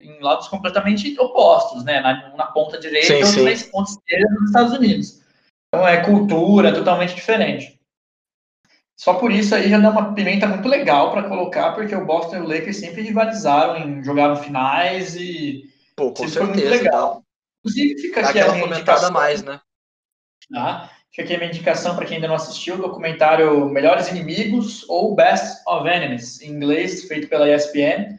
[0.00, 2.00] em lados completamente opostos, né?
[2.00, 5.20] Na, na ponta direita e na ponta esquerda dos Estados Unidos.
[5.68, 7.78] Então é cultura totalmente diferente.
[8.96, 12.36] Só por isso aí já dá uma pimenta muito legal para colocar, porque o Boston
[12.36, 15.64] e o Lakers sempre rivalizaram em jogar finais e
[15.96, 17.22] Pô, com certeza, foi muito legal.
[17.60, 19.10] Inclusive fica aqui a minha indicação.
[19.10, 19.60] mais, né?
[20.52, 20.90] Tá?
[21.10, 25.14] Fica aqui a minha indicação para quem ainda não assistiu, o documentário Melhores Inimigos ou
[25.14, 28.18] Best of Enemies, em inglês, feito pela ESPN,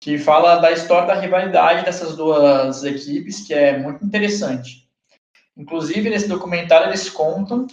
[0.00, 4.88] que fala da história da rivalidade dessas duas equipes, que é muito interessante.
[5.56, 7.66] Inclusive, nesse documentário, eles contam,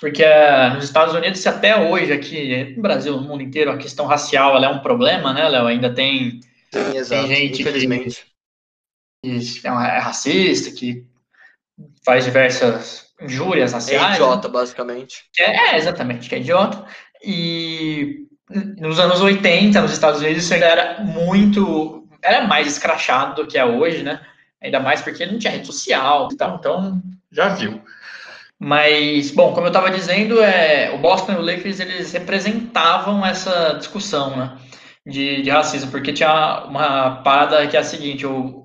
[0.00, 4.06] porque é, nos Estados Unidos, até hoje, aqui no Brasil, no mundo inteiro, a questão
[4.06, 5.66] racial é um problema, né, Léo?
[5.66, 6.40] Ainda tem,
[6.72, 8.26] Sim, exato, tem gente infelizmente.
[9.24, 11.04] Que, que é, é racista, que
[12.04, 14.12] faz diversas injúrias é raciais.
[14.12, 15.24] É idiota, basicamente.
[15.36, 16.86] É, é, exatamente, que é idiota.
[17.22, 22.06] E nos anos 80, nos Estados Unidos, isso ainda era muito.
[22.22, 24.20] Era mais escrachado do que é hoje, né?
[24.62, 27.82] Ainda mais porque não tinha rede social e tal, então já viu.
[28.58, 33.74] Mas, bom, como eu estava dizendo, é, o Boston e o Lakers eles representavam essa
[33.74, 34.56] discussão né,
[35.06, 38.64] de, de racismo, porque tinha uma parada que é a seguinte: o,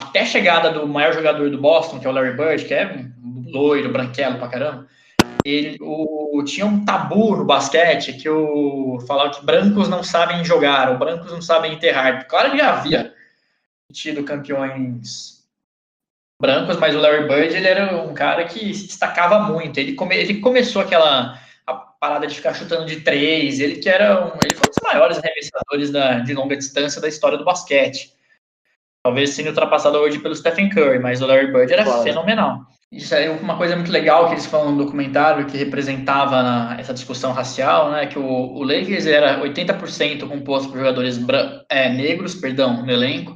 [0.00, 3.06] até a chegada do maior jogador do Boston, que é o Larry Bird, que é
[3.46, 4.86] loiro, branquelo pra caramba,
[5.44, 10.90] ele o, tinha um tabu no basquete que o falava que brancos não sabem jogar,
[10.90, 12.26] ou brancos não sabem enterrar.
[12.26, 13.14] Claro que já havia
[13.92, 15.42] tido campeões
[16.40, 19.78] brancos, mas o Larry Bird ele era um cara que se destacava muito.
[19.78, 24.26] Ele, come, ele começou aquela a parada de ficar chutando de três, ele que era
[24.26, 28.12] um, ele foi um dos maiores arremessadores da, de longa distância da história do basquete.
[29.04, 32.02] Talvez sendo ultrapassado hoje pelo Stephen Curry, mas o Larry Bird era claro.
[32.02, 32.66] fenomenal.
[32.92, 36.92] Isso é uma coisa muito legal que eles falam no documentário que representava na, essa
[36.92, 38.06] discussão racial, né?
[38.06, 41.18] Que o, o Lakers era 80% composto por jogadores
[41.70, 43.34] é, negros, perdão, no elenco,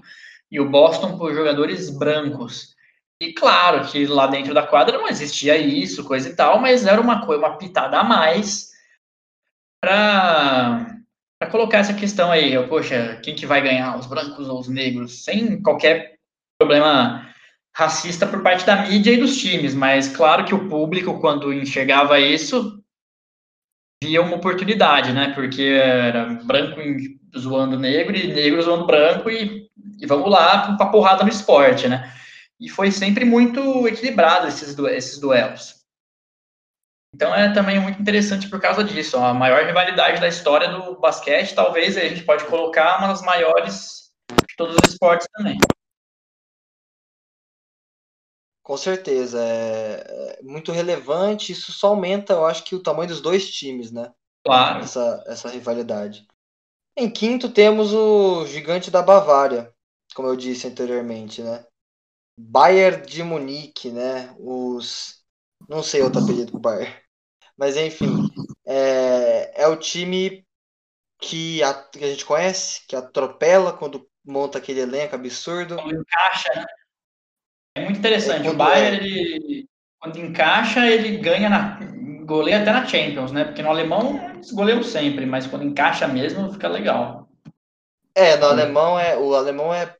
[0.50, 2.76] e o Boston por jogadores brancos.
[3.18, 7.00] E claro que lá dentro da quadra não existia isso, coisa e tal, mas era
[7.00, 8.72] uma coisa, uma pitada a mais
[9.82, 11.00] para
[11.50, 15.62] colocar essa questão aí, poxa, quem que vai ganhar, os brancos ou os negros, sem
[15.62, 16.16] qualquer
[16.58, 17.26] problema
[17.76, 22.18] racista por parte da mídia e dos times, mas claro que o público, quando enxergava
[22.18, 22.82] isso,
[24.02, 25.34] via uma oportunidade, né?
[25.34, 26.80] Porque era branco
[27.38, 29.68] zoando negro e negro zoando branco e,
[30.00, 32.10] e vamos lá para porrada no esporte, né?
[32.58, 35.74] E foi sempre muito equilibrado esses, esses duelos.
[37.14, 39.18] Então é também muito interessante por causa disso.
[39.18, 44.10] A maior rivalidade da história do basquete, talvez a gente pode colocar uma das maiores
[44.30, 45.58] de todos os esportes também.
[48.66, 51.52] Com certeza, é, é muito relevante.
[51.52, 54.12] Isso só aumenta, eu acho que o tamanho dos dois times, né?
[54.44, 54.80] Claro.
[54.80, 56.26] Essa, essa rivalidade.
[56.96, 59.72] Em quinto temos o gigante da Bavária,
[60.16, 61.64] como eu disse anteriormente, né?
[62.36, 64.34] Bayern de Munique, né?
[64.36, 65.22] Os,
[65.68, 66.92] não sei outro apelido pro Bayern,
[67.56, 68.28] mas enfim,
[68.66, 70.44] é, é o time
[71.20, 75.74] que a, que a gente conhece, que atropela quando monta aquele elenco absurdo.
[75.78, 76.66] Encaixa, né?
[77.76, 78.48] É muito interessante.
[78.48, 79.18] O Bayern, é.
[79.18, 79.68] ele,
[80.00, 81.78] quando encaixa, ele ganha na.
[82.24, 83.44] goleia até na Champions, né?
[83.44, 87.28] Porque no alemão eles goleiam sempre, mas quando encaixa mesmo, fica legal.
[88.14, 89.18] É, no alemão é.
[89.18, 89.94] O alemão é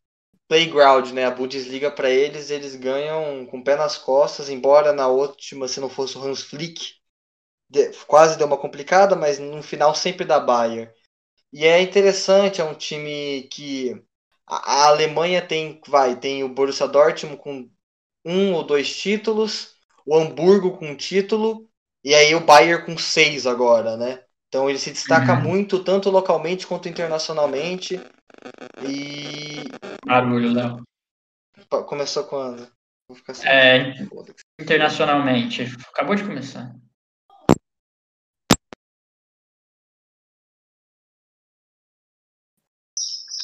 [0.49, 1.27] playground, né?
[1.27, 5.79] A Bundesliga para eles, eles ganham com o pé nas costas, embora na última, se
[5.79, 6.95] não fosse o Hans Flick,
[7.69, 10.91] de, quase deu uma complicada, mas no final sempre dá Bayern.
[11.53, 14.03] E é interessante, é um time que
[14.47, 17.69] a, a Alemanha tem, vai, tem o Borussia Dortmund com
[18.25, 19.75] um ou dois títulos,
[20.05, 21.69] o Hamburgo com um título,
[22.05, 24.23] e aí o Bayern com seis agora, né?
[24.49, 25.43] Então ele se destaca uhum.
[25.43, 28.01] muito, tanto localmente quanto internacionalmente.
[28.83, 29.65] E.
[30.05, 30.83] Barulho, Léo.
[31.87, 32.69] Começou quando?
[33.09, 33.49] Vou ficar assim.
[33.49, 33.95] É,
[34.61, 35.65] internacionalmente.
[35.93, 36.73] Acabou de começar.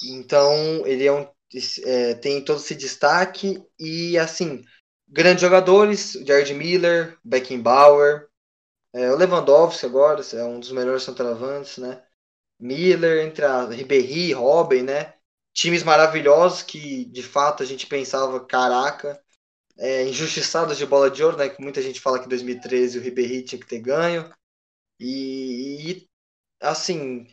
[0.05, 1.27] Então, ele é um,
[1.85, 4.65] é, tem todo esse destaque e, assim,
[5.09, 8.29] grandes jogadores, Jared Miller, Beckenbauer,
[8.95, 12.03] é, o Lewandowski agora é um dos melhores centroavantes, né?
[12.61, 15.15] Miller, entre a Ribéry, Robin, né?
[15.55, 19.21] Times maravilhosos que, de fato, a gente pensava, caraca,
[19.79, 21.49] é, injustiçados de bola de ouro, né?
[21.49, 24.31] Que muita gente fala que em 2013 o Ribéry tinha que ter ganho.
[25.01, 26.09] E, e
[26.61, 27.27] assim,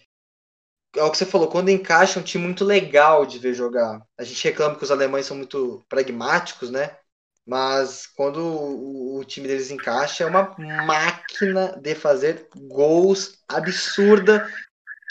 [0.95, 4.01] é o que você falou, quando encaixa é um time muito legal de ver jogar.
[4.17, 6.97] A gente reclama que os alemães são muito pragmáticos, né?
[7.45, 10.55] Mas quando o, o time deles encaixa, é uma
[10.85, 14.47] máquina de fazer gols absurda.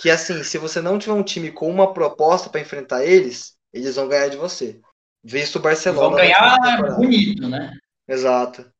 [0.00, 3.96] Que assim, se você não tiver um time com uma proposta para enfrentar eles, eles
[3.96, 4.80] vão ganhar de você.
[5.22, 6.09] Visto o Barcelona.
[6.09, 7.72] Vão ganhar bonito, né?
[8.06, 8.70] Exato.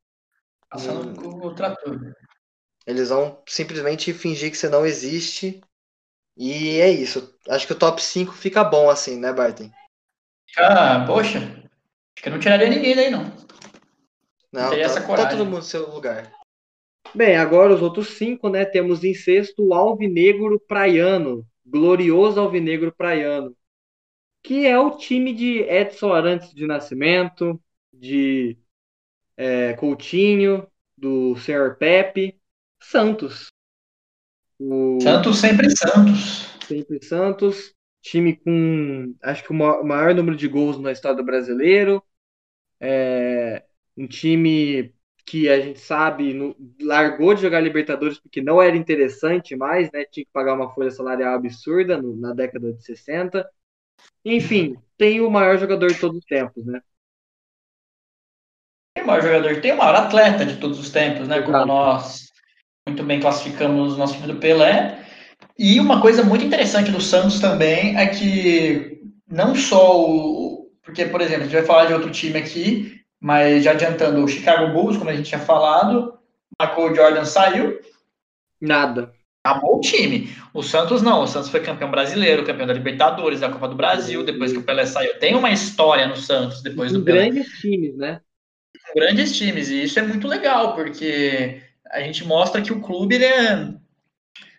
[0.69, 1.45] Passando hum.
[1.45, 1.99] o trator.
[2.85, 5.61] Eles vão simplesmente fingir que você não existe.
[6.39, 7.37] E é isso.
[7.49, 9.69] Acho que o top 5 fica bom assim, né, Barton?
[10.57, 11.39] Ah, poxa.
[11.39, 13.25] Acho que eu não tiraria ninguém daí, não.
[14.51, 16.31] Não, não tá, tá todo mundo no seu lugar.
[17.13, 18.63] Bem, agora os outros cinco, né?
[18.63, 23.53] Temos em sexto o Alvinegro Praiano, glorioso Alvinegro Praiano,
[24.41, 27.61] que é o time de Edson Arantes de Nascimento,
[27.93, 28.57] de
[29.35, 30.65] é, Coutinho,
[30.97, 32.39] do Senhor Pepe,
[32.79, 33.47] Santos.
[34.59, 34.99] O...
[35.01, 36.47] Santos sempre Santos.
[36.67, 37.73] Sempre Santos.
[38.01, 42.03] Time com, acho que o maior número de gols na história do brasileiro.
[42.79, 43.63] É,
[43.97, 44.93] um time
[45.25, 50.03] que a gente sabe no, largou de jogar Libertadores porque não era interessante mais, né?
[50.05, 53.47] Tinha que pagar uma folha salarial absurda no, na década de 60.
[54.25, 56.81] Enfim, tem o maior jogador de todos os tempos, né?
[58.95, 61.41] Tem o maior jogador, tem o maior atleta de todos os tempos, né?
[61.41, 62.28] Como nós
[62.87, 64.99] muito bem classificamos o nosso time do Pelé.
[65.57, 70.69] E uma coisa muito interessante do Santos também é que não só o.
[70.83, 74.27] Porque, por exemplo, a gente vai falar de outro time aqui, mas já adiantando, o
[74.27, 76.17] Chicago Bulls, como a gente tinha falado,
[76.59, 77.79] Michael Jordan saiu.
[78.59, 79.13] Nada.
[79.43, 80.33] Acabou o time.
[80.53, 81.23] O Santos não.
[81.23, 84.63] O Santos foi campeão brasileiro, campeão da Libertadores, da Copa do Brasil, depois que o
[84.63, 85.17] Pelé saiu.
[85.19, 87.29] Tem uma história no Santos depois do Pelé.
[87.29, 88.19] Grandes times, né?
[88.95, 89.69] Grandes times.
[89.69, 91.61] E isso é muito legal, porque
[91.91, 93.73] a gente mostra que o clube ele, é,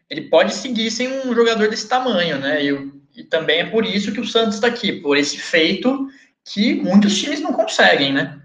[0.09, 2.65] ele pode seguir sem um jogador desse tamanho, né?
[2.65, 6.09] E, e também é por isso que o Santos está aqui, por esse feito
[6.45, 8.41] que muitos times não conseguem, né?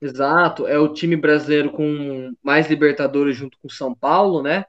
[0.00, 4.64] Exato, é o time brasileiro com mais Libertadores junto com o São Paulo, né?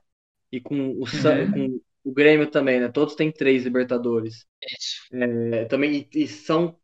[0.52, 1.52] E com o, uhum.
[1.52, 2.88] com o Grêmio também, né?
[2.88, 4.46] Todos têm três Libertadores.
[4.62, 5.02] Isso.
[5.12, 6.78] É, também, e, e, são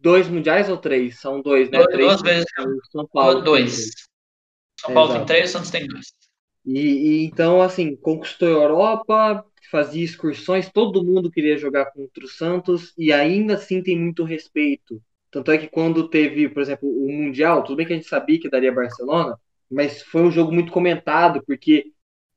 [0.00, 1.20] dois mundiais ou três?
[1.20, 1.78] São dois, né?
[1.78, 2.46] Duas, três, duas vezes.
[2.92, 3.40] São Paulo.
[3.42, 4.09] Dois.
[4.80, 6.06] São Paulo tem três, Santos tem dois.
[6.64, 12.28] E, e, então, assim, conquistou a Europa, fazia excursões, todo mundo queria jogar contra o
[12.28, 15.00] Santos e ainda assim tem muito respeito.
[15.30, 18.40] Tanto é que quando teve, por exemplo, o Mundial, tudo bem que a gente sabia
[18.40, 19.38] que daria Barcelona,
[19.70, 21.92] mas foi um jogo muito comentado, porque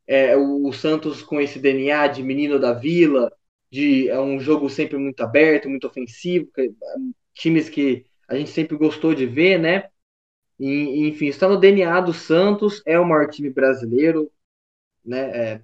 [0.06, 3.32] é, o, Santos com esse DNA de menino da vila,
[3.72, 6.72] de é um jogo sempre muito aberto, muito ofensivo, que,
[7.34, 9.90] times que a gente sempre gostou de ver, né?
[10.60, 14.32] E, enfim, está no DNA do Santos, é o maior time brasileiro,
[15.04, 15.54] né?
[15.54, 15.62] É,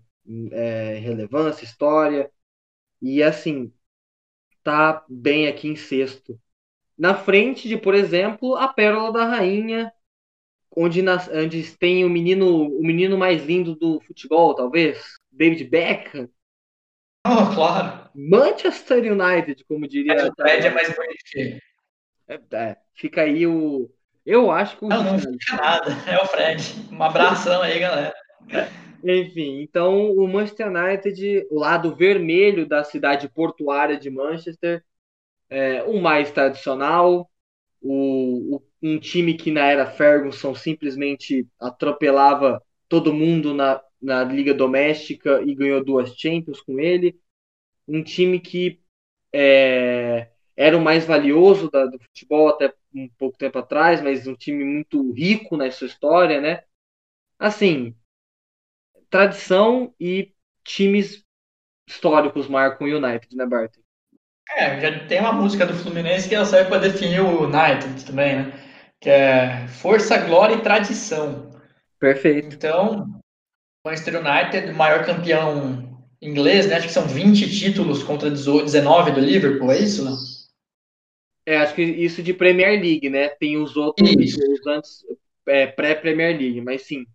[0.52, 2.32] é, relevância, história.
[3.02, 3.74] E assim,
[4.64, 6.40] tá bem aqui em sexto.
[6.98, 9.92] Na frente de, por exemplo, a Pérola da Rainha,
[10.76, 15.02] onde, nas, onde tem o menino, o menino mais lindo do futebol, talvez,
[15.32, 16.30] David Beckham.
[17.26, 18.10] Oh, claro.
[18.14, 20.30] Manchester United, como diria.
[20.30, 21.62] O Fred é mais bonito.
[22.28, 23.90] É, é, fica aí o,
[24.26, 24.86] eu acho que.
[24.86, 25.92] Não, não fica nada.
[26.08, 26.64] É o Fred.
[26.92, 28.14] Um abração aí, galera.
[29.04, 34.84] Enfim, então o Manchester United, o lado vermelho da cidade portuária de Manchester,
[35.50, 37.30] é, o mais tradicional,
[37.82, 44.54] o, o, um time que na era Ferguson simplesmente atropelava todo mundo na, na liga
[44.54, 47.18] doméstica e ganhou duas Champions com ele,
[47.88, 48.82] um time que
[49.34, 50.30] é,
[50.60, 54.66] era o mais valioso da, do futebol até um pouco tempo atrás, mas um time
[54.66, 56.64] muito rico na sua história, né?
[57.40, 57.96] Assim,
[59.10, 60.34] tradição e
[60.66, 61.24] times
[61.88, 63.74] históricos marcam o United, né, Bart?
[64.58, 68.36] É, já tem uma música do Fluminense que ela serve para definir o United também,
[68.36, 68.54] né?
[69.00, 71.52] Que é Força, Glória e Tradição.
[71.98, 72.54] Perfeito.
[72.54, 73.04] Então,
[73.86, 76.76] o Manchester United, o maior campeão inglês, né?
[76.76, 80.04] Acho que são 20 títulos contra 19 do Liverpool, é isso?
[80.04, 80.18] Não?
[81.50, 83.30] É, acho que isso de Premier League, né?
[83.30, 85.04] Tem os outros os antes
[85.48, 87.08] é, pré-Premier League, mas sim.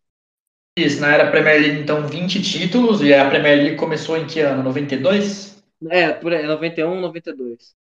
[0.77, 4.41] Isso, na era Premier League, então, 20 títulos, e a Premier League começou em que
[4.41, 4.65] ano?
[4.65, 5.63] 92?
[5.89, 7.77] É, por aí, 91, 92.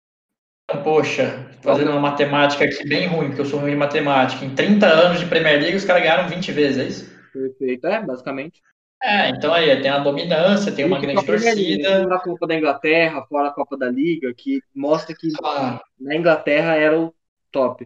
[0.69, 4.45] Então, poxa, fazendo uma matemática aqui bem ruim, porque eu sou ruim em matemática.
[4.45, 7.19] Em 30 anos de Premier League, os caras ganharam 20 vezes, é isso?
[7.33, 8.61] Perfeito, é, basicamente.
[9.03, 12.15] É, então aí tem a dominância, tem uma grande torcida.
[12.15, 15.81] a Copa da Inglaterra, fora a Copa da Liga, que mostra que claro.
[15.99, 17.13] na Inglaterra era o
[17.51, 17.85] top.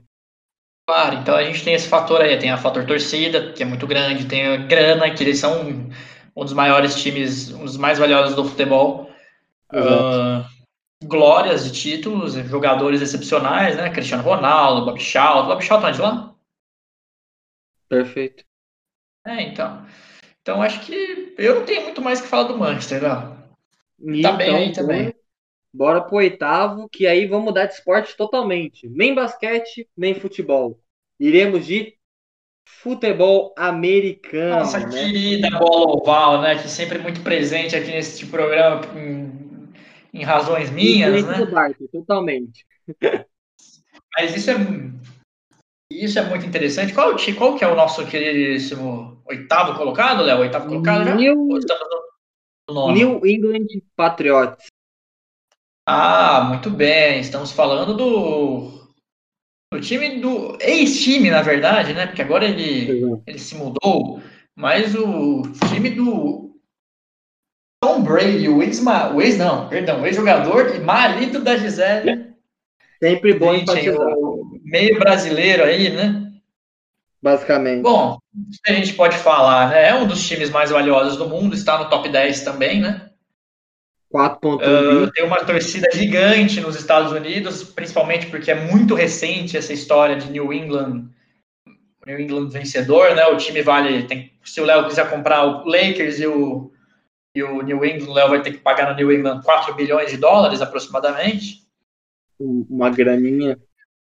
[0.87, 3.87] Claro, então a gente tem esse fator aí, tem a fator torcida, que é muito
[3.87, 5.89] grande, tem a grana, que eles são
[6.35, 9.09] um dos maiores times, um dos mais valiosos do futebol.
[9.73, 10.45] Uh,
[11.03, 13.89] glórias de títulos, jogadores excepcionais, né?
[13.89, 15.47] Cristiano Ronaldo, Bob Shaw.
[15.47, 16.33] Bob Shaw tá de lá?
[17.89, 18.45] Perfeito.
[19.25, 19.85] É, então.
[20.47, 23.35] Então acho que eu não tenho muito mais que falar do Manchester, não.
[23.99, 25.13] E tá então, bem aí também.
[25.73, 28.87] Bora pro oitavo, que aí vamos mudar de esporte totalmente.
[28.87, 30.79] Nem basquete, nem futebol.
[31.19, 31.97] Iremos de
[32.65, 34.61] futebol americano.
[34.61, 34.89] Nossa né?
[34.89, 36.57] querida bola oval, né?
[36.57, 39.69] Que sempre é muito presente aqui nesse programa em,
[40.13, 41.45] em razões minhas, né?
[41.45, 42.65] Do totalmente.
[44.15, 44.55] Mas isso é
[45.91, 46.93] isso é muito interessante.
[46.93, 50.39] Qual, qual que é o nosso queridíssimo oitavo colocado, Léo?
[50.39, 51.15] Oitavo colocado já?
[51.15, 51.35] New,
[52.93, 54.67] New England Patriots.
[55.87, 57.21] Ah, muito bem.
[57.21, 58.91] Estamos falando do,
[59.73, 62.07] do time do ex-time, na verdade, né?
[62.07, 64.21] Porque agora ele, ele se mudou.
[64.53, 66.59] Mas o time do
[67.81, 68.83] Tom Brady, o ex,
[69.13, 72.33] o ex não, perdão, o ex-jogador e marido da Gisele.
[73.01, 76.31] Sempre bom Gente, o meio brasileiro aí, né?
[77.21, 77.81] Basicamente.
[77.81, 78.19] Bom,
[78.67, 79.89] a gente pode falar, né?
[79.89, 83.09] É um dos times mais valiosos do mundo, está no top 10 também, né?
[84.13, 84.55] 4.1.
[84.55, 90.15] Uh, tem uma torcida gigante nos Estados Unidos, principalmente porque é muito recente essa história
[90.15, 91.09] de New England,
[92.05, 93.25] New England vencedor, né?
[93.27, 96.71] O time vale, tem, se o Léo quiser comprar o Lakers e o,
[97.35, 100.09] e o New England, o Léo vai ter que pagar no New England 4 bilhões
[100.09, 101.67] de dólares aproximadamente.
[102.39, 103.57] Uma graninha.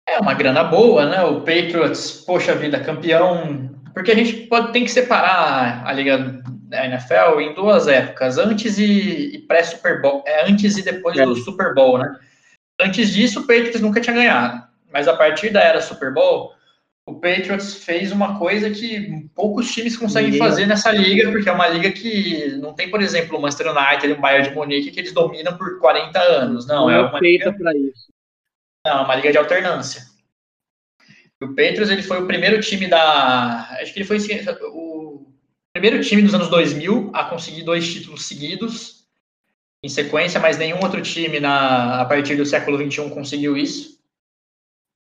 [0.09, 1.23] É uma grana boa, né?
[1.23, 3.69] O Patriots, poxa vida, campeão.
[3.93, 8.77] Porque a gente pode, tem que separar a liga da NFL em duas épocas, antes
[8.77, 11.25] e, e pré-Super Bowl, é antes e depois é.
[11.25, 12.15] do Super Bowl, né?
[12.79, 14.63] Antes disso, o Patriots nunca tinha ganhado,
[14.93, 16.53] mas a partir da era Super Bowl,
[17.07, 21.67] o Patriots fez uma coisa que poucos times conseguem fazer nessa liga, porque é uma
[21.67, 24.99] liga que não tem, por exemplo, o Manchester United e o Bayern de Munique que
[24.99, 28.13] eles dominam por 40 anos, não, não é, é uma feita para isso.
[28.89, 30.01] Não, é uma liga de alternância.
[31.39, 34.17] O Patriots ele foi o primeiro time da, acho que ele foi
[34.73, 35.27] o
[35.71, 39.05] primeiro time dos anos 2000 a conseguir dois títulos seguidos
[39.83, 43.99] em sequência, mas nenhum outro time na, a partir do século XXI conseguiu isso.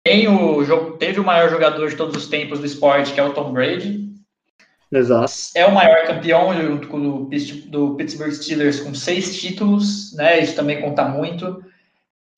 [0.05, 3.32] Tem o, teve o maior jogador de todos os tempos do esporte, que é o
[3.32, 4.10] Tom Brady.
[4.92, 5.32] Exato.
[5.55, 7.30] É o maior campeão junto com o
[7.66, 10.40] do Pittsburgh Steelers com seis títulos, né?
[10.40, 11.64] Isso também conta muito.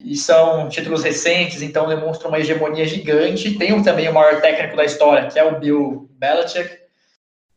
[0.04, 3.56] E são títulos recentes, então demonstram uma hegemonia gigante.
[3.56, 6.82] Tem também o maior técnico da história, que é o Bill Belichick,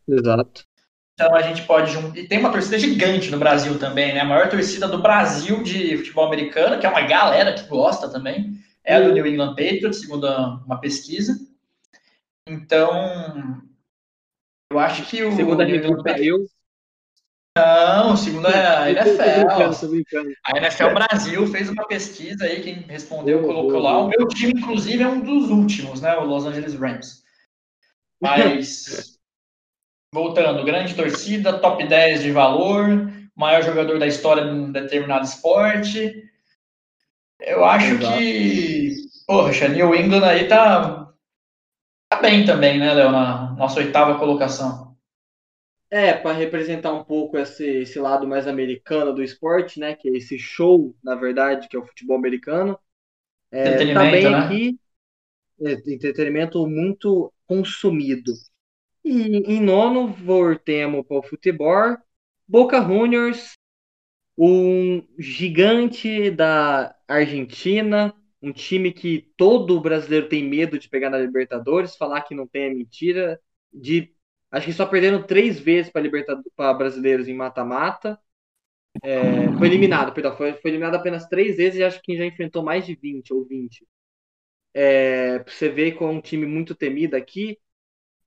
[0.07, 0.65] Exato.
[1.13, 2.17] Então a gente pode juntar.
[2.17, 4.19] E tem uma torcida gigante no Brasil também, né?
[4.19, 8.59] A maior torcida do Brasil de futebol americano, que é uma galera que gosta também,
[8.84, 10.27] é a do New England Patriots, segundo
[10.65, 11.34] uma pesquisa.
[12.47, 13.63] Então,
[14.72, 15.31] eu acho que o.
[15.35, 15.65] Segundo a.
[17.57, 19.48] Não, segundo a NFL.
[20.44, 23.98] A NFL Brasil fez uma pesquisa aí, quem respondeu colocou lá.
[23.99, 26.18] O meu time, inclusive, é um dos últimos, né?
[26.18, 27.23] O Los Angeles Rams.
[28.22, 29.15] Mas.
[30.14, 36.23] Voltando, grande torcida, top 10 de valor, maior jogador da história de um determinado esporte.
[37.41, 38.18] Eu acho Exato.
[38.18, 38.95] que,
[39.27, 41.11] poxa, New England aí tá,
[42.10, 44.85] tá bem também, né, Léo, na nossa oitava colocação.
[45.95, 50.17] É, para representar um pouco esse, esse lado mais americano do esporte, né, que é
[50.17, 52.77] esse show, na verdade, que é o futebol americano.
[53.49, 54.35] É, tá bem né?
[54.35, 54.80] aqui,
[55.61, 58.34] é, entretenimento muito consumido.
[59.05, 61.97] E em nono, voltemos para o futebol.
[62.45, 63.53] Boca Juniors,
[64.38, 71.95] um gigante da Argentina, um time que todo brasileiro tem medo de pegar na Libertadores,
[71.95, 73.39] falar que não tem é mentira.
[73.72, 74.14] De,
[74.56, 78.19] acho que só perderam três vezes para brasileiros em mata-mata.
[79.03, 82.64] É, foi eliminado, perdão, foi, foi eliminado apenas três vezes e acho que já enfrentou
[82.64, 83.86] mais de 20 ou 20.
[84.73, 87.57] É, você vê com um time muito temido aqui,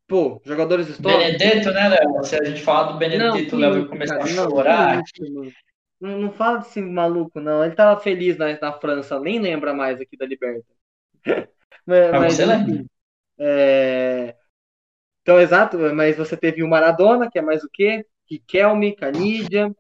[0.09, 1.37] Pô, jogadores históricos.
[1.37, 2.25] Benedetto, né, Léo?
[2.25, 5.03] Se a gente falar do Benedetto, Léo vai começar a chorar.
[6.01, 7.63] Não, não, fala desse maluco, não.
[7.63, 10.65] Ele tava feliz na, na França, nem lembra mais aqui da Liberta.
[11.85, 12.85] mas, mas você lembra?
[13.39, 14.35] É...
[15.29, 18.07] Então, exato, mas você teve o Maradona, que é mais o quê?
[18.31, 19.71] Riquelme, Canidia,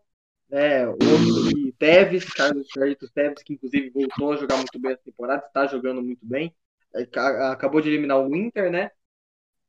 [0.46, 5.02] né, o outro Teves, Carlos Carlitos Teves, que inclusive voltou a jogar muito bem essa
[5.02, 6.54] temporada, está jogando muito bem.
[6.94, 7.08] É,
[7.50, 8.90] acabou de eliminar o Inter, né?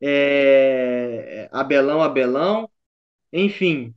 [0.01, 2.69] é, Abelão, Abelão,
[3.31, 3.95] enfim.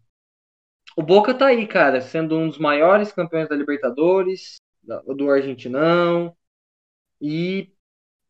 [0.96, 6.36] O Boca tá aí, cara, sendo um dos maiores campeões da Libertadores, do Argentinão,
[7.20, 7.72] e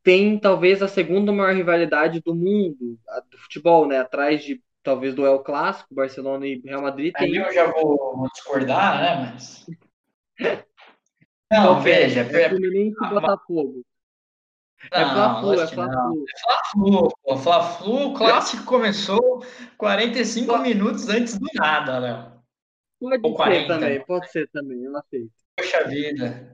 [0.03, 2.99] tem talvez a segunda maior rivalidade do mundo,
[3.31, 3.99] do futebol, né?
[3.99, 7.13] Atrás de talvez do El Clássico, Barcelona e Real Madrid.
[7.17, 7.35] Tem...
[7.35, 9.33] eu já vou, discordar, né?
[9.33, 9.67] Mas
[11.53, 12.21] Não, veja.
[12.21, 13.85] É Fluminense e Botafogo.
[14.91, 16.25] É Fla-Flu, é Fla-Flu.
[16.25, 17.37] É Fla-Flu, pô.
[17.37, 19.45] Fla-Flu, o clássico começou
[19.77, 22.33] 45 minutos antes do nada, Léo.
[22.99, 23.61] Pode Ou 40.
[23.61, 25.33] ser também, pode ser também, eu aceito.
[25.57, 26.52] Poxa vida.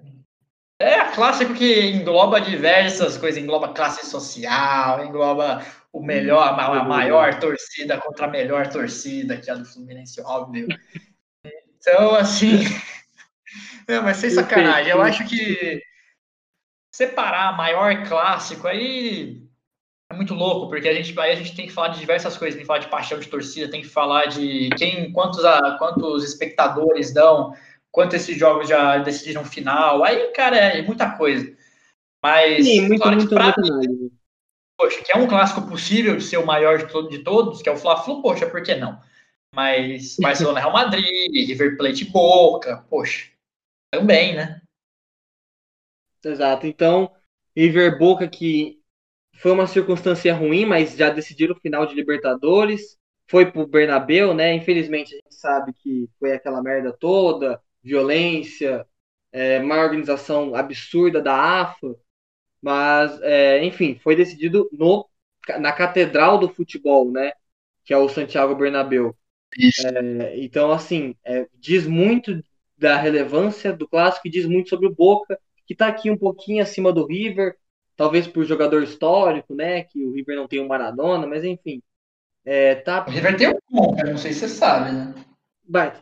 [0.81, 7.99] É clássico que engloba diversas coisas, engloba classe social, engloba o melhor, a maior torcida
[7.99, 10.69] contra a melhor torcida, que é a do Fluminense, óbvio.
[11.77, 12.61] Então, assim.
[13.89, 15.83] Não, mas sem sacanagem, eu acho que
[16.93, 19.49] separar maior clássico aí
[20.11, 22.55] é muito louco, porque a gente, aí a gente tem que falar de diversas coisas,
[22.55, 26.25] tem que falar de paixão de torcida, tem que falar de quem, quantos, a, quantos
[26.25, 27.53] espectadores dão,
[27.99, 30.05] quanto esses jogos já decidiram final.
[30.05, 31.53] Aí, cara, é muita coisa.
[32.23, 34.11] Mas, Sim, muito, claro muito, muito mim,
[34.79, 37.69] poxa, que é um clássico possível de ser o maior de, todo, de todos, que
[37.69, 39.01] é o Fla-Flu, poxa, por que não?
[39.53, 43.33] Mas Barcelona Real Madrid, River Plate Boca, poxa,
[43.93, 44.63] também, né?
[46.25, 46.69] Exato.
[46.69, 47.13] Então,
[47.57, 48.81] River Boca que
[49.39, 52.97] foi uma circunstância ruim, mas já decidiram o final de Libertadores.
[53.29, 54.55] Foi pro Bernabeu, né?
[54.55, 58.87] Infelizmente a gente sabe que foi aquela merda toda, violência,
[59.33, 61.95] é, uma organização absurda da AFA.
[62.61, 65.09] Mas, é, enfim, foi decidido no,
[65.61, 67.33] na catedral do futebol, né?
[67.85, 69.17] Que é o Santiago Bernabéu.
[69.85, 72.43] É, então, assim, é, diz muito
[72.77, 76.63] da relevância do clássico e diz muito sobre o Boca, que está aqui um pouquinho
[76.63, 77.57] acima do River,
[77.97, 79.85] talvez por jogador histórico, né?
[79.85, 81.83] Que o River não tem um Maradona, mas enfim.
[82.45, 83.05] É, tá...
[83.07, 85.15] O River tem um Conca, não sei se você sabe, né?
[85.69, 85.93] Vai,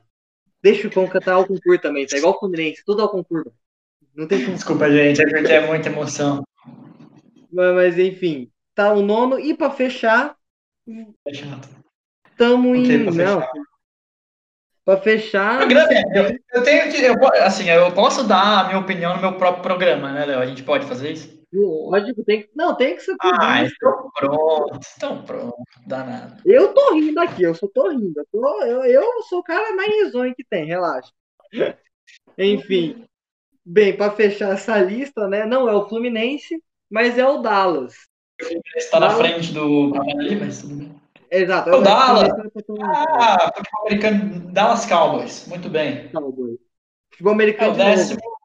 [0.62, 3.52] deixa o Conca tá ao concurso também, tá igual o Fluminense, tudo ao concurso.
[4.14, 6.42] Não tem Desculpa, gente, é porque é muita emoção.
[7.52, 9.38] Mas, mas enfim, tá o nono.
[9.38, 10.36] E para fechar.
[12.30, 12.98] Estamos em.
[13.10, 13.42] Não,
[14.86, 15.58] para fechar.
[15.58, 17.02] Programa, eu, eu, tenho que.
[17.02, 20.38] Eu, assim, eu posso dar a minha opinião no meu próprio programa, né, Léo?
[20.38, 21.35] A gente pode fazer isso?
[21.52, 22.50] Lógico, tem que.
[22.54, 23.34] Não, tem que ser tudo.
[23.40, 24.80] Ah, então pronto.
[24.96, 25.56] Então pronto.
[25.86, 26.42] Danado.
[26.44, 28.18] Eu tô rindo aqui, eu só tô rindo.
[28.18, 31.12] Eu, tô, eu, eu sou o cara mais risonho que tem, relaxa.
[32.36, 33.04] Enfim.
[33.64, 35.44] Bem, para fechar essa lista, né?
[35.44, 37.94] Não é o Fluminense, mas é o Dallas.
[38.76, 40.94] Está na frente do Bahia, mas tudo bem.
[41.30, 41.70] Exato.
[41.70, 42.28] O Dallas.
[42.80, 45.46] Ah, futebol americano, Dallas Cowboys.
[45.48, 46.08] Muito bem.
[46.08, 46.58] Cowboys.
[47.10, 47.70] Futebol americano.
[47.70, 48.35] É o décimo.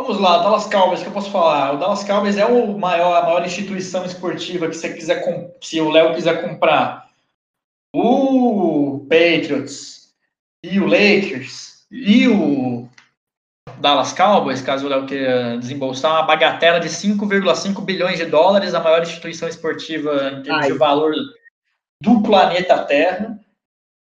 [0.00, 1.74] Vamos lá, Dallas Cowboys, que eu posso falar?
[1.74, 5.22] O Dallas Cowboys é o maior, a maior instituição esportiva que você quiser,
[5.60, 7.06] se o Léo quiser comprar.
[7.94, 10.14] O Patriots
[10.64, 12.88] e o Lakers e o
[13.78, 18.80] Dallas Cowboys, caso o Léo queira desembolsar, uma bagatela de 5,5 bilhões de dólares, a
[18.80, 20.72] maior instituição esportiva em termos Ai.
[20.72, 21.12] de valor
[22.02, 23.38] do planeta Terra.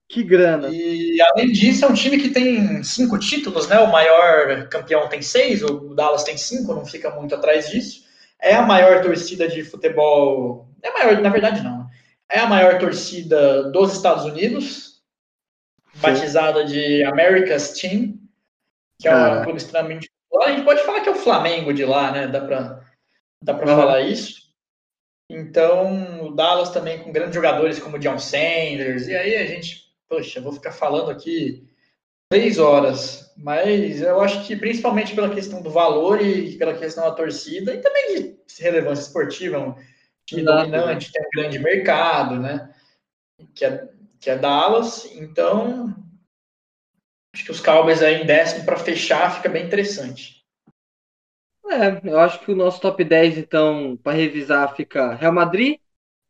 [0.09, 0.69] Que grana.
[0.71, 3.79] E além disso, é um time que tem cinco títulos, né?
[3.79, 8.07] O maior campeão tem seis, o Dallas tem cinco, não fica muito atrás disso.
[8.41, 10.67] É a maior torcida de futebol.
[10.83, 11.87] É maior, na verdade, não.
[12.31, 15.03] É a maior torcida dos Estados Unidos,
[15.93, 16.01] Sim.
[16.01, 18.19] batizada de America's Team,
[19.01, 20.11] que é um clube extremamente.
[20.43, 22.29] A gente pode falar que é o Flamengo de lá, né?
[22.29, 22.81] Dá pra,
[23.43, 24.49] dá pra falar isso.
[25.31, 30.41] Então, o Dallas também com grandes jogadores como John Sanders, e aí a gente, poxa,
[30.41, 31.69] vou ficar falando aqui
[32.31, 37.15] três horas, mas eu acho que principalmente pela questão do valor e pela questão da
[37.15, 39.75] torcida, e também de relevância esportiva, um
[40.27, 42.75] time Exato, dominante, tem um grande mercado, né?
[43.55, 43.89] Que é,
[44.21, 45.95] que é Dallas, então
[47.35, 50.39] acho que os Cowboys aí em décimo para fechar fica bem interessante.
[51.71, 55.79] É, eu acho que o nosso top 10, então, para revisar, fica Real Madrid,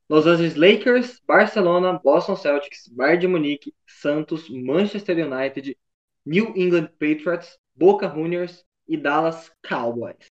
[0.09, 5.77] Los Angeles Lakers, Barcelona, Boston Celtics, Bayern de Munique, Santos, Manchester United,
[6.25, 10.27] New England Patriots, Boca Juniors e Dallas Cowboys.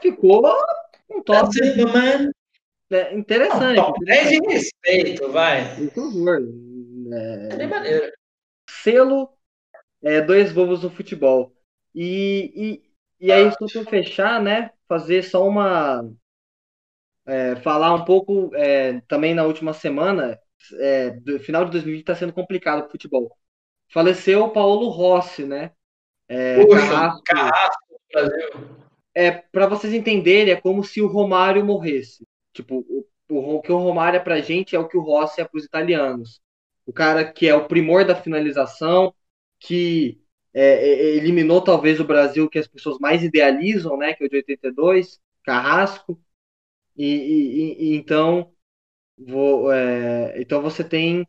[0.00, 0.42] Ficou
[1.08, 1.56] um top
[2.90, 3.76] é, interessante.
[3.76, 5.76] Não, top 10 de respeito, vai.
[5.76, 6.40] Por favor.
[7.12, 7.66] É...
[7.66, 8.12] maneiro.
[8.68, 9.30] Selo
[10.02, 11.52] é, dois bobos no futebol.
[11.94, 12.82] E,
[13.20, 16.08] e aí, só para fechar, né, fazer só uma.
[17.28, 20.38] É, falar um pouco é, também na última semana,
[20.80, 23.36] é, do final de 2020 está sendo complicado o futebol.
[23.90, 25.72] Faleceu o Paulo Rossi, né?
[26.26, 28.48] É, Puxa, carrasco, Brasil.
[29.14, 32.26] É, para vocês entenderem, é como se o Romário morresse.
[32.52, 35.40] Tipo, o, o, o que o Romário é pra gente é o que o Rossi
[35.40, 36.40] é para os italianos.
[36.86, 39.14] O cara que é o primor da finalização,
[39.60, 40.18] que
[40.54, 44.36] é, eliminou talvez o Brasil que as pessoas mais idealizam, né, que é o de
[44.36, 46.18] 82, Carrasco,
[46.98, 48.52] e, e, e então,
[49.16, 51.26] vou, é, então você tem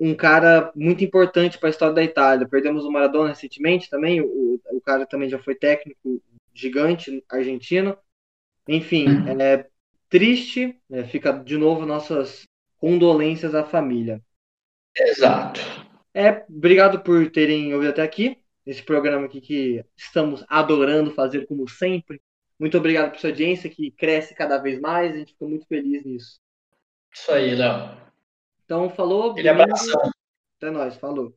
[0.00, 2.48] um cara muito importante para a história da Itália.
[2.48, 6.22] Perdemos o Maradona recentemente também, o, o cara também já foi técnico
[6.54, 7.96] gigante argentino.
[8.66, 9.06] Enfim,
[9.38, 9.66] é
[10.08, 11.04] triste, né?
[11.04, 12.46] fica de novo nossas
[12.78, 14.22] condolências à família.
[14.96, 15.60] Exato.
[16.14, 21.68] É, obrigado por terem ouvido até aqui, esse programa aqui que estamos adorando fazer como
[21.68, 22.20] sempre.
[22.60, 26.04] Muito obrigado por sua audiência, que cresce cada vez mais, a gente fica muito feliz
[26.04, 26.38] nisso.
[27.10, 27.96] Isso aí, Léo.
[28.66, 29.32] Então, falou.
[29.32, 30.12] Aquele abração.
[30.58, 31.34] Até nós, falou.